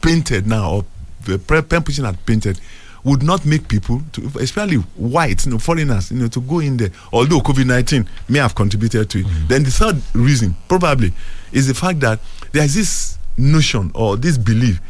painted 0.00 0.46
now 0.46 0.70
or 0.72 0.84
the 1.24 1.38
pre- 1.38 1.62
pen 1.62 1.82
pushing 1.82 2.04
had 2.04 2.24
painted 2.26 2.60
would 3.04 3.22
not 3.22 3.44
make 3.44 3.68
people 3.68 4.00
to 4.12 4.30
especially 4.40 4.76
whites 4.96 5.44
you 5.46 5.52
know 5.52 5.58
foreigners 5.58 6.10
you 6.10 6.18
know 6.18 6.28
to 6.28 6.40
go 6.40 6.60
in 6.60 6.76
there 6.76 6.90
although 7.12 7.40
covid-19 7.40 8.06
may 8.28 8.38
have 8.38 8.54
contributed 8.54 9.08
to 9.10 9.20
it 9.20 9.26
then 9.48 9.62
the 9.62 9.70
third 9.70 10.00
reason 10.14 10.54
probably 10.68 11.12
is 11.52 11.66
the 11.66 11.74
fact 11.74 12.00
that 12.00 12.18
there 12.52 12.64
is 12.64 12.74
this 12.74 13.18
notion 13.36 13.90
or 13.94 14.16
this 14.16 14.38
belief 14.38 14.80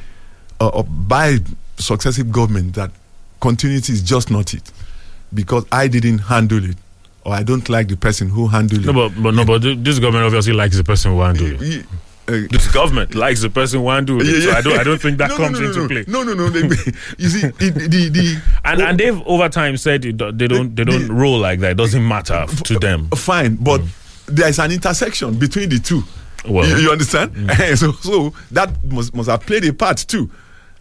uh, 0.61 0.83
by 0.83 1.39
successive 1.83 2.31
government 2.33 2.75
that 2.75 2.91
continuity 3.41 3.93
is 3.93 4.03
just 4.03 4.31
not 4.31 4.55
it 4.55 4.71
because 5.35 5.65
i 5.73 5.89
didn't 5.89 6.19
handle 6.19 6.65
it 6.65 6.77
or 7.25 7.35
i 7.35 7.43
don't 7.43 7.69
like 7.69 7.89
the 7.89 7.97
person 7.97 8.29
who 8.29 8.47
handled 8.49 8.85
No, 8.85 8.91
it 8.91 8.95
but, 9.15 9.23
but 9.23 9.35
no, 9.35 9.45
but 9.45 9.63
this 9.63 9.99
government 9.99 10.25
obviously 10.27 10.53
likes 10.53 10.77
the 10.77 10.85
person 10.85 11.13
who 11.13 11.21
handled 11.21 11.61
it. 11.63 11.85
Uh, 12.29 12.47
This 12.51 12.69
government 12.73 13.17
likes 13.17 13.43
the 13.43 13.51
person 13.51 13.81
who 13.81 13.89
handled 13.91 14.23
it. 14.23 14.43
So 14.43 14.53
I 14.53 14.61
don't, 14.63 14.79
I 14.79 14.85
don't 14.85 15.01
think 15.03 15.19
that 15.19 15.31
No, 15.35 15.37
comes 15.37 15.59
no, 15.59 15.67
no, 15.67 15.73
into 15.83 15.89
play. 15.89 16.05
No, 16.07 16.23
no, 16.23 16.35
no. 16.35 16.49
they- 16.51 16.93
you 17.19 17.29
see, 17.29 17.41
the, 17.49 17.71
the, 17.71 18.09
the 18.11 18.43
And 18.65 18.81
and 18.81 18.97
they've 18.99 19.21
over 19.27 19.49
time 19.49 19.77
said 19.77 20.05
it, 20.05 20.19
they 20.19 20.47
don't 20.47 20.75
they 20.77 20.85
don't 20.85 21.09
the- 21.09 21.13
roll 21.13 21.41
like 21.41 21.59
that. 21.61 21.73
It 21.73 21.77
doesn't 21.79 22.07
matter 22.07 22.47
to 22.47 22.79
them. 22.79 23.09
Uh, 23.11 23.17
fine, 23.17 23.57
but 23.57 23.81
mm. 23.81 24.27
there 24.27 24.49
is 24.49 24.61
an 24.61 24.71
intersection 24.71 25.37
between 25.37 25.69
the 25.69 25.81
two. 25.81 26.05
Well- 26.49 26.65
you, 26.69 26.77
you 26.85 26.91
understand? 26.93 27.33
Mm. 27.35 27.77
so, 27.83 27.91
so 27.93 28.33
that 28.53 28.71
must 28.85 29.13
must 29.17 29.29
have 29.29 29.41
played 29.45 29.65
a 29.65 29.73
part 29.73 29.97
too. 29.99 30.31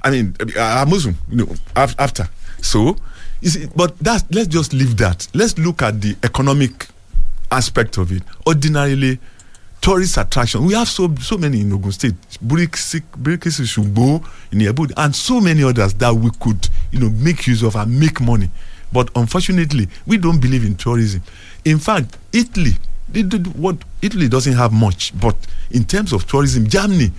I 0.03 0.09
mean, 0.11 0.35
I'm 0.59 0.89
Muslim, 0.89 1.15
you 1.29 1.37
know, 1.37 1.55
after. 1.75 2.27
So, 2.61 2.95
you 3.41 3.49
see, 3.49 3.67
but 3.75 3.97
that's 3.99 4.23
let's 4.31 4.47
just 4.47 4.73
leave 4.73 4.97
that. 4.97 5.27
Let's 5.33 5.57
look 5.57 5.81
at 5.81 6.01
the 6.01 6.15
economic 6.23 6.87
aspect 7.51 7.97
of 7.97 8.11
it. 8.11 8.23
Ordinarily, 8.47 9.19
tourist 9.81 10.17
attraction. 10.17 10.65
We 10.65 10.73
have 10.73 10.87
so 10.87 11.13
so 11.19 11.37
many 11.37 11.61
in 11.61 11.73
Ogun 11.73 11.91
State, 11.91 12.15
Bilikisu, 12.45 13.01
Sungbo, 13.65 14.23
in 14.51 14.59
Ijebu, 14.59 14.93
and 14.97 15.15
so 15.15 15.41
many 15.41 15.63
others 15.63 15.93
that 15.95 16.13
we 16.13 16.29
could, 16.39 16.69
you 16.91 16.99
know, 16.99 17.09
make 17.09 17.47
use 17.47 17.63
of 17.63 17.75
and 17.75 17.99
make 17.99 18.21
money. 18.21 18.49
But 18.93 19.09
unfortunately, 19.15 19.87
we 20.05 20.17
don't 20.17 20.39
believe 20.39 20.65
in 20.65 20.75
tourism. 20.75 21.23
In 21.65 21.79
fact, 21.79 22.17
Italy, 22.33 22.73
they 23.09 23.21
what 23.23 23.77
Italy 24.01 24.27
doesn't 24.29 24.53
have 24.53 24.71
much, 24.71 25.17
but 25.19 25.35
in 25.71 25.83
terms 25.83 26.13
of 26.13 26.27
tourism, 26.27 26.67
Germany, 26.67 27.11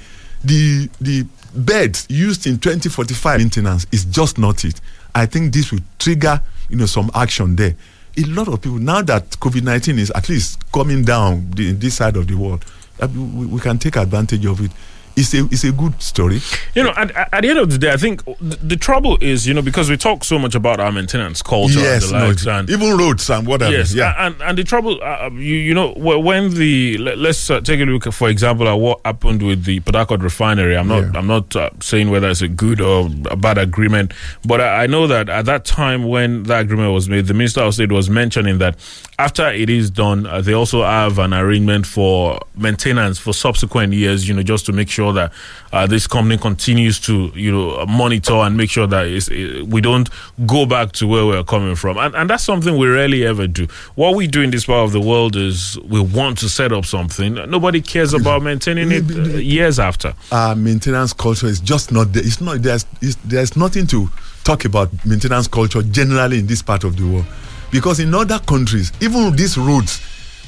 the 0.45 0.89
the 1.01 1.27
beds 1.55 2.07
used 2.09 2.47
in 2.47 2.59
2045 2.59 3.39
maintenance 3.39 3.87
is 3.93 4.05
just 4.05 4.39
not 4.39 4.65
it. 4.65 4.81
I 5.15 5.27
think 5.27 5.53
this 5.53 5.73
will 5.73 5.81
trigger, 5.99 6.41
you 6.69 6.77
know, 6.77 6.87
some 6.87 7.11
action 7.15 7.57
there. 7.57 7.75
A 8.17 8.25
lot 8.25 8.49
of 8.49 8.61
people 8.61 8.79
now 8.79 9.03
that 9.03 9.31
COVID 9.31 9.63
19 9.63 9.99
is 9.99 10.11
at 10.15 10.29
least 10.29 10.61
coming 10.73 11.03
down 11.03 11.51
the, 11.53 11.73
this 11.73 11.95
side 11.97 12.17
of 12.17 12.27
the 12.29 12.35
world, 12.35 12.65
uh, 13.01 13.09
we, 13.15 13.47
we 13.47 13.61
can 13.61 13.79
take 13.79 13.97
advantage 13.97 14.45
of 14.47 14.61
it. 14.61 14.71
It's 15.17 15.35
a 15.35 15.45
it's 15.47 15.65
a 15.65 15.73
good 15.73 16.01
story. 16.03 16.41
You 16.75 16.85
know, 16.85 16.93
at, 16.97 17.11
at 17.11 17.43
the 17.43 17.51
end 17.51 17.59
of 17.59 17.71
the 17.71 17.79
day, 17.79 17.93
I 17.93 17.97
think 17.97 18.25
the, 18.25 18.59
the 18.63 18.77
trouble 18.77 19.19
is, 19.21 19.47
you 19.47 19.55
know, 19.55 19.63
because 19.63 19.91
we 19.91 19.97
talk 19.97 20.25
so 20.25 20.39
much 20.39 20.55
about 20.55 20.81
our 20.81 20.93
maintenance 20.93 21.43
culture 21.43 21.81
yes, 21.81 22.11
and 22.11 22.37
the 22.37 22.45
no, 22.45 22.59
and 22.59 22.71
even 22.71 22.97
roads 22.97 23.29
and 23.31 23.47
whatever. 23.47 23.73
Yes, 23.73 23.95
yeah. 23.95 24.15
and 24.27 24.41
and 24.43 24.57
the 24.57 24.65
trouble, 24.65 25.03
uh, 25.03 25.31
you 25.33 25.57
you 25.57 25.75
know, 25.75 25.93
when 25.95 26.55
the 26.55 26.99
let, 26.99 27.19
us 27.19 27.51
uh, 27.51 27.61
take 27.61 27.81
a 27.81 27.85
look, 27.85 28.13
for 28.13 28.29
example, 28.29 28.69
at 28.69 28.75
what 28.75 29.01
happened 29.05 29.43
with 29.43 29.65
the 29.65 29.81
Port 29.81 30.23
refinery. 30.23 30.77
I'm 30.77 30.89
not 30.89 31.03
Yeah. 31.03 31.19
I'm 31.19 31.27
not 31.27 31.55
uh, 31.57 31.71
saying 31.81 32.11
whether 32.11 32.29
it's 32.29 32.43
a 32.43 32.49
good 32.49 32.81
or 32.81 33.09
a 33.31 33.37
bad 33.37 33.59
agreement, 33.59 34.13
but 34.45 34.61
I, 34.61 34.85
I 34.85 34.87
know 34.87 35.07
that 35.07 35.29
at 35.29 35.47
that 35.47 35.65
time 35.65 36.05
when 36.05 36.45
that 36.45 36.63
agreement 36.63 36.93
was 36.93 37.09
made, 37.09 37.27
the 37.27 37.35
Minister 37.35 37.61
of 37.61 37.75
State 37.75 37.93
was 37.93 38.09
mentioning 38.09 38.59
that 38.59 38.77
after 39.19 39.49
it 39.51 39.71
is 39.71 39.91
done, 39.91 40.27
uh, 40.27 40.41
they 40.41 40.53
also 40.53 40.83
have 40.83 41.19
an 41.19 41.33
arrangement 41.33 41.87
for 41.87 42.41
maintenance 42.57 43.19
for 43.19 43.33
subsequent 43.33 43.93
years. 43.93 44.29
You 44.29 44.35
know, 44.35 44.43
just 44.43 44.67
to 44.67 44.73
make 44.73 44.89
sure 44.89 45.02
that 45.11 45.33
uh, 45.73 45.87
this 45.87 46.07
company 46.07 46.39
continues 46.39 47.01
to 47.01 47.33
you 47.35 47.51
know 47.51 47.85
monitor 47.87 48.35
and 48.35 48.57
make 48.57 48.71
sure 48.71 48.87
that 48.87 49.07
it's, 49.07 49.29
it, 49.29 49.67
we 49.67 49.81
don't 49.81 50.09
go 50.47 50.67
back 50.67 50.93
to 50.93 51.09
where 51.09 51.27
we're 51.27 51.43
coming 51.43 51.75
from, 51.75 51.97
and 51.99 52.15
and 52.15 52.31
that's 52.31 52.45
something 52.45 52.77
we 52.77 52.87
rarely 52.87 53.25
ever 53.27 53.47
do. 53.49 53.67
What 53.97 54.15
we 54.15 54.27
do 54.27 54.43
in 54.43 54.51
this 54.51 54.67
part 54.67 54.85
of 54.85 54.93
the 54.93 55.01
world 55.01 55.35
is 55.35 55.79
we 55.81 55.99
want 56.01 56.39
to 56.39 56.49
set 56.49 56.73
up 56.73 56.85
something. 56.85 57.35
Nobody 57.51 57.81
cares 57.81 58.13
about 58.15 58.43
maintaining 58.43 58.93
it 58.93 59.11
uh, 59.11 59.39
years 59.39 59.79
after. 59.81 60.15
our 60.31 60.55
maintenance 60.55 61.13
culture 61.15 61.47
is 61.47 61.59
just 61.59 61.91
not 61.91 62.13
there. 62.13 62.23
It's 62.25 62.41
not 62.41 62.63
there's 62.63 62.85
it's, 63.01 63.17
there's 63.25 63.57
nothing 63.57 63.87
to 63.89 64.09
talk 64.45 64.65
about 64.65 64.91
maintenance 65.07 65.49
culture 65.49 65.83
generally 65.83 66.39
in 66.41 66.47
this 66.47 66.63
part 66.63 66.85
of 66.85 66.97
the 66.97 67.05
world, 67.07 67.25
because 67.71 67.99
in 68.01 68.13
other 68.15 68.39
countries, 68.41 68.93
even 69.01 69.35
these 69.37 69.57
roads 69.57 70.01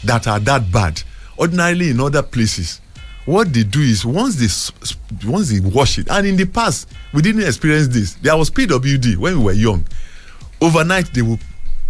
that 0.05 0.27
are 0.27 0.41
that 0.41 0.71
bad, 0.71 1.01
ordinarily 1.39 1.91
in 1.91 2.01
other 2.01 2.23
places, 2.23 2.81
what 3.27 3.53
they 3.53 3.65
do 3.65 3.81
is 3.81 4.05
once 4.05 4.37
they 4.37 5.29
once 5.29 5.51
they 5.51 5.61
wash 5.61 5.99
it, 5.99 6.09
and 6.11 6.27
in 6.27 6.37
the 6.37 6.45
past 6.45 6.89
we 7.13 7.23
didn't 7.23 7.43
experience 7.43 7.89
this. 7.89 8.15
There 8.15 8.37
was 8.37 8.51
PWD 8.51 9.17
when 9.17 9.39
we 9.39 9.45
were 9.45 9.53
young. 9.53 9.85
Overnight 10.61 11.13
they 11.13 11.23
will 11.23 11.39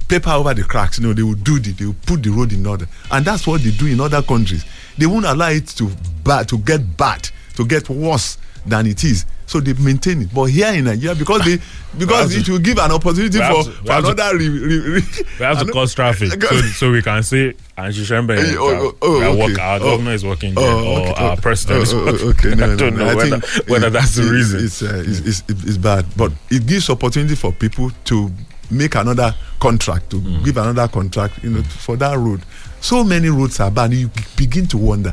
paper 0.08 0.30
over 0.30 0.54
the 0.54 0.62
cracks. 0.62 0.98
You 0.98 1.08
know, 1.08 1.12
they 1.12 1.22
will 1.22 1.34
do 1.34 1.58
the, 1.58 1.72
they 1.72 1.86
will 1.86 1.96
put 2.06 2.22
the 2.22 2.30
road 2.30 2.52
in 2.52 2.66
order, 2.66 2.86
and 3.10 3.24
that's 3.24 3.46
what 3.46 3.62
they 3.62 3.70
do 3.70 3.86
in 3.86 4.00
other 4.00 4.22
countries. 4.22 4.64
They 4.96 5.06
won't 5.06 5.26
allow 5.26 5.50
it 5.50 5.66
to 5.68 5.90
bad 6.22 6.48
to 6.48 6.58
get 6.58 6.96
bad, 6.96 7.28
to 7.56 7.66
get 7.66 7.88
worse 7.88 8.38
than 8.66 8.86
it 8.86 9.02
is. 9.04 9.26
So 9.46 9.60
they 9.60 9.74
maintain 9.74 10.22
it. 10.22 10.32
But 10.34 10.44
here 10.44 10.72
in 10.72 10.84
Nigeria, 10.84 11.14
because 11.14 11.44
they 11.44 11.58
because 11.98 12.34
it 12.34 12.44
to- 12.46 12.52
will 12.52 12.58
give 12.60 12.78
an 12.78 12.90
opportunity 12.92 13.38
for, 13.38 13.64
to- 13.64 13.70
for 13.72 13.92
another. 13.92 14.36
Re, 14.38 14.48
re, 14.48 14.78
re, 14.78 15.02
We 15.38 15.44
have 15.44 15.58
to 15.64 15.72
cause 15.72 15.94
traffic 15.94 16.42
so, 16.42 16.60
so 16.60 16.90
we 16.92 17.02
can 17.02 17.22
say 17.22 17.54
and 17.76 17.94
Shishembe 17.94 18.36
Eh, 18.38 18.54
oh, 18.58 18.92
oh, 18.92 18.96
oh, 19.02 19.20
our, 19.22 19.28
okay. 19.28 19.38
work, 19.52 19.58
our 19.60 19.78
governor 19.80 20.12
is 20.12 20.24
working 20.24 20.54
there 20.54 20.64
Oh, 20.64 21.02
or 21.02 21.08
okay. 21.10 21.24
our 21.24 21.36
president 21.36 21.82
is 21.82 21.92
Oh, 21.92 21.98
oh, 22.00 22.26
working 22.26 22.52
okay. 22.52 22.54
No, 22.54 22.72
I 22.72 22.76
don't 22.76 22.96
no. 22.96 23.04
know 23.04 23.10
I 23.10 23.14
whether, 23.14 23.40
whether 23.68 23.86
it- 23.88 23.92
that's 23.92 24.14
the 24.16 24.26
it- 24.26 24.30
reason. 24.30 24.64
It's, 24.64 24.82
uh, 24.82 25.02
it's, 25.06 25.20
it's, 25.20 25.64
it's 25.64 25.76
bad, 25.76 26.06
but 26.16 26.32
it 26.50 26.66
gives 26.66 26.88
opportunity 26.88 27.34
for 27.34 27.52
people 27.52 27.90
to 28.06 28.30
make 28.70 28.94
another 28.94 29.34
contract, 29.60 30.08
to 30.10 30.16
Mm. 30.20 30.44
give 30.44 30.56
another 30.56 30.88
contract, 30.88 31.42
you 31.44 31.50
know, 31.50 31.62
for 31.62 31.96
that 31.98 32.16
road. 32.16 32.40
So 32.80 33.04
many 33.04 33.28
roads 33.28 33.60
are 33.60 33.70
bad. 33.70 33.92
You 33.92 34.10
begin 34.36 34.66
to 34.68 34.78
wonder 34.78 35.12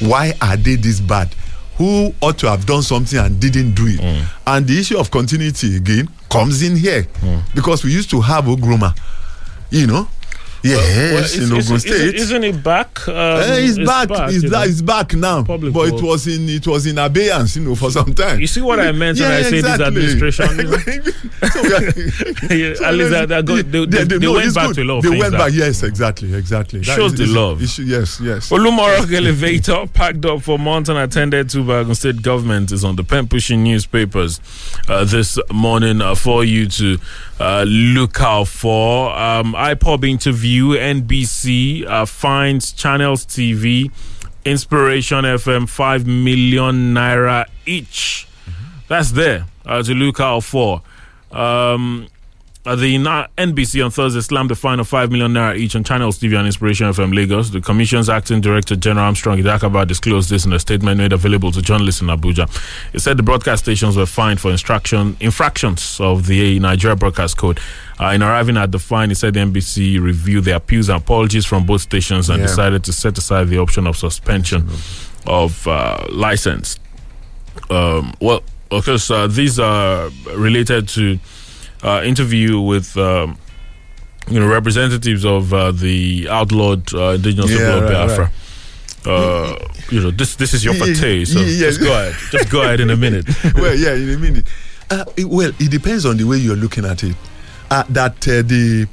why 0.00 0.32
are 0.40 0.56
they 0.56 0.76
this 0.76 1.00
bad? 1.00 1.34
Who 1.78 2.14
ought 2.22 2.38
to 2.38 2.48
have 2.48 2.64
done 2.66 2.82
something 2.82 3.18
and 3.18 3.38
didn't 3.40 3.74
do 3.74 3.86
it? 3.86 4.00
Mm. 4.00 4.24
And 4.46 4.66
the 4.66 4.78
issue 4.78 4.98
of 4.98 5.10
continuity 5.10 5.76
again 5.76 6.08
comes 6.30 6.62
in 6.62 6.76
here 6.76 7.06
Mm. 7.22 7.42
because 7.54 7.84
we 7.84 7.92
used 7.92 8.10
to 8.10 8.20
have 8.22 8.44
Ogroma, 8.46 8.94
you 9.70 9.86
know. 9.86 10.08
Yes, 10.62 11.36
Well, 11.36 11.44
in 11.46 11.52
Ogun 11.52 11.78
State. 11.80 12.14
Isn't, 12.16 12.42
it 12.44 12.62
back? 12.62 13.06
Um, 13.08 13.14
Eh, 13.14 13.66
it's, 13.68 13.78
back. 13.78 14.08
It's, 14.10 14.42
you 14.42 14.48
know. 14.50 14.62
it's 14.62 14.82
back 14.82 15.14
now. 15.14 15.42
Public 15.44 15.72
but 15.72 15.88
it 15.88 16.02
was 16.02 16.26
in 16.26 16.48
it 16.48 16.66
was 16.66 16.86
in 16.86 16.98
abeyance, 16.98 17.56
you 17.56 17.62
know, 17.62 17.74
for 17.76 17.90
some 17.90 18.12
time. 18.14 18.40
You 18.40 18.46
see 18.46 18.60
what 18.62 18.80
I 18.80 18.90
meant 18.92 19.18
when 19.20 19.30
I 19.30 19.42
say 19.42 19.60
this 19.60 19.80
administration, 19.80 20.56
you 20.58 20.64
know? 20.64 21.48
So 21.48 21.62
we 21.62 21.72
are- 21.74 22.56
Yeah, 22.56 22.74
so 22.74 22.84
at 22.84 22.94
least 22.94 23.10
that- 23.10 23.28
that 23.28 23.44
got- 23.44 23.70
they- 23.70 23.84
they- 23.86 24.18
they 24.18 24.28
went 24.28 24.54
back 24.54 24.66
good. 24.68 24.74
to 24.76 24.82
a 24.82 24.84
lot 24.84 24.96
of 24.98 25.02
They 25.04 25.10
things 25.10 25.20
went 25.22 25.34
back. 25.34 25.52
Yes, 25.52 25.82
exactly, 25.82 26.34
exactly. 26.34 26.80
That 26.80 26.96
Shows 26.96 27.12
is- 27.12 27.18
the 27.18 27.24
is- 27.24 27.30
love. 27.32 27.62
is- 27.62 27.78
yes, 27.78 28.20
yes. 28.20 28.50
Olumo 28.50 28.98
Rock 28.98 29.12
elevator 29.12 29.86
packed 29.92 30.24
up 30.24 30.42
for 30.42 30.58
months 30.58 30.88
and 30.88 30.98
attended 30.98 31.48
to 31.50 31.62
by 31.62 31.74
Ogun 31.78 31.94
State 31.94 32.22
government 32.22 32.72
is 32.72 32.84
on 32.84 32.96
the 32.96 33.04
pen 33.04 33.28
pushing 33.28 33.62
newspapers 33.62 34.40
uh, 34.88 35.04
this 35.04 35.38
morning 35.52 36.00
uh, 36.00 36.14
for 36.14 36.44
you 36.44 36.66
to 36.66 36.98
uh, 37.38 37.64
look 37.68 38.20
out 38.20 38.48
for. 38.48 39.16
Um, 39.16 39.52
IPOB 39.54 40.08
interview 40.08 40.45
NBC 40.46 41.86
uh, 41.86 42.06
finds 42.06 42.72
Channels 42.72 43.26
TV, 43.26 43.90
Inspiration 44.44 45.24
FM 45.24 45.68
5 45.68 46.06
million 46.06 46.94
naira 46.94 47.46
each. 47.66 48.28
That's 48.88 49.10
there 49.12 49.46
uh, 49.64 49.82
to 49.82 49.94
look 49.94 50.20
out 50.20 50.44
for. 50.44 50.82
Um, 51.32 52.06
the 52.74 52.96
NBC 52.96 53.84
on 53.84 53.92
Thursday 53.92 54.20
slammed 54.20 54.50
a 54.50 54.56
fine 54.56 54.80
of 54.80 54.88
5 54.88 55.12
million 55.12 55.32
naira 55.34 55.56
each 55.56 55.76
on 55.76 55.84
Channels 55.84 56.18
TV 56.18 56.36
and 56.36 56.46
Inspiration 56.46 56.88
FM 56.88 57.14
Lagos. 57.14 57.50
The 57.50 57.60
Commission's 57.60 58.08
acting 58.08 58.40
director, 58.40 58.74
General 58.74 59.06
Armstrong 59.06 59.38
Idachaba, 59.38 59.86
disclosed 59.86 60.30
this 60.30 60.44
in 60.44 60.52
a 60.52 60.58
statement 60.58 60.98
made 60.98 61.12
available 61.12 61.52
to 61.52 61.62
journalists 61.62 62.00
in 62.00 62.08
Abuja. 62.08 62.48
He 62.90 62.98
said 62.98 63.18
the 63.18 63.22
broadcast 63.22 63.62
stations 63.64 63.96
were 63.96 64.06
fined 64.06 64.40
for 64.40 64.50
instruction, 64.50 65.16
infractions 65.20 66.00
of 66.00 66.26
the 66.26 66.58
Nigeria 66.58 66.96
Broadcast 66.96 67.36
Code. 67.36 67.60
Uh, 68.00 68.06
in 68.06 68.22
arriving 68.22 68.56
at 68.56 68.72
the 68.72 68.80
fine, 68.80 69.10
he 69.10 69.14
said 69.14 69.34
the 69.34 69.40
NBC 69.40 70.00
reviewed 70.02 70.44
the 70.44 70.56
appeals 70.56 70.88
and 70.88 71.00
apologies 71.00 71.46
from 71.46 71.66
both 71.66 71.82
stations 71.82 72.28
and 72.30 72.40
Yeah. 72.40 72.46
decided 72.48 72.82
to 72.84 72.92
set 72.92 73.16
aside 73.16 73.46
the 73.48 73.58
option 73.58 73.86
of 73.86 73.96
suspension 73.96 74.68
of 75.24 75.68
uh, 75.68 76.04
license. 76.10 76.80
Um, 77.70 78.12
well, 78.20 78.42
of 78.72 78.84
course, 78.84 79.08
uh, 79.10 79.28
these 79.28 79.60
are 79.60 80.10
related 80.34 80.88
to 80.90 81.18
uh, 81.82 82.02
interview 82.04 82.60
with 82.60 82.96
um, 82.96 83.38
you 84.28 84.40
know 84.40 84.46
representatives 84.48 85.24
of 85.24 85.52
uh, 85.52 85.72
the 85.72 86.28
outlawed 86.30 86.92
uh, 86.94 87.10
indigenous 87.10 87.50
Yeah, 87.50 87.56
people 87.58 87.72
of 87.74 87.82
right, 87.84 87.92
Biafra. 88.08 88.32
Uh, 89.06 89.56
you 89.90 90.00
know, 90.02 90.10
this 90.10 90.34
this 90.34 90.52
is 90.52 90.64
your 90.64 90.74
forte, 90.74 91.24
so 91.24 91.38
yeah, 91.40 91.58
just 91.66 91.80
go 91.80 91.92
ahead. 91.92 92.14
Just 92.32 92.50
go 92.50 92.62
ahead 92.62 92.80
in 92.80 92.90
a 92.90 92.96
minute. 92.96 93.24
well, 93.54 93.74
yeah, 93.74 93.94
in 93.94 94.10
a 94.10 94.18
minute. 94.18 94.46
Uh, 94.90 95.04
it, 95.16 95.24
well, 95.24 95.50
it 95.60 95.70
depends 95.70 96.04
on 96.04 96.16
the 96.16 96.24
way 96.24 96.36
you're 96.38 96.56
looking 96.56 96.84
at 96.84 97.04
it. 97.04 97.16
Uh, 97.70 97.84
that 97.88 98.16
uh, 98.26 98.42
the 98.42 98.86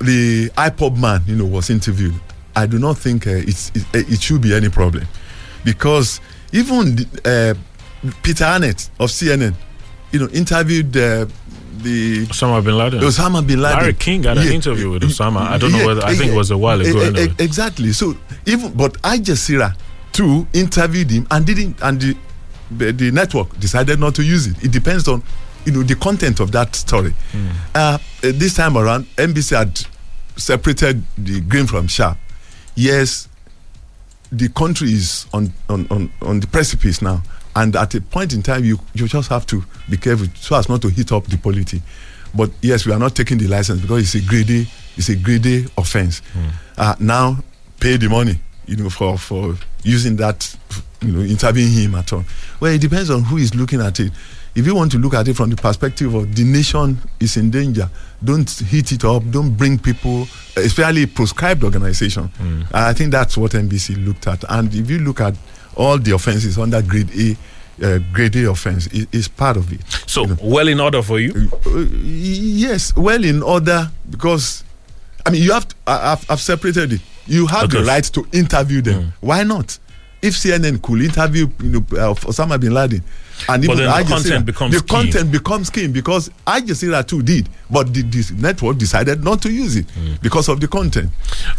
the 0.00 0.48
IPOB 0.56 0.98
man, 0.98 1.22
you 1.26 1.36
know, 1.36 1.44
was 1.46 1.70
interviewed. 1.70 2.14
I 2.56 2.66
do 2.66 2.78
not 2.78 2.98
think 2.98 3.26
uh, 3.26 3.30
it's, 3.30 3.70
it, 3.74 3.84
it 4.12 4.22
should 4.22 4.40
be 4.40 4.54
any 4.54 4.68
problem, 4.68 5.06
because 5.64 6.20
even 6.52 6.98
uh, 7.24 7.54
Peter 8.22 8.44
Arnett 8.44 8.90
of 8.98 9.10
CNN, 9.10 9.54
you 10.10 10.18
know, 10.20 10.28
interviewed 10.30 10.96
uh, 10.96 11.26
the 11.82 12.26
Osama 12.26 12.64
bin 12.64 12.76
Laden. 12.76 13.00
Osama 13.00 13.46
bin 13.46 13.60
Laden. 13.60 13.78
Larry 13.78 13.94
King 13.94 14.22
had 14.24 14.38
an 14.38 14.46
Yeah. 14.46 14.52
interview 14.52 14.90
with 14.90 15.02
Osama. 15.02 15.40
I 15.48 15.58
don't 15.58 15.72
know 15.72 15.86
whether 15.86 16.04
I 16.04 16.14
think 16.14 16.32
it 16.32 16.36
was 16.36 16.50
a 16.50 16.58
while 16.58 16.80
ago. 16.80 16.98
Anyway. 17.00 17.32
Exactly. 17.38 17.92
So 17.92 18.16
even 18.46 18.72
but 18.72 18.96
Al 19.04 19.18
Jazeera 19.18 19.74
too 20.12 20.46
interviewed 20.52 21.10
him 21.10 21.26
and 21.30 21.46
didn't 21.46 21.76
and 21.82 22.00
the, 22.00 22.16
the 22.70 22.92
the 22.92 23.10
network 23.10 23.58
decided 23.60 23.98
not 24.00 24.14
to 24.16 24.22
use 24.24 24.46
it. 24.46 24.62
It 24.64 24.72
depends 24.72 25.06
on 25.08 25.22
you 25.64 25.72
know 25.72 25.82
the 25.82 25.94
content 25.96 26.40
of 26.40 26.50
that 26.52 26.74
story. 26.76 27.14
Hmm. 27.32 27.48
Uh, 27.74 27.78
uh, 27.78 27.98
this 28.34 28.54
time 28.54 28.76
around, 28.76 29.06
NBC 29.16 29.56
had 29.56 29.80
separated 30.36 31.02
the 31.16 31.40
green 31.42 31.66
from 31.66 31.86
chaff. 31.88 32.16
Yes, 32.74 33.28
the 34.30 34.48
country 34.50 34.92
is 34.92 35.26
on, 35.32 35.52
on, 35.68 35.86
on, 35.90 36.10
on 36.22 36.40
the 36.40 36.46
precipice 36.46 37.02
now. 37.02 37.22
And 37.58 37.74
at 37.76 37.94
a 37.94 38.00
point 38.00 38.32
in 38.34 38.42
time, 38.42 38.64
you, 38.64 38.78
you 38.94 39.08
just 39.08 39.28
have 39.30 39.44
to 39.46 39.64
be 39.90 39.96
careful 39.96 40.26
so 40.36 40.56
as 40.56 40.68
not 40.68 40.80
to 40.82 40.88
hit 40.88 41.10
up 41.12 41.24
the 41.26 41.36
polity. 41.38 41.82
But 42.34 42.50
yes, 42.62 42.86
we 42.86 42.92
are 42.92 42.98
not 42.98 43.14
taking 43.14 43.38
the 43.38 43.48
license 43.48 43.80
because 43.80 44.02
it's 44.02 44.24
a 44.24 44.28
greedy 44.28 44.66
it's 44.96 45.08
a 45.08 45.16
greedy 45.16 45.64
offense. 45.76 46.22
Uh, 46.76 46.94
now, 47.00 47.38
pay 47.80 47.96
the 47.96 48.08
money, 48.08 48.38
you 48.66 48.76
know, 48.76 48.90
for, 48.90 49.16
for 49.18 49.54
using 49.84 50.16
that, 50.16 50.56
you 51.00 51.12
know, 51.12 51.20
interviewing 51.20 51.70
him 51.72 51.94
at 51.94 52.12
all. 52.12 52.24
Well, 52.60 52.72
it 52.72 52.80
depends 52.80 53.08
on 53.10 53.22
who 53.22 53.36
is 53.38 53.54
looking 53.54 53.80
at 53.80 53.98
it. 54.00 54.12
If 54.56 54.66
you 54.66 54.74
want 54.74 54.90
to 54.92 54.98
look 54.98 55.14
at 55.14 55.28
it 55.28 55.34
from 55.36 55.50
the 55.50 55.56
perspective 55.56 56.12
of 56.14 56.34
the 56.34 56.42
nation 56.42 56.98
is 57.20 57.36
in 57.36 57.50
danger, 57.50 57.88
don't 58.24 58.50
hit 58.50 58.90
it 58.90 59.04
up, 59.04 59.22
don't 59.30 59.50
bring 59.56 59.78
people, 59.78 60.26
especially 60.56 61.06
proscribed 61.06 61.62
organization. 61.62 62.28
I 62.72 62.92
think 62.92 63.12
that's 63.12 63.36
what 63.36 63.52
NBC 63.52 64.04
looked 64.04 64.26
at. 64.26 64.42
And 64.48 64.74
if 64.74 64.90
you 64.90 64.98
look 64.98 65.20
at 65.20 65.34
all 65.78 65.98
the 65.98 66.12
offenses 66.14 66.58
under 66.58 66.82
grade 66.82 67.10
A, 67.16 67.36
uh, 67.86 67.98
grade 68.12 68.36
A 68.36 68.50
offense 68.50 68.86
is, 68.88 69.06
is 69.12 69.28
part 69.28 69.56
of 69.56 69.72
it. 69.72 69.80
So, 70.06 70.26
well 70.42 70.68
in 70.68 70.80
order 70.80 71.02
for 71.02 71.18
you? 71.20 71.50
Uh, 71.66 71.86
yes, 72.02 72.94
well 72.96 73.24
in 73.24 73.42
order 73.42 73.90
because, 74.10 74.64
I 75.24 75.30
mean, 75.30 75.42
you 75.42 75.52
have 75.52 75.68
to, 75.68 75.76
I, 75.86 76.12
I've, 76.12 76.30
I've 76.30 76.40
separated 76.40 76.94
it. 76.94 77.00
You 77.26 77.46
have 77.46 77.70
the 77.70 77.84
right 77.84 78.04
to 78.04 78.26
interview 78.32 78.80
them. 78.80 79.12
Why 79.20 79.42
not? 79.44 79.78
If 80.20 80.34
CNN 80.34 80.82
could 80.82 81.00
interview 81.02 81.46
you 81.62 81.68
know, 81.70 81.78
uh, 81.92 82.14
Osama 82.14 82.58
bin 82.60 82.74
Laden, 82.74 83.02
and 83.48 83.64
even 83.64 83.76
the 83.76 84.04
content 84.08 84.46
becomes 84.46 84.74
the 84.74 84.80
key. 84.82 84.94
content 84.94 85.32
becomes 85.32 85.70
key 85.70 85.86
because 85.88 86.30
Al 86.46 86.60
Jazeera 86.60 87.06
too 87.06 87.22
did, 87.22 87.48
but 87.70 87.92
the, 87.92 88.02
this 88.02 88.30
network 88.32 88.78
decided 88.78 89.22
not 89.22 89.42
to 89.42 89.50
use 89.52 89.76
it 89.76 89.86
because 90.22 90.48
of 90.48 90.60
the 90.60 90.68
content. 90.68 91.10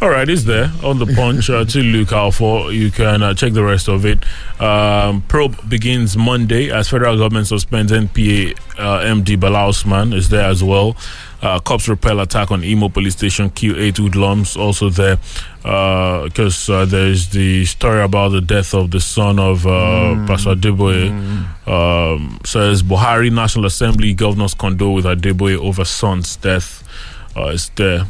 All 0.01 0.09
right, 0.09 0.27
it's 0.27 0.43
there 0.43 0.71
on 0.83 0.99
the 0.99 1.05
punch 1.05 1.49
uh, 1.49 1.65
to 1.65 1.81
look 1.81 2.11
out 2.11 2.33
for. 2.35 2.71
You 2.71 2.91
can 2.91 3.23
uh, 3.23 3.33
check 3.33 3.53
the 3.53 3.63
rest 3.63 3.87
of 3.87 4.05
it. 4.05 4.19
Um, 4.61 5.21
probe 5.23 5.57
begins 5.69 6.17
Monday 6.17 6.71
as 6.71 6.89
federal 6.89 7.17
government 7.17 7.47
suspends 7.47 7.91
NPA 7.91 8.57
uh, 8.77 8.99
MD 9.01 9.39
Bala 9.39 9.67
Usman 9.69 10.13
is 10.13 10.29
there 10.29 10.45
as 10.49 10.63
well. 10.63 10.95
Uh, 11.41 11.57
cops 11.59 11.87
repel 11.87 12.19
attack 12.19 12.51
on 12.51 12.63
Imo 12.63 12.89
police 12.89 13.13
station. 13.13 13.49
Q8 13.49 13.99
Woodlums 13.99 14.57
also 14.57 14.89
there 14.89 15.17
because 15.61 16.69
uh, 16.69 16.85
there's 16.85 17.29
the 17.29 17.65
story 17.65 18.01
about 18.01 18.29
the 18.29 18.41
death 18.41 18.73
of 18.73 18.91
the 18.91 18.99
son 18.99 19.39
of 19.39 19.65
uh, 19.65 20.15
Pastor 20.27 20.55
Adeboye. 20.55 21.09
Um, 21.67 22.39
says 22.45 22.83
Buhari 22.83 23.31
National 23.31 23.65
Assembly 23.65 24.13
governors 24.13 24.53
condole 24.53 24.95
with 24.95 25.05
Adeboye 25.05 25.57
over 25.57 25.85
son's 25.85 26.35
death. 26.35 26.83
Uh, 27.37 27.51
it's 27.53 27.69
there 27.69 28.05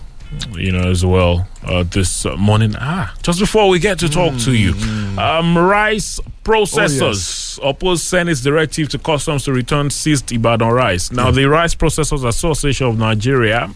you 0.51 0.71
know, 0.71 0.89
as 0.89 1.05
well 1.05 1.47
uh, 1.63 1.83
this 1.83 2.25
morning. 2.37 2.75
Ah, 2.77 3.13
just 3.23 3.39
before 3.39 3.69
we 3.69 3.79
get 3.79 3.99
to 3.99 4.09
talk 4.09 4.37
to 4.39 4.53
you, 4.53 4.73
um, 5.17 5.57
rice 5.57 6.19
processors 6.43 7.59
oppose 7.63 8.03
Senate's 8.03 8.41
directive 8.41 8.89
to 8.89 8.99
customs 8.99 9.43
to 9.45 9.53
return 9.53 9.89
seized 9.89 10.31
Ibadan 10.31 10.69
rice. 10.71 11.11
Now, 11.11 11.31
the 11.31 11.45
Rice 11.45 11.75
Processors 11.75 12.25
Association 12.27 12.87
of 12.87 12.97
Nigeria 12.97 13.69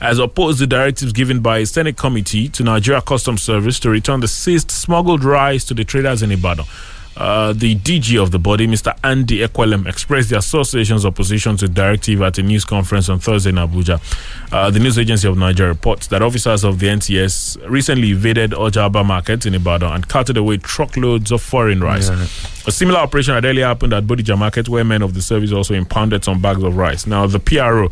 has 0.00 0.18
opposed 0.18 0.58
the 0.58 0.66
directives 0.66 1.12
given 1.12 1.40
by 1.40 1.58
a 1.58 1.66
Senate 1.66 1.96
committee 1.96 2.48
to 2.50 2.62
Nigeria 2.62 3.00
Customs 3.00 3.42
Service 3.42 3.80
to 3.80 3.90
return 3.90 4.20
the 4.20 4.28
seized 4.28 4.70
smuggled 4.70 5.24
rice 5.24 5.64
to 5.64 5.74
the 5.74 5.84
traders 5.84 6.22
in 6.22 6.30
Ibadan. 6.30 6.66
Uh, 7.16 7.52
the 7.54 7.74
DG 7.76 8.20
of 8.22 8.30
the 8.30 8.38
body, 8.38 8.66
Mr. 8.66 8.96
Andy 9.02 9.38
Ekwelem, 9.38 9.86
expressed 9.88 10.28
the 10.28 10.36
association's 10.36 11.06
opposition 11.06 11.56
to 11.56 11.66
the 11.66 11.72
directive 11.72 12.20
at 12.20 12.36
a 12.38 12.42
news 12.42 12.64
conference 12.64 13.08
on 13.08 13.18
Thursday 13.18 13.50
in 13.50 13.56
Abuja. 13.56 14.00
Uh, 14.52 14.70
the 14.70 14.78
news 14.78 14.98
agency 14.98 15.26
of 15.26 15.38
Nigeria 15.38 15.72
reports 15.72 16.08
that 16.08 16.20
officers 16.20 16.62
of 16.62 16.78
the 16.78 16.88
NTS 16.88 17.58
recently 17.70 18.10
invaded 18.10 18.50
Oja 18.50 18.84
Oba 18.84 19.02
market 19.02 19.46
in 19.46 19.54
Ibadan 19.54 19.92
and 19.94 20.08
carted 20.08 20.36
away 20.36 20.58
truckloads 20.58 21.32
of 21.32 21.40
foreign 21.40 21.80
rice. 21.82 22.08
A 22.66 22.72
similar 22.72 22.98
operation 22.98 23.34
had 23.34 23.44
earlier 23.44 23.64
happened 23.66 23.92
at 23.94 24.04
Bodija 24.04 24.36
market, 24.36 24.68
where 24.68 24.84
men 24.84 25.00
of 25.02 25.14
the 25.14 25.22
service 25.22 25.52
also 25.52 25.72
impounded 25.74 26.24
some 26.24 26.40
bags 26.42 26.62
of 26.62 26.76
rice. 26.76 27.06
Now, 27.06 27.26
the 27.26 27.40
PRO 27.40 27.90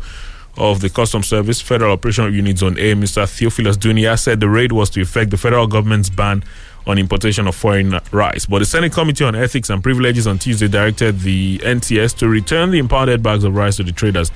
of 0.57 0.81
the 0.81 0.89
Customs 0.89 1.27
Service 1.27 1.61
Federal 1.61 1.93
Operational 1.93 2.33
Unit 2.33 2.57
Zone 2.59 2.77
A, 2.77 2.93
Mr. 2.93 3.27
Theophilus 3.27 3.77
Dunia, 3.77 4.17
said 4.19 4.39
the 4.39 4.49
raid 4.49 4.71
was 4.71 4.89
to 4.91 5.01
effect 5.01 5.31
the 5.31 5.37
federal 5.37 5.67
government's 5.67 6.09
ban 6.09 6.43
on 6.87 6.97
importation 6.97 7.47
of 7.47 7.55
foreign 7.55 7.99
rice. 8.11 8.45
But 8.45 8.59
the 8.59 8.65
Senate 8.65 8.93
Committee 8.93 9.23
on 9.23 9.35
Ethics 9.35 9.69
and 9.69 9.81
Privileges 9.81 10.27
on 10.27 10.39
Tuesday 10.39 10.67
directed 10.67 11.19
the 11.21 11.59
NTS 11.59 12.17
to 12.17 12.29
return 12.29 12.71
the 12.71 12.79
impounded 12.79 13.23
bags 13.23 13.43
of 13.43 13.55
rice 13.55 13.77
to 13.77 13.83
the 13.83 13.91
traders. 13.91 14.31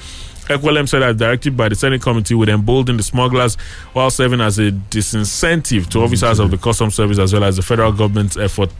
Ekwelem 0.50 0.90
said 0.90 1.00
that 1.00 1.18
directive 1.18 1.56
by 1.56 1.70
the 1.70 1.76
Senate 1.76 2.02
Committee 2.02 2.34
would 2.34 2.50
embolden 2.50 2.98
the 2.98 3.04
smugglers 3.04 3.56
while 3.94 4.10
serving 4.10 4.42
as 4.42 4.58
a 4.58 4.72
disincentive 4.72 5.88
to 5.90 6.00
officers 6.00 6.40
of 6.40 6.50
the 6.50 6.58
Customs 6.58 6.96
Service 6.96 7.20
as 7.20 7.34
well 7.34 7.44
as 7.44 7.58
the 7.58 7.62
federal 7.62 7.92
government's 7.92 8.36
effort 8.36 8.72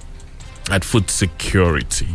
at 0.72 0.84
food 0.84 1.10
security. 1.12 2.08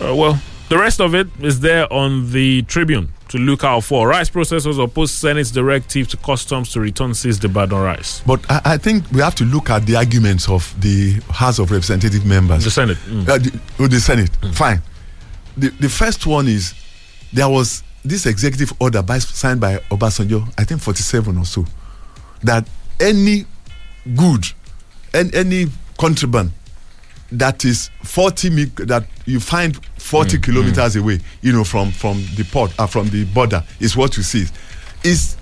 Uh, 0.00 0.16
well, 0.16 0.40
the 0.68 0.78
rest 0.78 1.00
of 1.00 1.14
it 1.14 1.28
is 1.40 1.60
there 1.60 1.92
on 1.92 2.32
the 2.32 2.62
Tribune 2.62 3.10
to 3.30 3.38
look 3.38 3.62
out 3.64 3.84
for. 3.84 4.08
Rice 4.08 4.28
processors 4.28 4.82
oppose 4.82 5.10
Senate's 5.12 5.50
directive 5.52 6.08
to 6.08 6.16
customs 6.16 6.72
to 6.72 6.80
return 6.80 7.14
seized 7.14 7.44
Ibadan 7.44 7.80
rice. 7.80 8.20
But 8.26 8.44
I, 8.50 8.60
I 8.64 8.76
think 8.76 9.10
we 9.12 9.20
have 9.20 9.36
to 9.36 9.44
look 9.44 9.70
at 9.70 9.86
the 9.86 9.96
arguments 9.96 10.48
of 10.48 10.74
the 10.80 11.20
House 11.30 11.58
of 11.60 11.70
Representative 11.70 12.26
members. 12.26 12.64
The 12.64 12.70
Senate. 12.70 12.98
Mm. 13.06 13.28
Uh, 13.28 13.38
the, 13.38 13.60
oh, 13.78 13.86
the 13.86 14.00
Senate. 14.00 14.30
Fine. 14.52 14.82
The, 15.56 15.68
the 15.70 15.88
first 15.88 16.26
one 16.26 16.48
is 16.48 16.74
there 17.32 17.48
was 17.48 17.84
this 18.04 18.26
executive 18.26 18.72
order 18.80 19.00
by, 19.02 19.18
signed 19.18 19.60
by 19.60 19.76
Obasanjo, 19.90 20.52
I 20.58 20.64
think 20.64 20.80
47 20.80 21.36
or 21.38 21.44
so, 21.44 21.64
that 22.42 22.68
any 22.98 23.44
good 24.16 24.44
and 25.14 25.32
any 25.34 25.66
contraband 25.98 26.50
that 27.32 27.64
is 27.64 27.90
40 28.02 28.50
mi- 28.50 28.64
that 28.86 29.04
you 29.26 29.40
find 29.40 29.76
40 29.96 30.38
kilometers 30.38 30.96
away, 30.96 31.20
you 31.42 31.52
know, 31.52 31.64
from 31.64 31.90
from 31.92 32.24
the 32.36 32.44
port, 32.44 32.72
uh, 32.78 32.86
from 32.86 33.08
the 33.10 33.24
border, 33.26 33.62
is 33.78 33.96
what 33.96 34.16
you 34.16 34.22
see. 34.22 34.46
Is 35.04 35.36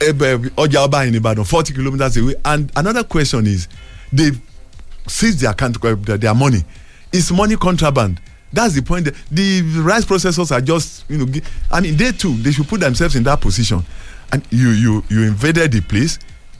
Oja 0.00 0.84
Oba 0.84 1.04
in 1.04 1.14
Ibadan 1.14 1.44
40 1.44 1.74
kilometers 1.74 2.16
away? 2.16 2.34
And 2.44 2.70
another 2.76 3.04
question 3.04 3.46
is, 3.46 3.68
they 4.12 4.30
seize 5.06 5.40
their, 5.40 5.50
account, 5.52 5.82
uh, 5.84 5.94
their 5.94 6.18
their 6.18 6.34
money. 6.34 6.64
Is 7.12 7.30
money 7.32 7.56
contraband? 7.56 8.20
That's 8.52 8.74
the 8.74 8.82
point. 8.82 9.08
The 9.30 9.62
rice 9.82 10.04
processors 10.04 10.50
are 10.52 10.60
just, 10.60 11.04
you 11.08 11.18
know, 11.18 11.40
I 11.70 11.80
mean, 11.80 11.96
they 11.96 12.12
too, 12.12 12.34
they 12.36 12.52
should 12.52 12.68
put 12.68 12.80
themselves 12.80 13.16
in 13.16 13.22
that 13.24 13.40
position. 13.40 13.82
And 14.30 14.42
you 14.50 14.70
you 14.70 15.04
you 15.08 15.22
invaded 15.22 15.72
the 15.72 15.80
place 15.80 16.18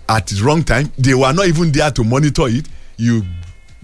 at 0.08 0.26
the 0.26 0.42
wrong 0.42 0.62
time. 0.62 0.90
They 0.98 1.14
were 1.14 1.32
not 1.32 1.46
even 1.46 1.72
there 1.72 1.90
to 1.90 2.04
monitor 2.04 2.48
it. 2.48 2.66
You 2.96 3.22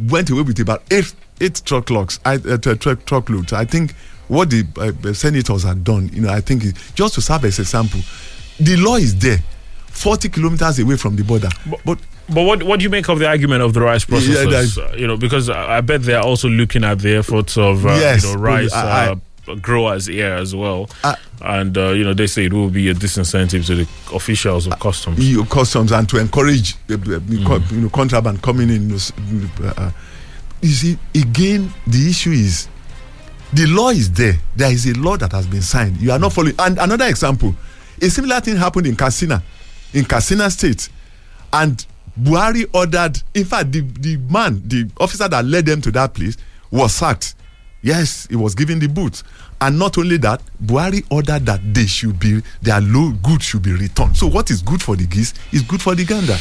went 0.08 0.30
away 0.30 0.42
with 0.42 0.58
it 0.58 0.62
about 0.62 0.82
eight 0.90 1.12
eight 1.40 1.62
truckloads. 1.64 2.20
I, 2.24 2.34
uh, 2.36 2.56
tr- 2.58 2.74
truck 2.74 3.04
truckloads. 3.04 3.52
I 3.52 3.64
think 3.64 3.94
what 4.28 4.50
the 4.50 4.64
uh, 4.76 5.08
uh, 5.08 5.12
senators 5.12 5.62
had 5.62 5.84
done, 5.84 6.10
you 6.12 6.22
know, 6.22 6.30
I 6.30 6.40
think 6.40 6.64
is 6.64 6.74
just 6.94 7.14
to 7.14 7.20
serve 7.22 7.44
as 7.44 7.58
a 7.58 7.64
sample. 7.64 8.00
the 8.60 8.76
law 8.76 8.96
is 8.96 9.16
there, 9.18 9.38
forty 9.86 10.28
kilometers 10.28 10.78
away 10.78 10.96
from 10.96 11.16
the 11.16 11.24
border. 11.24 11.48
But 11.84 11.98
But 12.30 12.42
what 12.44 12.62
what 12.62 12.78
do 12.78 12.82
you 12.84 12.90
make 12.90 13.08
of 13.08 13.18
the 13.20 13.26
argument 13.26 13.62
of 13.62 13.72
the 13.72 13.80
rice 13.80 14.04
Yeah, 14.08 14.18
processors? 14.18 14.50
that's- 14.50 14.78
Uh, 14.78 14.94
you 14.98 15.06
know, 15.06 15.16
because 15.16 15.48
I, 15.48 15.78
I 15.78 15.80
bet 15.80 16.02
they're 16.02 16.20
also 16.20 16.48
looking 16.48 16.84
at 16.84 16.98
the 16.98 17.16
efforts 17.16 17.56
of 17.56 17.86
uh, 17.86 17.90
Yes, 17.94 18.22
you 18.22 18.28
know 18.30 18.34
but 18.34 18.42
rice 18.42 18.72
I- 18.74 19.06
uh, 19.12 19.16
growers 19.56 20.06
here 20.06 20.32
as 20.34 20.54
well, 20.54 20.88
I- 21.04 21.16
and 21.40 21.76
uh, 21.78 21.90
you 21.90 22.04
know 22.04 22.14
they 22.14 22.26
say 22.26 22.46
it 22.46 22.52
will 22.52 22.70
be 22.70 22.88
a 22.90 22.94
disincentive 22.94 23.66
to 23.66 23.74
the 23.76 23.88
officials 24.14 24.66
of 24.66 24.78
customs. 24.80 25.18
EU 25.18 25.44
customs 25.44 25.92
and 25.92 26.08
to 26.08 26.18
encourage 26.18 26.74
uh, 26.90 26.94
uh, 26.94 27.20
co- 27.46 27.62
you 27.70 27.80
know 27.82 27.88
contraband 27.90 28.42
coming 28.42 28.70
in. 28.70 28.90
you 28.90 28.98
uh, 29.62 29.72
uh, 29.76 29.90
you 30.60 30.68
see, 30.70 30.98
again, 31.14 31.72
the 31.86 32.08
issue 32.10 32.30
is 32.32 32.68
the 33.52 33.66
law 33.66 33.90
is 33.90 34.10
there. 34.12 34.34
There 34.56 34.70
is 34.72 34.86
a 34.86 34.94
law 34.98 35.16
that 35.16 35.30
has 35.32 35.46
been 35.46 35.62
signed. 35.62 35.98
You 35.98 36.10
are 36.12 36.18
not 36.18 36.32
following. 36.32 36.56
And 36.58 36.78
another 36.78 37.06
example, 37.06 37.54
a 38.02 38.10
similar 38.10 38.40
thing 38.40 38.56
happened 38.56 38.86
in 38.88 38.96
Katsina, 38.96 39.40
in 39.94 40.04
Katsina 40.04 40.50
State, 40.50 40.88
and 41.52 41.86
Buhari 42.20 42.68
ordered. 42.74 43.22
In 43.34 43.44
fact, 43.44 43.70
the 43.70 43.82
the 43.82 44.16
man, 44.16 44.60
the 44.66 44.90
officer 44.98 45.28
that 45.28 45.44
led 45.44 45.66
them 45.66 45.80
to 45.82 45.92
that 45.92 46.12
place, 46.14 46.36
was 46.72 46.92
sacked. 46.92 47.36
Yes, 47.82 48.26
he 48.28 48.36
was 48.36 48.54
given 48.54 48.78
the 48.78 48.88
boot. 48.88 49.22
And 49.60 49.78
not 49.78 49.98
only 49.98 50.16
that, 50.18 50.42
Buhari 50.64 51.04
ordered 51.10 51.46
that 51.46 51.60
they 51.74 51.86
should 51.86 52.18
be 52.18 52.42
their 52.62 52.80
low 52.80 53.12
goods 53.22 53.44
should 53.44 53.62
be 53.62 53.72
returned. 53.72 54.16
So 54.16 54.26
what 54.26 54.50
is 54.50 54.62
good 54.62 54.82
for 54.82 54.96
the 54.96 55.06
geese 55.06 55.34
is 55.52 55.62
good 55.62 55.82
for 55.82 55.94
the 55.94 56.04
gander. 56.04 56.36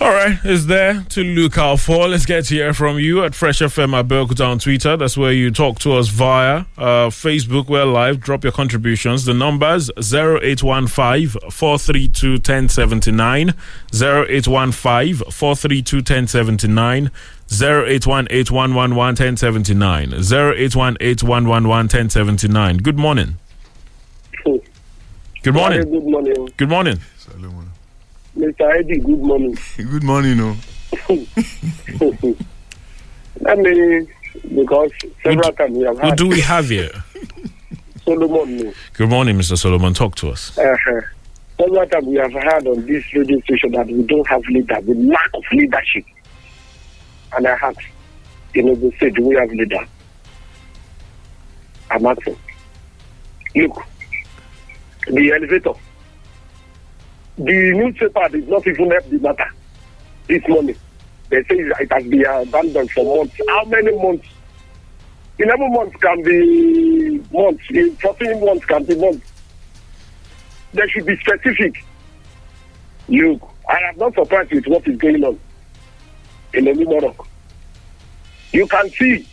All 0.00 0.10
right, 0.10 0.36
is 0.44 0.66
there 0.66 1.04
to 1.10 1.22
look 1.22 1.56
out 1.56 1.78
for? 1.78 2.08
Let's 2.08 2.26
get 2.26 2.46
to 2.46 2.54
hear 2.54 2.74
from 2.74 2.98
you 2.98 3.22
at 3.24 3.32
Fresh 3.32 3.60
FM 3.60 3.96
at 3.98 4.08
Belkuta 4.08 4.44
on 4.46 4.58
Twitter. 4.58 4.96
That's 4.96 5.16
where 5.16 5.32
you 5.32 5.52
talk 5.52 5.78
to 5.80 5.92
us 5.92 6.08
via 6.08 6.64
uh, 6.76 7.10
Facebook. 7.10 7.68
We're 7.68 7.84
live. 7.84 8.18
Drop 8.18 8.42
your 8.42 8.52
contributions. 8.52 9.24
The 9.24 9.34
numbers 9.34 9.90
0815 9.96 11.28
432 11.48 12.32
1079, 12.32 13.54
0815 13.94 15.14
432 15.30 15.96
1079, 15.98 17.10
0818 17.52 18.52
111 18.54 18.96
1079, 18.96 20.12
0818 20.14 21.28
111 21.28 21.68
1079. 21.68 22.76
Good 22.78 22.98
morning. 22.98 23.36
Good 25.42 25.54
morning. 25.54 25.82
Good 25.90 26.02
morning. 26.04 26.46
Good 26.56 26.68
morning. 26.70 27.00
Mr. 28.36 28.78
Eddie, 28.78 28.98
good 28.98 29.20
morning. 29.20 29.56
Good 29.76 30.02
morning, 30.02 30.36
no. 30.38 30.56
Let 33.40 33.58
me, 33.58 34.06
because 34.54 34.90
several 35.22 35.52
times 35.52 35.76
we 35.76 35.84
have 35.84 35.96
What 35.96 36.04
had 36.04 36.18
do 36.18 36.28
we 36.28 36.40
have 36.40 36.68
here? 36.68 36.90
Solomon. 38.04 38.56
no. 38.56 38.72
Good 38.94 39.08
morning, 39.08 39.36
Mr. 39.36 39.56
Solomon. 39.56 39.94
Talk 39.94 40.14
to 40.16 40.30
us. 40.30 40.56
Uh-huh. 40.58 41.00
Several 41.60 41.86
times 41.86 42.06
we 42.06 42.16
have 42.16 42.32
heard 42.32 42.66
on 42.66 42.84
this 42.86 43.04
radio 43.14 43.38
station 43.40 43.70
that 43.72 43.86
we 43.86 44.02
don't 44.02 44.26
have 44.26 44.42
leader, 44.46 44.80
the 44.80 44.94
lack 44.94 45.30
of 45.34 45.44
leadership. 45.52 46.04
And 47.36 47.48
I 47.48 47.74
you 48.54 48.62
know, 48.62 48.74
they 48.76 48.96
say, 48.98 49.10
do 49.10 49.22
we 49.24 49.34
have 49.34 49.50
leader? 49.50 49.84
I'm 51.90 52.06
asking. 52.06 52.38
Look, 53.56 53.82
the 55.08 55.32
elevator, 55.32 55.72
the 57.36 57.72
newspaper 57.72 58.28
did 58.28 58.48
not 58.48 58.66
even 58.66 58.90
help 58.90 59.10
the 59.10 59.18
matter 59.18 59.50
this 60.28 60.42
morning. 60.48 60.76
They 61.30 61.42
say 61.44 61.56
it 61.56 61.92
has 61.92 62.04
been 62.04 62.24
abandoned 62.24 62.90
for 62.92 63.16
months. 63.16 63.36
How 63.48 63.64
many 63.64 63.96
months? 64.00 64.28
11 65.38 65.72
months 65.72 65.96
can 65.96 66.22
be 66.22 67.22
months. 67.32 68.00
14 68.00 68.44
months 68.44 68.64
can 68.66 68.84
be 68.84 68.94
months. 68.96 69.32
They 70.72 70.86
should 70.88 71.06
be 71.06 71.16
specific. 71.16 71.84
Look, 73.08 73.50
I 73.68 73.78
am 73.88 73.98
not 73.98 74.14
surprised 74.14 74.52
with 74.52 74.66
what 74.66 74.86
is 74.86 74.96
going 74.96 75.24
on 75.24 75.38
in 76.54 76.64
the 76.64 76.74
Morocco. 76.74 77.26
You 78.52 78.66
can 78.66 78.88
see 78.90 79.26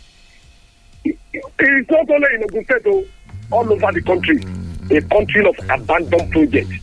it's 1.04 1.90
not 1.90 2.10
only 2.10 2.28
in 2.34 2.44
Ogun 2.44 2.64
oh, 2.86 3.04
all 3.50 3.72
over 3.72 3.92
the 3.92 4.02
country, 4.02 4.42
a 4.90 5.00
country 5.02 5.46
of 5.46 5.56
abandoned 5.70 6.30
projects. 6.30 6.74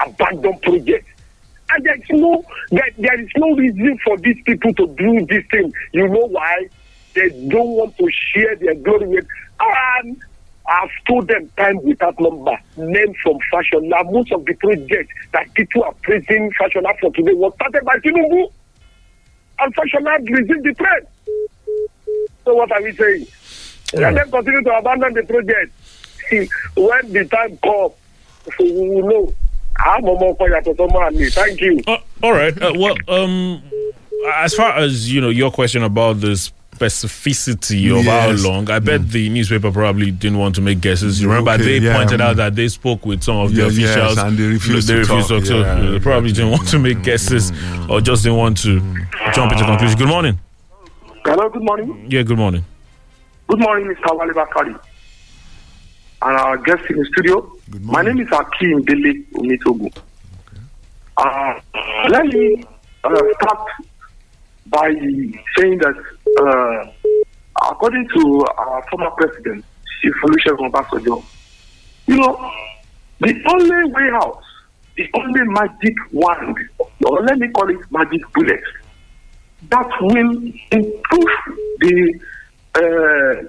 Abandoned 0.00 0.62
projects. 0.62 1.08
And 1.70 1.84
there's 1.84 2.00
no 2.10 2.44
there, 2.70 2.90
there 2.98 3.20
is 3.20 3.28
no 3.36 3.54
reason 3.56 3.98
for 4.04 4.16
these 4.18 4.40
people 4.44 4.72
to 4.74 4.86
do 4.96 5.26
this 5.26 5.44
thing. 5.50 5.72
You 5.92 6.08
know 6.08 6.26
why? 6.26 6.68
They 7.14 7.28
don't 7.48 7.70
want 7.70 7.96
to 7.98 8.08
share 8.10 8.56
their 8.56 8.74
glory 8.74 9.08
with 9.08 9.26
and 9.60 10.22
I've 10.68 10.90
told 11.08 11.28
them 11.28 11.50
time 11.56 11.82
without 11.82 12.18
number, 12.20 12.56
names 12.76 13.16
from 13.22 13.38
fashion. 13.50 13.88
Now 13.88 14.02
most 14.04 14.32
of 14.32 14.44
the 14.44 14.54
projects 14.54 15.12
that 15.32 15.52
people 15.54 15.84
are 15.84 15.94
praising 16.02 16.52
Fashola 16.60 16.98
for 17.00 17.12
today 17.12 17.34
was 17.34 17.52
started 17.54 17.84
by 17.84 17.96
Tinubu. 17.98 18.52
Lab 20.02 20.28
received 20.28 20.64
the 20.64 20.74
praise. 20.74 21.06
So 22.44 22.54
what 22.54 22.72
are 22.72 22.82
we 22.82 22.92
saying? 22.92 23.26
Let 23.94 24.14
them 24.14 24.30
continue 24.30 24.62
to 24.62 24.70
abandon 24.76 25.14
the 25.14 25.22
project. 25.22 25.72
when 26.76 27.12
the 27.12 27.24
time 27.26 27.58
comes, 27.58 27.92
we 28.58 28.72
will 28.72 29.08
know. 29.08 29.34
I'm 29.76 30.04
a 30.04 30.14
more 30.14 30.36
Thank 31.30 31.60
you. 31.60 31.80
Uh, 31.86 31.98
all 32.22 32.32
right. 32.32 32.60
Uh, 32.60 32.72
well, 32.76 32.96
um, 33.08 33.62
as 34.36 34.54
far 34.54 34.76
as 34.76 35.12
you 35.12 35.20
know, 35.20 35.28
your 35.30 35.50
question 35.50 35.82
about 35.82 36.20
the 36.20 36.50
specificity 36.82 37.96
of 37.96 38.04
Yes. 38.04 38.42
how 38.42 38.48
long, 38.50 38.70
I 38.70 38.78
bet 38.78 39.08
the 39.10 39.28
newspaper 39.28 39.70
probably 39.70 40.10
didn't 40.10 40.38
want 40.38 40.54
to 40.56 40.60
make 40.60 40.80
guesses. 40.80 41.20
You 41.20 41.28
remember 41.28 41.52
Okay, 41.52 41.78
they 41.78 41.86
yeah, 41.86 41.96
pointed 41.96 42.20
mm. 42.20 42.24
out 42.24 42.36
that 42.36 42.54
they 42.54 42.68
spoke 42.68 43.06
with 43.06 43.22
some 43.22 43.36
of 43.36 43.54
the 43.54 43.62
Yeah, 43.62 43.68
yes, 43.68 43.90
officials 43.96 44.18
and 44.18 44.36
they 44.38 44.46
refused 44.46 44.88
They 44.88 44.94
to 44.94 44.98
refused 45.00 45.28
talk. 45.28 45.42
to 45.44 45.48
talk. 45.48 45.66
Yeah, 45.66 45.80
So 45.80 45.92
they 45.92 46.00
probably 46.00 46.32
didn't 46.32 46.50
want 46.50 46.68
to 46.68 46.78
make 46.78 47.02
guesses, 47.02 47.52
or 47.88 48.00
just 48.00 48.22
didn't 48.24 48.38
want 48.38 48.58
to 48.58 48.80
jump 49.34 49.52
into 49.52 49.64
conclusions. 49.64 49.94
Good 49.96 50.08
morning. 50.08 50.38
Hello, 51.24 51.48
good 51.48 51.62
morning. 51.64 52.06
Yeah, 52.10 52.22
good 52.22 52.38
morning. 52.38 52.64
Good 53.48 53.60
morning, 53.60 53.86
Mr. 53.94 54.18
Wale 54.18 54.32
Bakari. 54.34 54.74
And 56.24 56.36
our 56.36 56.56
guest 56.58 56.82
in 56.90 56.96
the 56.96 57.04
studio. 57.12 57.52
My 57.80 58.02
name 58.02 58.20
is 58.20 58.28
Akim 58.32 58.82
Dele 58.84 59.24
Umitogu. 59.34 59.92
Uh, 61.16 61.60
let 62.08 62.26
me 62.26 62.64
uh, 63.04 63.10
start 63.40 63.68
by 64.66 64.88
saying 65.58 65.78
that, 65.78 65.94
uh, 66.40 66.86
according 67.70 68.08
to 68.08 68.44
our 68.58 68.84
former 68.90 69.10
president, 69.12 69.64
Obasanjo, 70.04 71.22
you 72.06 72.16
know, 72.16 72.50
the 73.20 73.34
only 73.48 73.92
way 73.92 74.10
out, 74.14 74.42
the 74.96 75.08
only 75.14 75.40
magic 75.44 75.94
wand, 76.12 76.56
or 77.04 77.22
let 77.22 77.38
me 77.38 77.48
call 77.48 77.70
it 77.70 77.78
magic 77.90 78.20
bullet, 78.34 78.62
that 79.70 79.88
will 80.00 80.52
improve 80.72 81.32
the 81.80 82.18
uh, 82.74 83.48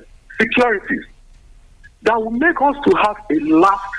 that 2.04 2.18
will 2.18 2.32
make 2.32 2.62
us 2.62 2.76
to 2.86 2.96
have 2.98 3.16
a 3.32 3.40
last 3.46 3.94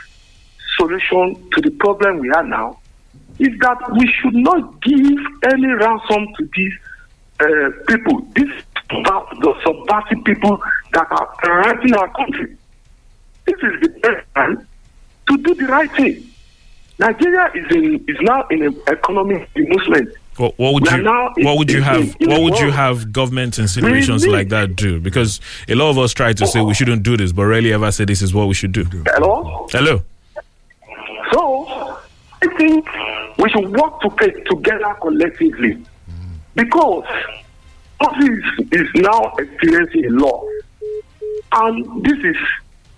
solution 0.76 1.34
to 1.52 1.60
the 1.60 1.70
problem 1.78 2.18
we 2.18 2.28
have 2.34 2.46
now 2.46 2.78
is 3.38 3.48
that 3.60 3.78
we 3.92 4.06
should 4.20 4.34
not 4.34 4.80
give 4.82 5.18
any 5.52 5.66
ransom 5.80 6.26
to 6.36 6.48
these 6.54 6.72
uh, 7.40 7.70
people, 7.88 8.20
these 8.36 8.52
sub- 8.90 9.30
the 9.40 9.54
subversive 9.64 10.24
people 10.24 10.60
that 10.92 11.06
are 11.10 11.34
terrorizing 11.42 11.94
our 11.94 12.08
country. 12.14 12.56
This 13.46 13.56
is 13.56 13.80
the 13.82 13.88
best 14.00 14.26
time 14.34 14.66
to 15.28 15.36
do 15.38 15.54
the 15.54 15.66
right 15.66 15.90
thing. 15.92 16.30
Nigeria 16.98 17.50
is 17.54 17.64
in 17.70 18.04
is 18.08 18.16
now 18.20 18.46
in 18.50 18.62
an 18.62 18.80
economic 18.86 19.48
movement. 19.56 20.10
What, 20.36 20.58
what 20.58 20.74
would 20.74 20.90
you 20.90 21.02
now 21.02 21.32
what 21.38 21.58
would 21.58 21.70
you 21.70 21.82
have 21.82 22.14
what 22.20 22.40
would 22.42 22.58
you 22.58 22.70
have 22.70 23.12
government 23.12 23.58
insinuations 23.58 24.24
Really? 24.24 24.38
like 24.38 24.48
that 24.48 24.76
do? 24.76 25.00
Because 25.00 25.40
a 25.68 25.74
lot 25.74 25.90
of 25.90 25.98
us 25.98 26.12
try 26.12 26.32
to 26.32 26.46
say 26.46 26.60
we 26.60 26.74
shouldn't 26.74 27.02
do 27.02 27.16
this, 27.16 27.32
but 27.32 27.44
rarely 27.44 27.72
ever 27.72 27.90
say 27.92 28.04
this 28.04 28.22
is 28.22 28.32
what 28.34 28.48
we 28.48 28.54
should 28.54 28.72
do. 28.72 28.84
Hello? 29.06 29.66
Hello. 29.70 30.02
So, 31.32 31.98
I 32.42 32.46
think 32.56 32.86
we 33.38 33.50
should 33.50 33.70
work 33.70 34.00
to 34.02 34.44
together 34.48 34.94
collectively 35.00 35.84
because 36.54 37.04
office 38.04 38.68
is 38.72 38.88
now 38.94 39.34
experiencing 39.38 40.04
a 40.06 40.10
loss, 40.10 40.44
and 41.52 42.04
this 42.04 42.18
is 42.24 42.36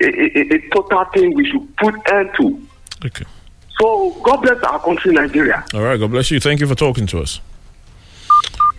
a, 0.00 0.06
a, 0.06 0.54
a 0.56 0.68
total 0.70 1.04
thing 1.14 1.34
we 1.34 1.48
should 1.50 1.76
put 1.76 1.94
end 2.12 2.30
to. 2.38 2.66
Okay. 3.04 3.24
So, 3.80 4.10
God 4.22 4.36
bless 4.42 4.62
our 4.62 4.78
country, 4.80 5.12
Nigeria. 5.12 5.64
All 5.74 5.82
right. 5.82 5.98
God 6.00 6.10
bless 6.10 6.30
you. 6.30 6.40
Thank 6.40 6.60
you 6.60 6.66
for 6.66 6.74
talking 6.74 7.06
to 7.08 7.18
us. 7.20 7.40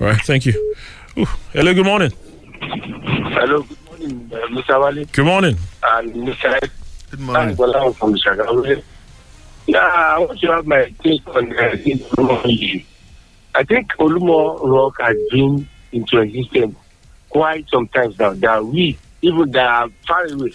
All 0.01 0.07
right. 0.07 0.21
Thank 0.21 0.45
you. 0.45 0.75
Ooh. 1.17 1.25
Hello. 1.53 1.73
Good 1.73 1.85
morning. 1.85 2.11
Hello, 2.59 3.61
good 3.61 3.85
morning, 3.85 4.31
uh, 4.33 4.37
Mr. 4.47 4.81
Wale 4.95 5.05
Good 5.11 5.25
morning. 5.25 5.57
and 5.93 6.13
Mr. 6.13 6.69
Good 7.11 7.19
morning. 7.19 7.55
I'm 7.75 7.93
from 7.93 8.15
Shagawe. 8.15 8.83
Yeah, 9.67 9.79
I 9.79 10.19
want 10.19 10.39
to 10.39 10.47
have 10.47 10.65
my 10.65 10.91
take 11.03 11.27
on 11.27 11.51
uh, 11.51 11.61
Olumo 12.15 12.45
issue. 12.45 12.83
I 13.53 13.63
think 13.63 13.91
Olumo 13.99 14.59
Rock 14.63 14.95
has 15.01 15.17
been 15.31 15.67
into 15.91 16.19
existence 16.19 16.75
quite 17.29 17.67
some 17.69 17.87
times 17.87 18.17
now. 18.19 18.33
That 18.33 18.65
we, 18.65 18.97
even 19.21 19.51
that 19.51 19.65
are 19.67 19.89
far 20.07 20.25
away, 20.25 20.53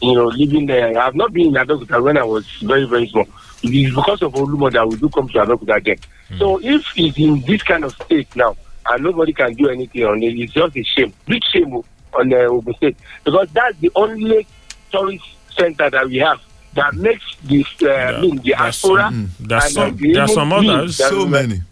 you 0.00 0.14
know, 0.14 0.26
living 0.26 0.66
there. 0.66 0.98
I've 0.98 1.14
not 1.14 1.32
been 1.32 1.48
in 1.48 1.54
Abeokuta 1.54 2.02
when 2.02 2.16
I 2.16 2.24
was 2.24 2.46
very, 2.62 2.86
very 2.86 3.08
small. 3.08 3.26
It 3.62 3.74
is 3.74 3.94
because 3.94 4.22
of 4.22 4.32
Olumo 4.34 4.72
that 4.72 4.88
we 4.88 4.96
do 4.96 5.08
come 5.08 5.28
to 5.28 5.38
Abeokuta 5.38 5.76
again. 5.76 5.98
So 6.38 6.60
if 6.62 6.84
it's 6.96 7.18
in 7.18 7.40
this 7.42 7.62
kind 7.62 7.84
of 7.84 7.94
state 7.94 8.34
now, 8.36 8.56
and 8.90 9.04
nobody 9.04 9.32
can 9.32 9.54
do 9.54 9.68
anything 9.68 10.04
on 10.04 10.22
it, 10.22 10.38
it's 10.38 10.52
just 10.52 10.76
a 10.76 10.82
shame, 10.82 11.12
big 11.26 11.42
shame 11.52 11.74
on 12.14 12.28
the 12.28 12.44
Ogun 12.44 12.74
State 12.74 12.96
because 13.24 13.48
that's 13.52 13.78
the 13.78 13.90
only 13.94 14.46
tourist 14.90 15.24
center 15.58 15.90
that 15.90 16.06
we 16.06 16.16
have 16.18 16.40
that 16.74 16.94
makes 16.94 17.24
this, 17.44 17.66
uh, 17.82 17.88
I 17.90 18.20
mean, 18.20 18.36
the 18.36 18.52
diaspora. 18.52 19.10
There's 19.12 19.40
and, 19.40 19.52
uh, 19.52 19.60
some, 19.60 19.96
the 19.96 20.12
there 20.12 20.22
are 20.22 20.28
some 20.28 20.52
others. 20.52 20.96
So 20.96 21.26
many. 21.26 21.62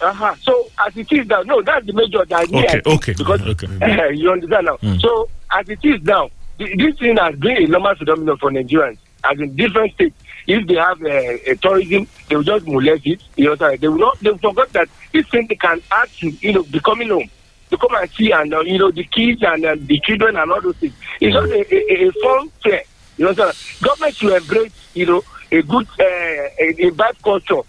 Uh-huh. 0.00 0.34
So 0.42 0.68
as 0.86 0.96
it 0.96 1.12
is 1.12 1.26
now, 1.26 1.42
no, 1.42 1.60
that's 1.62 1.86
the 1.86 1.92
major 1.92 2.24
that 2.24 2.48
Okay, 2.52 2.80
okay, 2.86 3.12
Because 3.12 3.42
okay. 3.42 4.14
you 4.16 4.30
understand 4.30 4.66
now. 4.66 4.76
Mm. 4.76 5.00
So 5.00 5.28
as 5.50 5.68
it 5.68 5.78
is 5.84 6.02
now, 6.02 6.30
this 6.58 6.98
thing 6.98 7.16
has 7.16 7.34
been 7.36 7.56
a 7.56 7.66
normal 7.66 7.94
phenomenon 7.96 8.36
for 8.38 8.50
Nigerians. 8.50 8.98
As 9.24 9.38
in 9.38 9.54
different 9.54 9.92
states, 9.94 10.16
if 10.46 10.66
they 10.66 10.74
have 10.76 11.02
a, 11.02 11.50
a 11.50 11.56
tourism, 11.56 12.06
they 12.28 12.36
will 12.36 12.42
just 12.42 12.66
molest 12.66 13.06
it. 13.06 13.22
You 13.36 13.54
know, 13.54 13.76
they 13.76 13.88
will 13.88 13.98
not. 13.98 14.18
They 14.20 14.30
will 14.30 14.38
forget 14.38 14.72
that 14.72 14.88
this 15.12 15.26
thing 15.28 15.46
they 15.46 15.56
can 15.56 15.82
add 15.90 16.08
to, 16.20 16.30
you 16.30 16.52
know, 16.54 16.62
becoming 16.64 17.10
home. 17.10 17.30
To 17.70 17.76
come 17.76 17.94
and 17.94 18.10
see 18.10 18.32
and 18.32 18.52
uh, 18.52 18.60
you 18.62 18.78
know 18.78 18.90
the 18.90 19.04
kids 19.04 19.42
and 19.44 19.64
uh, 19.64 19.76
the 19.78 20.00
children 20.00 20.36
and 20.36 20.50
all 20.50 20.60
those 20.60 20.76
things. 20.76 20.94
It's 21.20 21.32
just 21.32 21.52
a, 21.52 21.74
a, 21.74 22.08
a 22.08 22.12
fun 22.20 22.48
fair. 22.64 22.82
You 23.16 23.26
know, 23.26 23.52
government 23.80 24.16
should 24.16 24.32
embrace 24.32 24.72
you 24.94 25.06
know 25.06 25.22
a 25.52 25.62
good 25.62 25.86
uh, 26.00 26.02
a, 26.02 26.86
a 26.86 26.90
bad 26.90 27.22
culture 27.22 27.60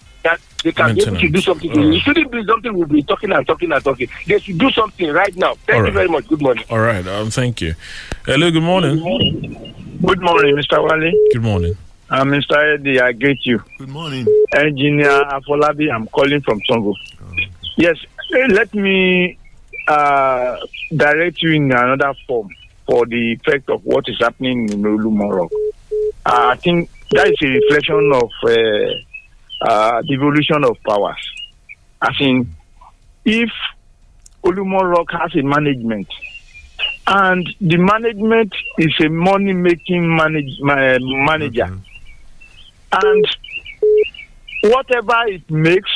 they 0.64 0.72
can 0.72 0.96
be 0.96 1.02
able 1.02 1.18
to 1.20 1.30
do 1.30 1.42
something. 1.42 1.72
All 1.72 1.78
right. 1.78 1.94
It 1.96 2.02
shouldn't 2.02 2.32
be 2.32 2.44
something 2.46 2.74
we'll 2.74 2.88
be 2.88 3.04
talking 3.04 3.32
and 3.32 3.46
talking 3.48 3.72
and 3.72 3.84
talking. 3.84 4.08
They 4.28 4.40
should 4.40 4.58
do 4.58 4.70
something 4.72 5.10
right 5.12 5.36
now. 5.36 5.56
Thank 5.66 5.70
All 5.70 5.76
you 5.78 5.84
right. 5.86 5.94
very 5.94 6.08
much. 6.08 6.28
Good 6.28 6.42
morning. 6.42 6.64
All 6.70 6.80
right. 6.80 7.06
Um, 7.08 7.30
thank 7.32 7.62
you. 7.62 7.74
Hello. 8.26 8.52
Good 8.52 8.64
morning. 8.64 8.98
Good 10.06 10.22
morning, 10.22 10.56
Mr. 10.56 10.78
Wale. 10.84 11.12
Good 11.34 11.42
morning. 11.44 11.76
I'm 12.10 12.28
Mr. 12.30 12.74
Eddie. 12.76 13.00
I 13.00 13.14
greet 13.14 13.40
you. 13.46 13.64
Good 13.78 13.90
morning. 13.90 14.26
Engineer 14.54 15.24
Afolabi, 15.26 15.90
I'm 15.94 16.08
calling 16.08 16.42
from 16.42 16.60
Songo. 16.70 16.94
Yes, 17.78 17.98
eh, 18.36 18.48
let 18.50 18.74
me 18.74 19.38
uh, 19.88 20.58
direct 20.96 21.42
you 21.42 21.54
in 21.54 21.72
another 21.72 22.14
form 22.28 22.50
for 22.86 23.06
the 23.06 23.32
effect 23.34 23.70
of 23.70 23.86
what 23.86 24.04
is 24.10 24.18
happening 24.20 24.70
in 24.70 24.82
Olumo 24.84 25.32
Rock. 25.32 25.52
Uh, 26.26 26.48
I 26.52 26.56
think 26.58 26.90
that 27.12 27.28
is 27.28 27.38
a 27.42 27.48
reflection 27.48 28.12
of 28.14 28.30
uh, 28.44 28.92
uh, 29.62 30.02
the 30.02 30.14
evolution 30.14 30.64
of 30.64 30.78
powers. 30.84 31.18
I 32.02 32.14
think 32.18 32.48
if 33.26 33.50
Olumo 34.44 34.82
Rock 34.82 35.12
has 35.12 35.36
a 35.36 35.44
management 35.44 36.08
and 37.08 37.48
the 37.62 37.78
management 37.78 38.54
is 38.80 38.94
a 39.06 39.10
money 39.10 39.54
making 39.54 40.16
manage, 40.16 40.58
ma- 40.62 40.98
manager 41.00 41.66
and 43.04 43.26
whatever 44.64 45.16
it 45.28 45.50
makes 45.50 45.90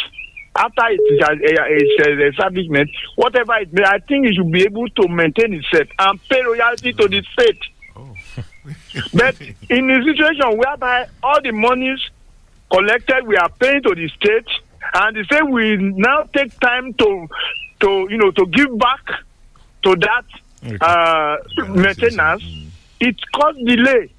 after 0.55 0.83
it 0.89 0.99
is 1.11 2.07
a, 2.07 2.27
establishment 2.29 2.89
whatever 3.15 3.53
it 3.55 3.71
may 3.73 3.83
i 3.83 3.99
think 4.07 4.25
it 4.25 4.33
should 4.35 4.51
be 4.51 4.63
able 4.63 4.87
to 4.89 5.07
maintain 5.07 5.53
itself 5.53 5.87
and 5.99 6.19
pay 6.29 6.41
royalty 6.43 6.93
to 6.93 7.07
the 7.07 7.21
state. 7.33 7.59
But 9.13 9.39
in 9.69 9.91
a 9.91 10.03
situation 10.03 10.57
whereby 10.57 11.07
all 11.21 11.41
the 11.41 11.51
monies 11.51 11.99
collected 12.71 13.25
we 13.27 13.35
are 13.37 13.49
paying 13.59 13.81
to 13.83 13.93
the 13.95 14.07
state 14.09 14.47
and 14.93 15.15
the 15.15 15.23
state 15.25 15.43
will 15.47 15.77
now 15.97 16.23
take 16.35 16.57
time 16.59 16.93
to 16.93 17.27
to 17.79 18.07
you 18.09 18.17
know 18.17 18.31
to 18.31 18.45
give 18.47 18.77
back 18.77 19.01
to 19.83 19.95
that 19.97 20.25
uh, 20.81 21.37
maintenance 21.69 22.43
it 22.99 23.15
cause 23.33 23.55
delay. 23.57 24.09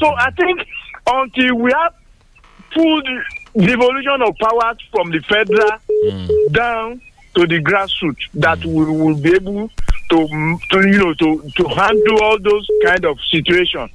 So 0.00 0.06
i 0.14 0.30
think 0.30 0.60
until 1.06 1.56
we 1.56 1.72
have 1.72 1.94
full 2.72 3.02
devolution 3.56 4.22
of 4.22 4.34
powers 4.38 4.78
from 4.90 5.10
the 5.10 5.20
federal 5.28 5.78
down 6.52 7.00
to 7.34 7.46
the 7.46 7.60
grassroots 7.62 8.28
that 8.34 8.64
we 8.64 8.84
will 8.84 9.14
be 9.16 9.34
able 9.34 9.68
to, 10.10 10.58
to 10.70 10.88
you 10.88 10.98
know 10.98 11.14
to 11.14 11.50
to 11.56 11.68
handle 11.68 12.22
all 12.22 12.38
those 12.40 12.66
kind 12.84 13.04
of 13.04 13.18
situations 13.30 13.90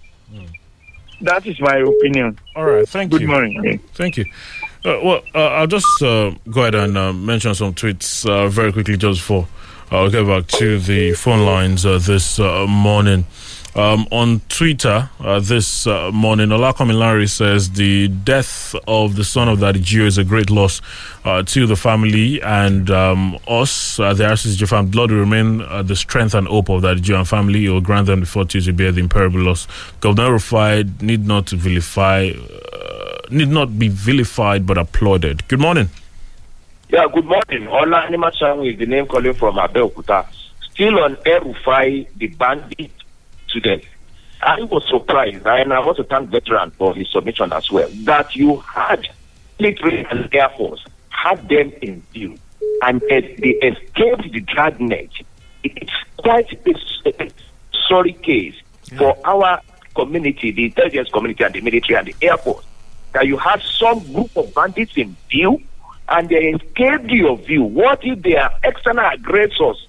that 1.21 1.45
is 1.45 1.59
my 1.59 1.77
opinion 1.77 2.37
All 2.55 2.65
right. 2.65 2.87
Thank 2.87 3.11
good 3.11 3.21
you. 3.21 3.27
Good 3.27 3.33
morning 3.33 3.79
Thank 3.93 4.17
you. 4.17 4.25
Uh, 4.85 4.99
well, 5.03 5.21
uh, 5.33 5.47
I'll 5.47 5.67
just 5.67 5.87
uh, 6.01 6.31
go 6.49 6.61
ahead 6.61 6.75
and 6.75 6.97
uh, 6.97 7.11
mention 7.11 7.53
some 7.55 7.73
tweets 7.73 8.29
uh, 8.29 8.47
very 8.47 8.71
quickly 8.71 8.95
just 8.95 9.19
before 9.19 9.47
I'll 9.89 10.09
get 10.09 10.27
back 10.27 10.47
to 10.59 10.79
the 10.79 11.13
phone 11.13 11.45
lines 11.45 11.85
uh, 11.85 11.97
this 11.97 12.39
uh, 12.39 12.67
morning. 12.67 13.25
Um, 13.77 14.07
on 14.09 14.41
Twitter 14.49 15.07
uh, 15.19 15.39
this 15.39 15.85
uh, 15.85 16.09
morning, 16.11 16.49
Olakomi 16.49 16.97
Larry 16.97 17.27
says 17.27 17.69
the 17.69 18.07
death 18.07 18.73
of 18.87 19.15
the 19.15 19.23
son 19.23 19.47
of 19.47 19.59
that 19.59 19.75
Jew 19.75 20.07
is 20.07 20.17
a 20.17 20.23
great 20.23 20.49
loss 20.49 20.81
uh, 21.23 21.43
to 21.43 21.67
the 21.67 21.75
family 21.75 22.41
and 22.41 22.89
um, 22.89 23.37
us, 23.47 23.99
uh, 23.99 24.15
the 24.15 24.23
RCCG. 24.23 24.89
Blood 24.89 25.11
will 25.11 25.19
remain 25.19 25.61
uh, 25.61 25.83
the 25.83 25.95
strength 25.95 26.33
and 26.33 26.47
hope 26.47 26.69
of 26.69 26.81
that 26.81 27.03
Jew 27.03 27.15
and 27.17 27.27
family. 27.27 27.67
It 27.67 27.69
will 27.69 27.81
grant 27.81 28.07
them 28.07 28.21
the 28.21 28.25
fortitude 28.25 28.63
to 28.63 28.73
bear 28.73 28.91
the 28.91 28.99
imperishable 29.01 29.41
loss. 29.41 29.67
Governor 29.99 30.31
Rufai 30.31 30.99
need 31.03 31.27
not 31.27 31.47
vilify, 31.51 32.29
uh, 32.31 33.17
need 33.29 33.49
not 33.49 33.77
be 33.77 33.89
vilified 33.89 34.65
but 34.65 34.79
applauded. 34.79 35.47
Good 35.49 35.59
morning. 35.59 35.91
Yeah, 36.89 37.05
good 37.13 37.25
morning. 37.25 37.67
Ola 37.67 38.07
Animashangu 38.09 38.73
is 38.73 38.79
the 38.79 38.87
name 38.87 39.05
calling 39.05 39.35
from 39.35 39.57
Abeokuta. 39.57 40.25
Still 40.71 40.97
on 40.99 41.15
El 41.27 41.41
Rufai, 41.41 42.07
the 42.15 42.27
bandit 42.27 42.91
I 44.41 44.61
was 44.63 44.87
surprised, 44.87 45.45
and 45.45 45.73
I 45.73 45.79
want 45.79 45.97
to 45.97 46.03
thank 46.03 46.29
veteran 46.29 46.71
for 46.71 46.93
his 46.93 47.09
submission 47.09 47.51
as 47.53 47.71
well, 47.71 47.89
that 48.03 48.35
you 48.35 48.57
had 48.57 49.07
military 49.59 50.05
and 50.09 50.33
air 50.33 50.49
force 50.55 50.85
had 51.09 51.49
them 51.49 51.73
in 51.81 52.01
view, 52.13 52.37
and 52.83 53.01
uh, 53.03 53.07
they 53.09 53.57
escaped 53.63 54.31
the 54.31 54.41
dragnet. 54.41 55.09
It's 55.63 55.91
quite 56.17 56.51
a, 56.53 57.23
a 57.23 57.29
sorry 57.87 58.13
case 58.13 58.55
for 58.97 59.17
our 59.25 59.61
community, 59.95 60.51
the 60.51 60.65
intelligence 60.65 61.09
community, 61.09 61.43
and 61.43 61.53
the 61.55 61.61
military 61.61 61.97
and 61.97 62.07
the 62.07 62.15
air 62.21 62.37
force, 62.37 62.65
that 63.13 63.25
you 63.25 63.37
had 63.37 63.61
some 63.63 63.99
group 64.13 64.37
of 64.37 64.53
bandits 64.53 64.93
in 64.95 65.15
view 65.29 65.61
and 66.09 66.29
they 66.29 66.53
escaped 66.53 67.09
your 67.09 67.37
view. 67.37 67.63
What 67.63 67.99
if 68.03 68.21
they 68.21 68.37
are 68.37 68.51
external 68.63 69.09
aggressors 69.11 69.87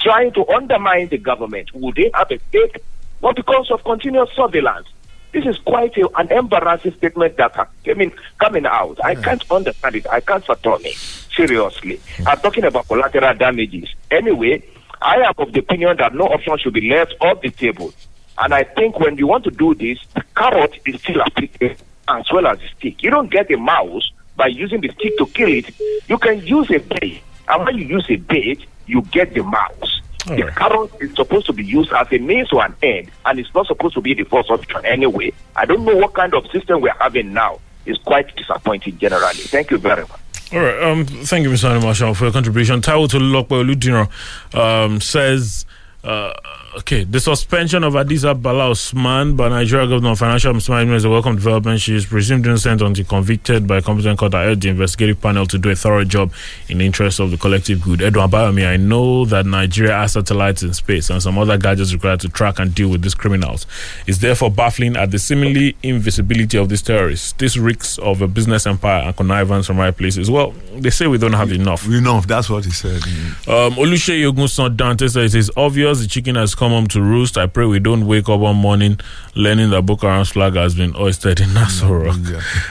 trying 0.00 0.32
to 0.32 0.46
undermine 0.48 1.08
the 1.08 1.18
government? 1.18 1.74
Would 1.74 1.94
they 1.94 2.10
have 2.14 2.30
a 2.30 2.38
stake? 2.48 2.82
But 3.24 3.36
because 3.36 3.70
of 3.70 3.82
continuous 3.84 4.28
surveillance, 4.36 4.86
this 5.32 5.46
is 5.46 5.56
quite 5.56 5.96
a, 5.96 6.06
an 6.18 6.30
embarrassing 6.30 6.92
statement 6.92 7.38
that 7.38 7.56
ha- 7.56 7.68
I 7.86 7.94
mean, 7.94 8.12
coming 8.38 8.66
out. 8.66 9.02
I 9.02 9.14
hmm. 9.14 9.22
can't 9.22 9.50
understand 9.50 9.96
it. 9.96 10.06
I 10.12 10.20
can't 10.20 10.44
fathom 10.44 10.82
it. 10.84 10.94
Seriously. 11.34 12.02
I'm 12.26 12.36
talking 12.40 12.64
about 12.64 12.86
collateral 12.86 13.34
damages. 13.34 13.88
Anyway, 14.10 14.62
I 15.00 15.22
am 15.22 15.32
of 15.38 15.54
the 15.54 15.60
opinion 15.60 15.96
that 15.96 16.14
no 16.14 16.24
option 16.24 16.58
should 16.58 16.74
be 16.74 16.90
left 16.90 17.14
off 17.22 17.40
the 17.40 17.48
table. 17.48 17.94
And 18.36 18.52
I 18.52 18.62
think 18.62 19.00
when 19.00 19.16
you 19.16 19.26
want 19.26 19.44
to 19.44 19.50
do 19.50 19.74
this, 19.74 19.98
the 20.14 20.22
carrot 20.36 20.78
is 20.84 21.00
still 21.00 21.22
applicable 21.22 21.76
as 22.08 22.30
well 22.30 22.46
as 22.46 22.58
the 22.58 22.68
stick. 22.76 23.02
You 23.02 23.08
don't 23.08 23.30
get 23.30 23.50
a 23.50 23.56
mouse 23.56 24.12
by 24.36 24.48
using 24.48 24.82
the 24.82 24.90
stick 24.90 25.16
to 25.16 25.24
kill 25.28 25.48
it. 25.48 25.74
You 26.10 26.18
can 26.18 26.46
use 26.46 26.70
a 26.70 26.78
bait. 26.78 27.22
And 27.48 27.64
when 27.64 27.78
you 27.78 27.86
use 27.86 28.04
a 28.10 28.16
bait, 28.16 28.66
you 28.84 29.00
get 29.00 29.32
the 29.32 29.42
mouse. 29.44 30.02
All 30.28 30.36
the 30.36 30.44
right. 30.44 30.56
carrot 30.56 30.90
is 31.00 31.14
supposed 31.14 31.46
to 31.46 31.52
be 31.52 31.64
used 31.64 31.92
as 31.92 32.06
a 32.10 32.18
means 32.18 32.48
to 32.48 32.60
an 32.60 32.74
end, 32.82 33.10
and 33.26 33.38
it's 33.38 33.52
not 33.54 33.66
supposed 33.66 33.94
to 33.94 34.00
be 34.00 34.14
the 34.14 34.24
first 34.24 34.50
option 34.50 34.84
anyway. 34.84 35.32
I 35.56 35.64
don't 35.66 35.84
know 35.84 35.96
what 35.96 36.14
kind 36.14 36.34
of 36.34 36.50
system 36.50 36.80
we're 36.80 36.94
having 36.98 37.32
now. 37.32 37.60
It's 37.86 38.02
quite 38.02 38.34
disappointing 38.36 38.98
generally. 38.98 39.34
Thank 39.34 39.70
you 39.70 39.78
very 39.78 40.02
much. 40.02 40.20
All 40.52 40.60
right. 40.60 40.82
Um, 40.82 41.04
thank 41.04 41.44
you, 41.44 41.50
Mr. 41.50 41.82
Marshall, 41.82 42.14
for 42.14 42.24
your 42.24 42.32
contribution. 42.32 42.80
Taiwo 42.80 43.08
Tolulope 43.08 43.48
Oludino 43.48 44.08
um, 44.54 45.00
says, 45.00 45.66
uh, 46.04 46.32
okay, 46.78 47.04
the 47.04 47.20
suspension 47.20 47.84
of 47.84 47.94
Adiza 47.94 48.40
Bala 48.40 48.70
Usman 48.70 49.36
by 49.36 49.48
Nigeria 49.48 49.86
Government 49.86 50.12
of 50.12 50.18
Financial 50.18 50.52
Mismanagement 50.52 50.96
is 50.96 51.04
a 51.04 51.10
welcome 51.10 51.36
development. 51.36 51.80
She 51.80 51.94
is 51.94 52.06
presumed 52.06 52.46
innocent 52.46 52.82
until 52.82 53.04
convicted 53.04 53.66
by 53.66 53.78
a 53.78 53.82
competent 53.82 54.18
court. 54.18 54.34
I 54.34 54.46
urge 54.46 54.60
the 54.60 54.70
investigative 54.70 55.20
panel 55.20 55.46
to 55.46 55.58
do 55.58 55.70
a 55.70 55.76
thorough 55.76 56.04
job 56.04 56.32
in 56.68 56.78
the 56.78 56.86
interest 56.86 57.20
of 57.20 57.30
the 57.30 57.36
collective 57.36 57.80
good. 57.82 58.02
Edwin 58.02 58.28
Abayomi, 58.28 58.66
I 58.66 58.76
know 58.76 59.24
that 59.26 59.46
Nigeria 59.46 59.92
has 59.94 60.12
satellites 60.12 60.62
in 60.62 60.74
space 60.74 61.10
and 61.10 61.22
some 61.22 61.38
other 61.38 61.56
gadgets 61.58 61.92
required 61.92 62.20
to 62.20 62.28
track 62.28 62.58
and 62.58 62.74
deal 62.74 62.88
with 62.88 63.02
these 63.02 63.14
criminals. 63.14 63.66
It's 64.06 64.18
therefore 64.18 64.50
baffling 64.50 64.96
at 64.96 65.10
the 65.10 65.18
seemingly 65.18 65.76
invisibility 65.82 66.58
of 66.58 66.68
these 66.68 66.82
terrorists. 66.82 67.32
This 67.32 67.56
reeks 67.56 67.98
of 67.98 68.20
a 68.20 68.26
business 68.28 68.66
empire 68.66 69.02
and 69.02 69.16
connivance 69.16 69.66
from 69.66 69.78
right 69.78 69.96
places. 69.96 70.30
Well, 70.30 70.52
they 70.74 70.90
say 70.90 71.06
we 71.06 71.18
don't 71.18 71.32
have 71.34 71.52
enough. 71.52 71.86
Enough. 71.86 72.26
That's 72.26 72.50
what 72.50 72.64
he 72.64 72.70
said. 72.70 73.02
Um, 73.46 73.74
Yogunson 73.74 74.76
Dante 74.76 75.08
says 75.08 75.34
it 75.34 75.38
is 75.38 75.50
obvious 75.56 76.00
the 76.00 76.08
chicken 76.08 76.34
has 76.34 76.54
come 76.54 76.63
home 76.70 76.86
to 76.88 77.02
roost, 77.02 77.36
I 77.38 77.46
pray 77.46 77.66
we 77.66 77.78
don't 77.78 78.06
wake 78.06 78.28
up 78.28 78.40
one 78.40 78.56
morning 78.56 78.98
learning 79.36 79.70
that 79.70 79.82
Boko 79.82 80.06
Haram's 80.06 80.30
flag 80.30 80.54
has 80.54 80.74
been 80.74 80.92
hoisted 80.92 81.40
in 81.40 81.48
Aso 81.48 82.04
Rock. 82.04 82.16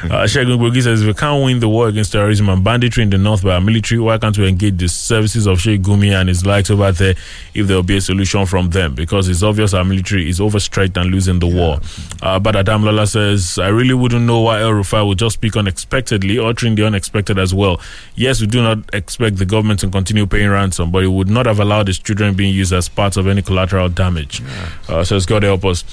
Uh, 0.05 0.23
Shegun 0.23 0.57
Bogi 0.57 0.81
says, 0.81 1.01
if 1.01 1.07
we 1.07 1.13
can't 1.13 1.43
win 1.43 1.59
the 1.59 1.67
war 1.67 1.89
against 1.89 2.13
terrorism 2.13 2.49
and 2.49 2.63
banditry 2.63 3.03
in 3.03 3.09
the 3.09 3.17
north 3.17 3.43
by 3.43 3.55
our 3.55 3.61
military, 3.61 3.99
why 3.99 4.17
can't 4.17 4.37
we 4.37 4.47
engage 4.47 4.77
the 4.77 4.87
services 4.87 5.45
of 5.45 5.59
Sheikh 5.59 5.81
Gumi 5.81 6.11
and 6.13 6.29
his 6.29 6.45
likes 6.45 6.69
over 6.69 6.91
there 6.91 7.15
if 7.53 7.67
there 7.67 7.75
will 7.75 7.83
be 7.83 7.97
a 7.97 8.01
solution 8.01 8.45
from 8.45 8.69
them? 8.69 8.95
Because 8.95 9.27
it's 9.27 9.43
obvious 9.43 9.73
our 9.73 9.83
military 9.83 10.29
is 10.29 10.39
overstretched 10.39 10.95
and 10.97 11.11
losing 11.11 11.39
the 11.39 11.47
war. 11.47 11.79
Uh, 12.21 12.39
but 12.39 12.55
Adam 12.55 12.83
Lala 12.83 13.07
says, 13.07 13.59
I 13.59 13.67
really 13.67 13.93
wouldn't 13.93 14.25
know 14.25 14.41
why 14.41 14.61
El 14.61 14.71
Rufai 14.71 15.05
would 15.05 15.19
just 15.19 15.33
speak 15.35 15.57
unexpectedly, 15.57 16.39
uttering 16.39 16.75
the 16.75 16.85
unexpected 16.85 17.37
as 17.37 17.53
well. 17.53 17.81
Yes, 18.15 18.39
we 18.39 18.47
do 18.47 18.61
not 18.61 18.77
expect 18.93 19.37
the 19.37 19.45
government 19.45 19.81
to 19.81 19.89
continue 19.89 20.25
paying 20.25 20.49
ransom, 20.49 20.91
but 20.91 21.03
it 21.03 21.07
would 21.07 21.29
not 21.29 21.45
have 21.45 21.59
allowed 21.59 21.87
his 21.87 21.99
children 21.99 22.35
being 22.35 22.53
used 22.53 22.71
as 22.71 22.87
part 22.87 23.17
of 23.17 23.27
any 23.27 23.41
collateral 23.41 23.82
damage. 23.89 24.41
Uh, 24.87 25.03
says, 25.03 25.25
God 25.25 25.43
help 25.43 25.65
us. 25.65 25.83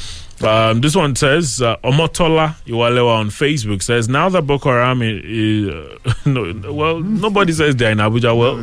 Um, 0.42 0.80
this 0.80 0.96
one 0.96 1.14
says 1.16 1.60
uh, 1.60 1.76
Omotola 1.84 2.54
Iwalewa 2.64 3.16
on 3.16 3.28
Facebook 3.28 3.82
says 3.82 4.08
now 4.08 4.30
that 4.30 4.42
Boko 4.42 4.70
Haram 4.70 5.02
is, 5.02 5.22
is 5.22 5.68
uh, 5.68 6.14
no, 6.26 6.72
well 6.72 7.00
nobody 7.00 7.52
says 7.52 7.76
they're 7.76 7.90
in 7.90 7.98
Abuja. 7.98 8.36
Well, 8.36 8.62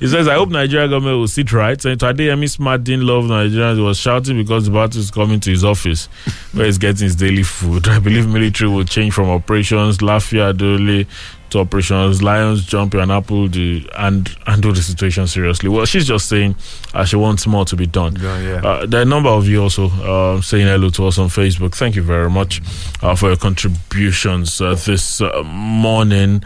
he 0.00 0.06
says 0.06 0.28
I 0.28 0.34
hope 0.34 0.50
Nigeria 0.50 0.86
government 0.86 1.18
will 1.18 1.28
sit 1.28 1.50
right. 1.52 1.82
And 1.82 1.98
today, 1.98 2.26
Emi 2.26 2.50
Smart 2.50 2.84
didn't 2.84 3.06
love 3.06 3.24
Nigerians. 3.24 3.76
He 3.76 3.82
was 3.82 3.96
shouting 3.96 4.36
because 4.36 4.66
the 4.66 4.70
battle 4.70 5.00
is 5.00 5.10
coming 5.10 5.40
to 5.40 5.50
his 5.50 5.64
office 5.64 6.06
where 6.52 6.66
he's 6.66 6.76
getting 6.76 7.04
his 7.04 7.16
daily 7.16 7.42
food. 7.42 7.88
I 7.94 8.00
believe 8.00 8.28
military 8.28 8.70
will 8.70 8.84
change 8.84 9.14
from 9.14 9.30
operations 9.30 9.98
Lafiya 9.98 10.54
Dole 10.54 11.06
to 11.50 11.60
operations 11.60 12.22
Lions 12.22 12.64
jump 12.64 12.94
and 12.94 13.12
Apple 13.12 13.48
the, 13.48 13.88
and 13.96 14.28
handle 14.46 14.72
the 14.72 14.82
situation 14.82 15.26
seriously. 15.26 15.68
Well, 15.68 15.84
she's 15.84 16.06
just 16.06 16.28
saying 16.28 16.56
uh, 16.92 17.04
she 17.04 17.16
wants 17.16 17.46
more 17.46 17.64
to 17.66 17.76
be 17.76 17.86
done. 17.86 18.16
Uh, 18.64 18.86
there 18.86 19.00
are 19.00 19.02
a 19.02 19.06
number 19.06 19.28
of 19.28 19.46
you 19.46 19.62
also 19.62 19.86
uh, 19.88 20.40
saying 20.40 20.66
hello 20.66 20.90
to 20.90 21.06
us 21.06 21.18
on 21.18 21.28
Facebook. 21.28 21.74
Thank 21.74 21.96
you 21.96 22.02
very 22.02 22.30
much 22.30 22.60
uh, 23.02 23.14
for 23.14 23.28
your 23.28 23.36
contributions 23.36 24.60
uh, 24.60 24.74
this 24.74 25.20
uh, 25.20 25.42
morning. 25.44 26.42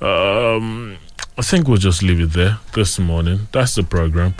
Um, 0.00 0.98
I 1.38 1.42
think 1.42 1.68
we'll 1.68 1.78
just 1.78 2.02
leave 2.02 2.20
it 2.20 2.32
there 2.32 2.58
this 2.74 2.98
morning. 2.98 3.48
That's 3.52 3.74
the 3.74 3.82
program 3.82 4.34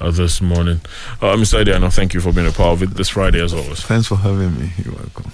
this 0.00 0.40
morning. 0.40 0.80
Uh, 1.20 1.34
Mr. 1.36 1.64
Adiano, 1.64 1.92
thank 1.92 2.14
you 2.14 2.20
for 2.20 2.32
being 2.32 2.46
a 2.46 2.52
part 2.52 2.74
of 2.74 2.82
it 2.82 2.90
this 2.96 3.08
Friday 3.08 3.42
as 3.42 3.52
always. 3.54 3.80
Thanks 3.82 4.06
for 4.06 4.16
having 4.16 4.58
me. 4.58 4.70
You're 4.84 4.94
welcome. 4.94 5.32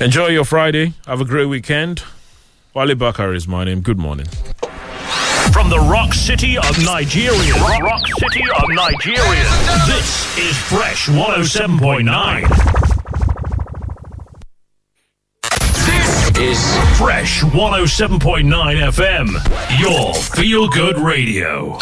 Enjoy 0.00 0.28
your 0.28 0.44
Friday. 0.44 0.94
Have 1.06 1.20
a 1.20 1.24
great 1.24 1.46
weekend. 1.46 2.02
Wale 2.74 2.94
Bakar 2.94 3.34
is 3.34 3.46
my 3.46 3.64
name. 3.64 3.80
Good 3.82 3.98
morning. 3.98 4.24
From 5.52 5.68
the 5.68 5.78
rock 5.78 6.14
city 6.14 6.56
of 6.56 6.78
Nigeria. 6.82 7.52
Rock, 7.54 7.82
rock 7.82 8.06
city 8.18 8.42
of 8.56 8.64
Nigeria. 8.70 9.44
This 9.86 10.38
is 10.38 10.56
Fresh 10.56 11.08
107.9. 11.08 12.48
This 15.84 16.30
is 16.38 16.98
Fresh 16.98 17.42
107.9 17.42 18.90
FM. 18.90 19.78
Your 19.78 20.14
feel 20.14 20.66
good 20.68 20.98
radio. 20.98 21.76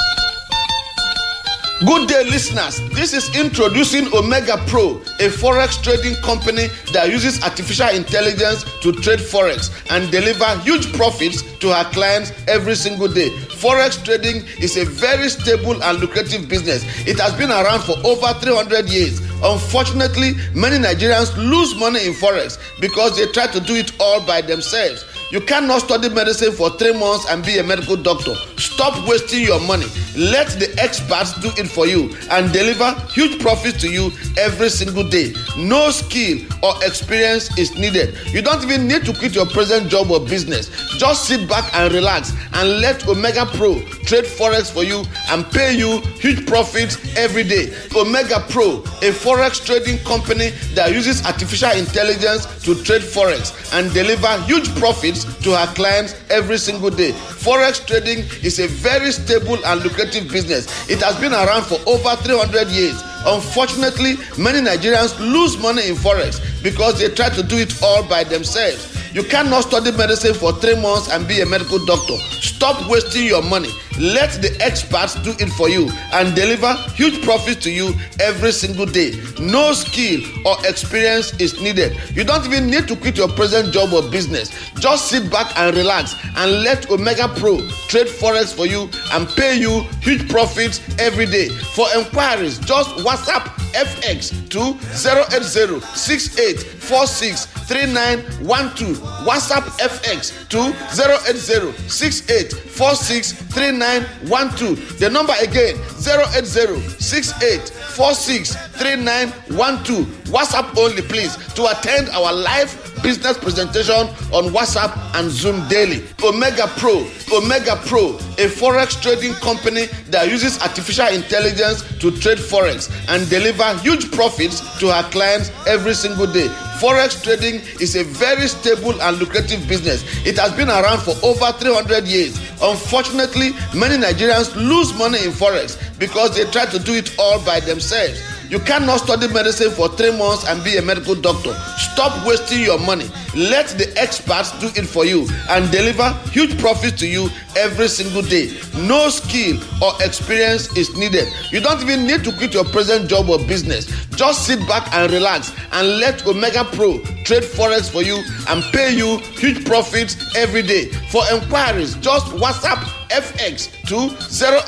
Good 1.86 2.08
day, 2.08 2.24
listeners. 2.24 2.78
This 2.90 3.14
is 3.14 3.34
introducing 3.34 4.12
Omega 4.12 4.58
Pro, 4.66 4.96
a 5.18 5.30
forex 5.32 5.82
trading 5.82 6.14
company 6.22 6.66
that 6.92 7.08
uses 7.08 7.42
artificial 7.42 7.88
intelligence 7.88 8.64
to 8.82 8.92
trade 8.92 9.18
forex 9.18 9.72
and 9.90 10.10
deliver 10.12 10.44
huge 10.58 10.92
profits 10.92 11.40
to 11.60 11.70
our 11.70 11.86
clients 11.86 12.32
every 12.48 12.74
single 12.74 13.08
day. 13.08 13.30
Forex 13.56 14.04
trading 14.04 14.44
is 14.60 14.76
a 14.76 14.84
very 14.84 15.30
stable 15.30 15.82
and 15.82 16.00
lucrative 16.00 16.50
business. 16.50 16.84
It 17.08 17.18
has 17.18 17.32
been 17.32 17.50
around 17.50 17.80
for 17.80 17.96
over 18.04 18.28
300 18.38 18.86
years. 18.90 19.20
Unfortunately, 19.42 20.34
many 20.54 20.76
Nigerians 20.76 21.34
lose 21.38 21.74
money 21.76 22.04
in 22.06 22.12
forex 22.12 22.58
because 22.78 23.16
they 23.16 23.24
try 23.32 23.46
to 23.46 23.58
do 23.60 23.74
it 23.74 23.92
all 23.98 24.20
by 24.26 24.42
themselves. 24.42 25.06
You 25.30 25.40
cannot 25.40 25.82
study 25.82 26.08
medicine 26.08 26.50
for 26.50 26.70
three 26.70 26.92
months 26.92 27.24
and 27.30 27.44
be 27.44 27.58
a 27.58 27.62
medical 27.62 27.94
doctor. 27.94 28.34
Stop 28.56 29.06
wasting 29.08 29.44
your 29.44 29.60
money. 29.60 29.86
Let 30.16 30.48
the 30.58 30.74
experts 30.76 31.34
do 31.40 31.50
it 31.56 31.68
for 31.68 31.86
you 31.86 32.12
and 32.32 32.52
deliver 32.52 32.92
huge 33.12 33.40
profits 33.40 33.80
to 33.82 33.88
you 33.88 34.10
every 34.36 34.68
single 34.70 35.08
day. 35.08 35.32
No 35.56 35.90
skill 35.90 36.40
or 36.64 36.74
experience 36.82 37.56
is 37.56 37.76
needed. 37.76 38.18
You 38.32 38.42
don't 38.42 38.64
even 38.64 38.88
need 38.88 39.04
to 39.04 39.12
quit 39.12 39.36
your 39.36 39.46
present 39.46 39.88
job 39.88 40.10
or 40.10 40.18
business. 40.18 40.68
Just 40.98 41.26
sit 41.28 41.48
back 41.48 41.72
and 41.74 41.94
relax 41.94 42.32
and 42.54 42.80
let 42.80 43.06
Omega 43.06 43.46
Pro 43.46 43.74
trade 44.10 44.24
forex 44.24 44.72
for 44.72 44.82
you 44.82 45.04
and 45.30 45.48
pay 45.52 45.72
you 45.72 46.00
huge 46.18 46.44
profits 46.44 46.98
every 47.16 47.44
day. 47.44 47.72
Omega 47.94 48.44
Pro, 48.50 48.78
a 49.06 49.14
forex 49.14 49.64
trading 49.64 49.98
company 49.98 50.50
that 50.74 50.90
uses 50.92 51.24
artificial 51.24 51.70
intelligence 51.78 52.44
to 52.64 52.74
trade 52.82 53.02
forex 53.02 53.54
and 53.72 53.94
deliver 53.94 54.26
huge 54.50 54.68
profits 54.80 55.22
to 55.44 55.50
her 55.56 55.72
clients 55.74 56.16
every 56.28 56.58
single 56.58 56.90
day. 56.90 57.12
Forex 57.12 57.86
trading 57.86 58.24
is 58.42 58.58
a 58.58 58.66
very 58.66 59.12
stable 59.12 59.64
and 59.64 59.80
lucrative 59.84 60.28
business. 60.28 60.66
It 60.90 61.00
has 61.02 61.14
been 61.20 61.32
around 61.32 61.62
for 61.62 61.78
over 61.86 62.16
300 62.16 62.66
years. 62.66 63.00
Unfortunately, 63.24 64.14
many 64.36 64.58
Nigerians 64.58 65.16
lose 65.20 65.56
money 65.56 65.86
in 65.88 65.94
forex 65.94 66.42
because 66.64 66.98
they 66.98 67.10
try 67.14 67.28
to 67.28 67.44
do 67.44 67.58
it 67.58 67.80
all 67.80 68.02
by 68.02 68.24
themselves. 68.24 68.99
You 69.12 69.24
cannot 69.24 69.62
study 69.62 69.90
medicine 69.90 70.34
for 70.34 70.52
three 70.52 70.76
months 70.80 71.10
and 71.10 71.26
be 71.26 71.40
a 71.40 71.46
medical 71.46 71.84
doctor. 71.84 72.16
Stop 72.16 72.88
wasting 72.88 73.24
your 73.26 73.42
money. 73.42 73.70
Let 73.98 74.40
the 74.40 74.56
experts 74.60 75.16
do 75.22 75.34
it 75.40 75.48
for 75.50 75.68
you 75.68 75.90
and 76.12 76.34
deliver 76.36 76.72
huge 76.94 77.20
profits 77.24 77.60
to 77.64 77.72
you 77.72 77.92
every 78.20 78.52
single 78.52 78.86
day. 78.86 79.20
No 79.40 79.72
skill 79.72 80.20
or 80.46 80.56
experience 80.64 81.32
is 81.40 81.60
needed. 81.60 81.96
You 82.14 82.22
don't 82.22 82.46
even 82.46 82.70
need 82.70 82.86
to 82.86 82.94
quit 82.96 83.16
your 83.16 83.28
present 83.28 83.72
job 83.72 83.92
or 83.92 84.08
business. 84.10 84.50
Just 84.78 85.08
sit 85.08 85.28
back 85.30 85.58
and 85.58 85.76
relax 85.76 86.14
and 86.36 86.62
let 86.62 86.88
Omega 86.90 87.26
Pro 87.36 87.58
trade 87.88 88.06
forex 88.06 88.54
for 88.54 88.66
you 88.66 88.88
and 89.12 89.26
pay 89.30 89.58
you 89.58 89.80
huge 90.02 90.28
profits 90.30 90.80
every 91.00 91.26
day. 91.26 91.48
For 91.48 91.86
inquiries, 91.96 92.58
just 92.60 92.90
WhatsApp 93.04 93.42
FX 93.74 94.30
to 94.50 94.74
080 94.94 95.80
6846 95.96 97.46
3912 97.68 98.99
whatsapp 99.24 99.64
fx 99.80 100.48
to 100.48 100.72
zero 100.94 101.16
eight 101.28 101.36
zero 101.36 101.72
six 101.88 102.28
eight 102.30 102.52
four 102.52 102.94
six 102.94 103.32
three 103.32 103.72
nine 103.72 104.02
one 104.28 104.50
two. 104.56 104.74
The 104.98 105.08
number 105.10 105.34
again 105.42 105.76
zero 105.98 106.24
eight 106.36 106.46
zero 106.46 106.78
six 106.98 107.32
eight 107.42 107.68
four 107.68 108.14
six 108.14 108.54
three 108.78 108.96
nine 108.96 109.28
one 109.56 109.82
two. 109.84 110.04
WhatsApp 110.30 110.76
only, 110.78 111.02
please, 111.02 111.36
to 111.54 111.66
attend 111.66 112.08
our 112.10 112.32
live 112.32 112.70
business 113.02 113.36
presentation 113.38 114.06
on 114.32 114.52
WhatsApp 114.54 114.94
and 115.18 115.30
Zoom 115.30 115.66
daily. 115.68 116.04
Omega 116.22 116.66
Pro, 116.76 117.06
Omega 117.32 117.76
Pro, 117.86 118.14
a 118.38 118.46
forex 118.46 119.00
trading 119.00 119.34
company 119.34 119.86
that 120.10 120.28
uses 120.28 120.60
artificial 120.62 121.08
intelligence 121.08 121.82
to 121.98 122.10
trade 122.20 122.38
forex 122.38 122.90
and 123.08 123.28
deliver 123.28 123.76
huge 123.78 124.10
profits 124.12 124.60
to 124.78 124.88
her 124.92 125.02
clients 125.10 125.50
every 125.66 125.94
single 125.94 126.26
day. 126.26 126.46
Forex 126.80 127.22
trading 127.22 127.60
is 127.80 127.96
a 127.96 128.04
very 128.04 128.46
stable 128.48 129.00
and 129.02 129.18
lucrative 129.18 129.66
business. 129.68 130.02
It 130.26 130.38
has 130.38 130.52
been 130.54 130.68
around 130.68 131.00
for 131.00 131.14
over 131.22 131.52
300 131.58 132.06
years. 132.06 132.38
Unfortunately, 132.62 133.50
many 133.74 133.96
Nigerians 133.96 134.54
lose 134.56 134.96
money 134.96 135.18
in 135.24 135.30
forex 135.32 135.76
because 135.98 136.36
they 136.36 136.44
try 136.50 136.66
to 136.66 136.78
do 136.78 136.94
it 136.94 137.14
all 137.18 137.38
by 137.44 137.60
themselves. 137.60 138.22
You 138.50 138.58
cannot 138.58 138.98
study 138.98 139.28
medicine 139.28 139.70
for 139.70 139.88
three 139.90 140.10
months 140.18 140.44
and 140.48 140.62
be 140.64 140.76
a 140.76 140.82
medical 140.82 141.14
doctor. 141.14 141.54
Stop 141.78 142.26
wasting 142.26 142.62
your 142.64 142.80
money. 142.80 143.08
Let 143.36 143.68
the 143.78 143.92
experts 143.96 144.50
do 144.58 144.66
it 144.74 144.86
for 144.88 145.04
you 145.04 145.28
and 145.50 145.70
deliver 145.70 146.10
huge 146.32 146.58
profits 146.58 146.98
to 146.98 147.06
you 147.06 147.28
every 147.56 147.86
single 147.86 148.22
day. 148.22 148.50
No 148.74 149.08
skill 149.08 149.56
or 149.80 149.92
experience 150.02 150.76
is 150.76 150.96
needed. 150.96 151.28
You 151.52 151.60
don't 151.60 151.80
even 151.80 152.08
need 152.08 152.24
to 152.24 152.32
quit 152.32 152.52
your 152.52 152.64
present 152.64 153.08
job 153.08 153.30
or 153.30 153.38
business. 153.38 153.86
Just 154.16 154.46
sit 154.46 154.58
back 154.66 154.92
and 154.92 155.12
relax 155.12 155.54
and 155.70 155.86
let 156.00 156.26
Omega 156.26 156.64
Pro 156.64 156.98
trade 157.22 157.44
forex 157.44 157.88
for 157.88 158.02
you 158.02 158.18
and 158.48 158.64
pay 158.72 158.92
you 158.92 159.18
huge 159.38 159.64
profits 159.64 160.16
every 160.36 160.62
day. 160.62 160.86
For 161.12 161.22
inquiries, 161.32 161.94
just 161.98 162.26
WhatsApp 162.34 162.82
FX 163.10 163.70
to 163.86 164.10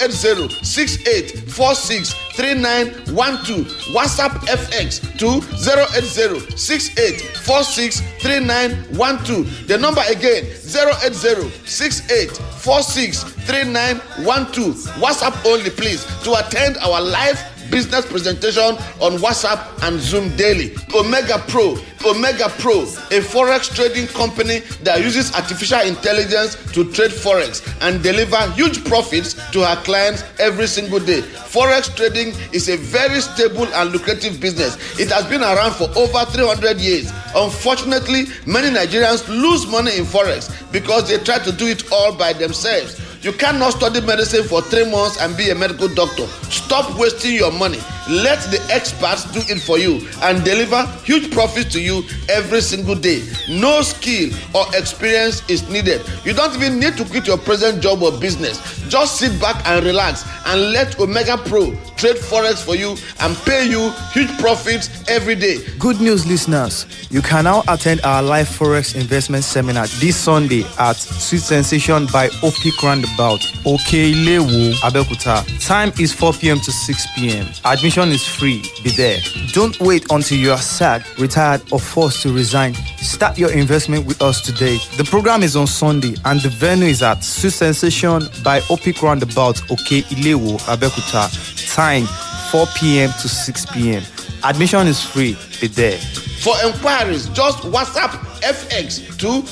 080 0.06 0.64
6846 0.64 2.21
3912. 2.34 3.66
WhatsApp 3.94 4.32
FX 4.48 5.00
to 5.18 5.40
080 5.58 6.56
6846 6.56 8.00
3912. 8.22 9.66
The 9.68 9.78
number 9.78 10.02
again 10.08 10.44
080 10.44 11.50
6846 11.66 13.22
3912. 13.46 14.76
WhatsApp 15.02 15.34
only, 15.46 15.70
please, 15.70 16.04
to 16.24 16.34
attend 16.34 16.76
our 16.78 17.00
live 17.00 17.38
business 17.72 18.04
presentation 18.06 18.76
on 19.00 19.16
WhatsApp 19.18 19.82
and 19.88 19.98
Zoom 19.98 20.28
daily. 20.36 20.76
Omega 20.94 21.38
Pro, 21.48 21.76
Omega 22.04 22.48
Pro, 22.60 22.82
a 22.82 23.18
forex 23.24 23.74
trading 23.74 24.06
company 24.08 24.58
that 24.84 25.00
uses 25.00 25.34
artificial 25.34 25.80
intelligence 25.80 26.54
to 26.72 26.84
trade 26.92 27.10
forex 27.10 27.66
and 27.80 28.02
deliver 28.02 28.38
huge 28.52 28.84
profits 28.84 29.34
to 29.52 29.64
her 29.64 29.76
clients 29.82 30.22
every 30.38 30.66
single 30.66 31.00
day. 31.00 31.22
Forex 31.22 31.94
trading 31.96 32.34
is 32.52 32.68
a 32.68 32.76
very 32.76 33.20
stable 33.20 33.66
and 33.74 33.90
lucrative 33.90 34.38
business. 34.40 34.76
It 35.00 35.10
has 35.10 35.24
been 35.26 35.42
around 35.42 35.72
for 35.72 35.88
over 35.96 36.24
300 36.30 36.78
years. 36.78 37.10
Unfortunately, 37.34 38.24
many 38.46 38.68
Nigerians 38.68 39.26
lose 39.28 39.66
money 39.66 39.96
in 39.96 40.04
forex 40.04 40.50
because 40.70 41.08
they 41.08 41.16
try 41.24 41.38
to 41.38 41.52
do 41.52 41.66
it 41.66 41.90
all 41.90 42.14
by 42.14 42.34
themselves. 42.34 43.00
You 43.22 43.32
cannot 43.32 43.74
study 43.74 44.00
medicine 44.00 44.42
for 44.42 44.62
three 44.62 44.90
months 44.90 45.16
and 45.20 45.36
be 45.36 45.50
a 45.50 45.54
medical 45.54 45.86
doctor. 45.86 46.26
Stop 46.50 46.98
wasting 46.98 47.34
your 47.36 47.52
money. 47.52 47.78
Let 48.08 48.40
the 48.50 48.60
experts 48.70 49.24
do 49.32 49.40
it 49.48 49.60
for 49.60 49.78
you 49.78 50.00
and 50.22 50.44
deliver 50.44 50.84
huge 51.04 51.30
profits 51.32 51.72
to 51.72 51.80
you 51.80 52.02
every 52.28 52.60
single 52.60 52.94
day. 52.96 53.22
No 53.48 53.82
skill 53.82 54.30
or 54.54 54.64
experience 54.74 55.48
is 55.48 55.68
needed. 55.70 56.02
You 56.24 56.32
don't 56.32 56.54
even 56.56 56.78
need 56.78 56.96
to 56.96 57.04
quit 57.04 57.26
your 57.26 57.38
present 57.38 57.80
job 57.82 58.02
or 58.02 58.12
business. 58.18 58.58
Just 58.88 59.18
sit 59.18 59.40
back 59.40 59.64
and 59.66 59.84
relax 59.84 60.24
and 60.46 60.72
let 60.72 60.98
Omega 60.98 61.36
Pro 61.38 61.72
trade 61.96 62.16
forex 62.16 62.64
for 62.64 62.74
you 62.74 62.96
and 63.20 63.36
pay 63.46 63.64
you 63.68 63.90
huge 64.12 64.36
profits 64.38 64.90
every 65.08 65.36
day. 65.36 65.58
Good 65.78 66.00
news, 66.00 66.26
listeners. 66.26 66.86
You 67.10 67.22
can 67.22 67.44
now 67.44 67.62
attend 67.68 68.00
our 68.02 68.22
live 68.22 68.48
Forex 68.48 68.96
investment 68.96 69.44
seminar 69.44 69.86
this 70.00 70.16
Sunday 70.16 70.64
at 70.78 70.96
Sweet 70.96 71.42
Sensation 71.42 72.06
by 72.06 72.28
Opik 72.42 72.82
Roundabout, 72.82 73.40
Okeilewo, 73.64 74.72
Abeokuta. 74.80 75.44
Time 75.64 75.92
is 76.00 76.12
4 76.12 76.32
p.m. 76.32 76.58
to 76.58 76.72
6 76.72 77.06
p.m. 77.14 77.46
Admission 77.64 77.91
is 78.00 78.26
free. 78.26 78.62
Be 78.82 78.90
there. 78.90 79.20
Don't 79.52 79.78
wait 79.78 80.06
until 80.10 80.38
you 80.38 80.50
are 80.50 80.56
sacked, 80.58 81.18
retired, 81.18 81.60
or 81.70 81.78
forced 81.78 82.22
to 82.22 82.32
resign. 82.32 82.72
Start 82.96 83.36
your 83.36 83.52
investment 83.52 84.06
with 84.06 84.22
us 84.22 84.40
today. 84.40 84.78
The 84.96 85.04
program 85.04 85.42
is 85.42 85.56
on 85.56 85.66
Sunday 85.66 86.14
and 86.24 86.40
the 86.40 86.48
venue 86.48 86.86
is 86.86 87.02
at 87.02 87.22
Sweet 87.22 87.52
Sensation 87.52 88.20
by 88.42 88.60
Opik 88.70 89.02
Roundabout, 89.02 89.56
Okeilewo, 89.68 90.58
Abeokuta. 90.60 91.28
Time 91.74 92.06
4 92.50 92.66
p.m. 92.78 93.10
to 93.20 93.28
6 93.28 93.66
p.m. 93.66 94.02
Admission 94.44 94.86
is 94.86 95.02
free. 95.04 95.36
Be 95.60 95.66
there. 95.66 95.98
For 95.98 96.54
inquiries, 96.66 97.28
just 97.28 97.58
WhatsApp 97.58 98.10
FX 98.40 99.16
to 99.18 99.44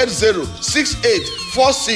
080 0.00 0.46
6846 0.62 1.88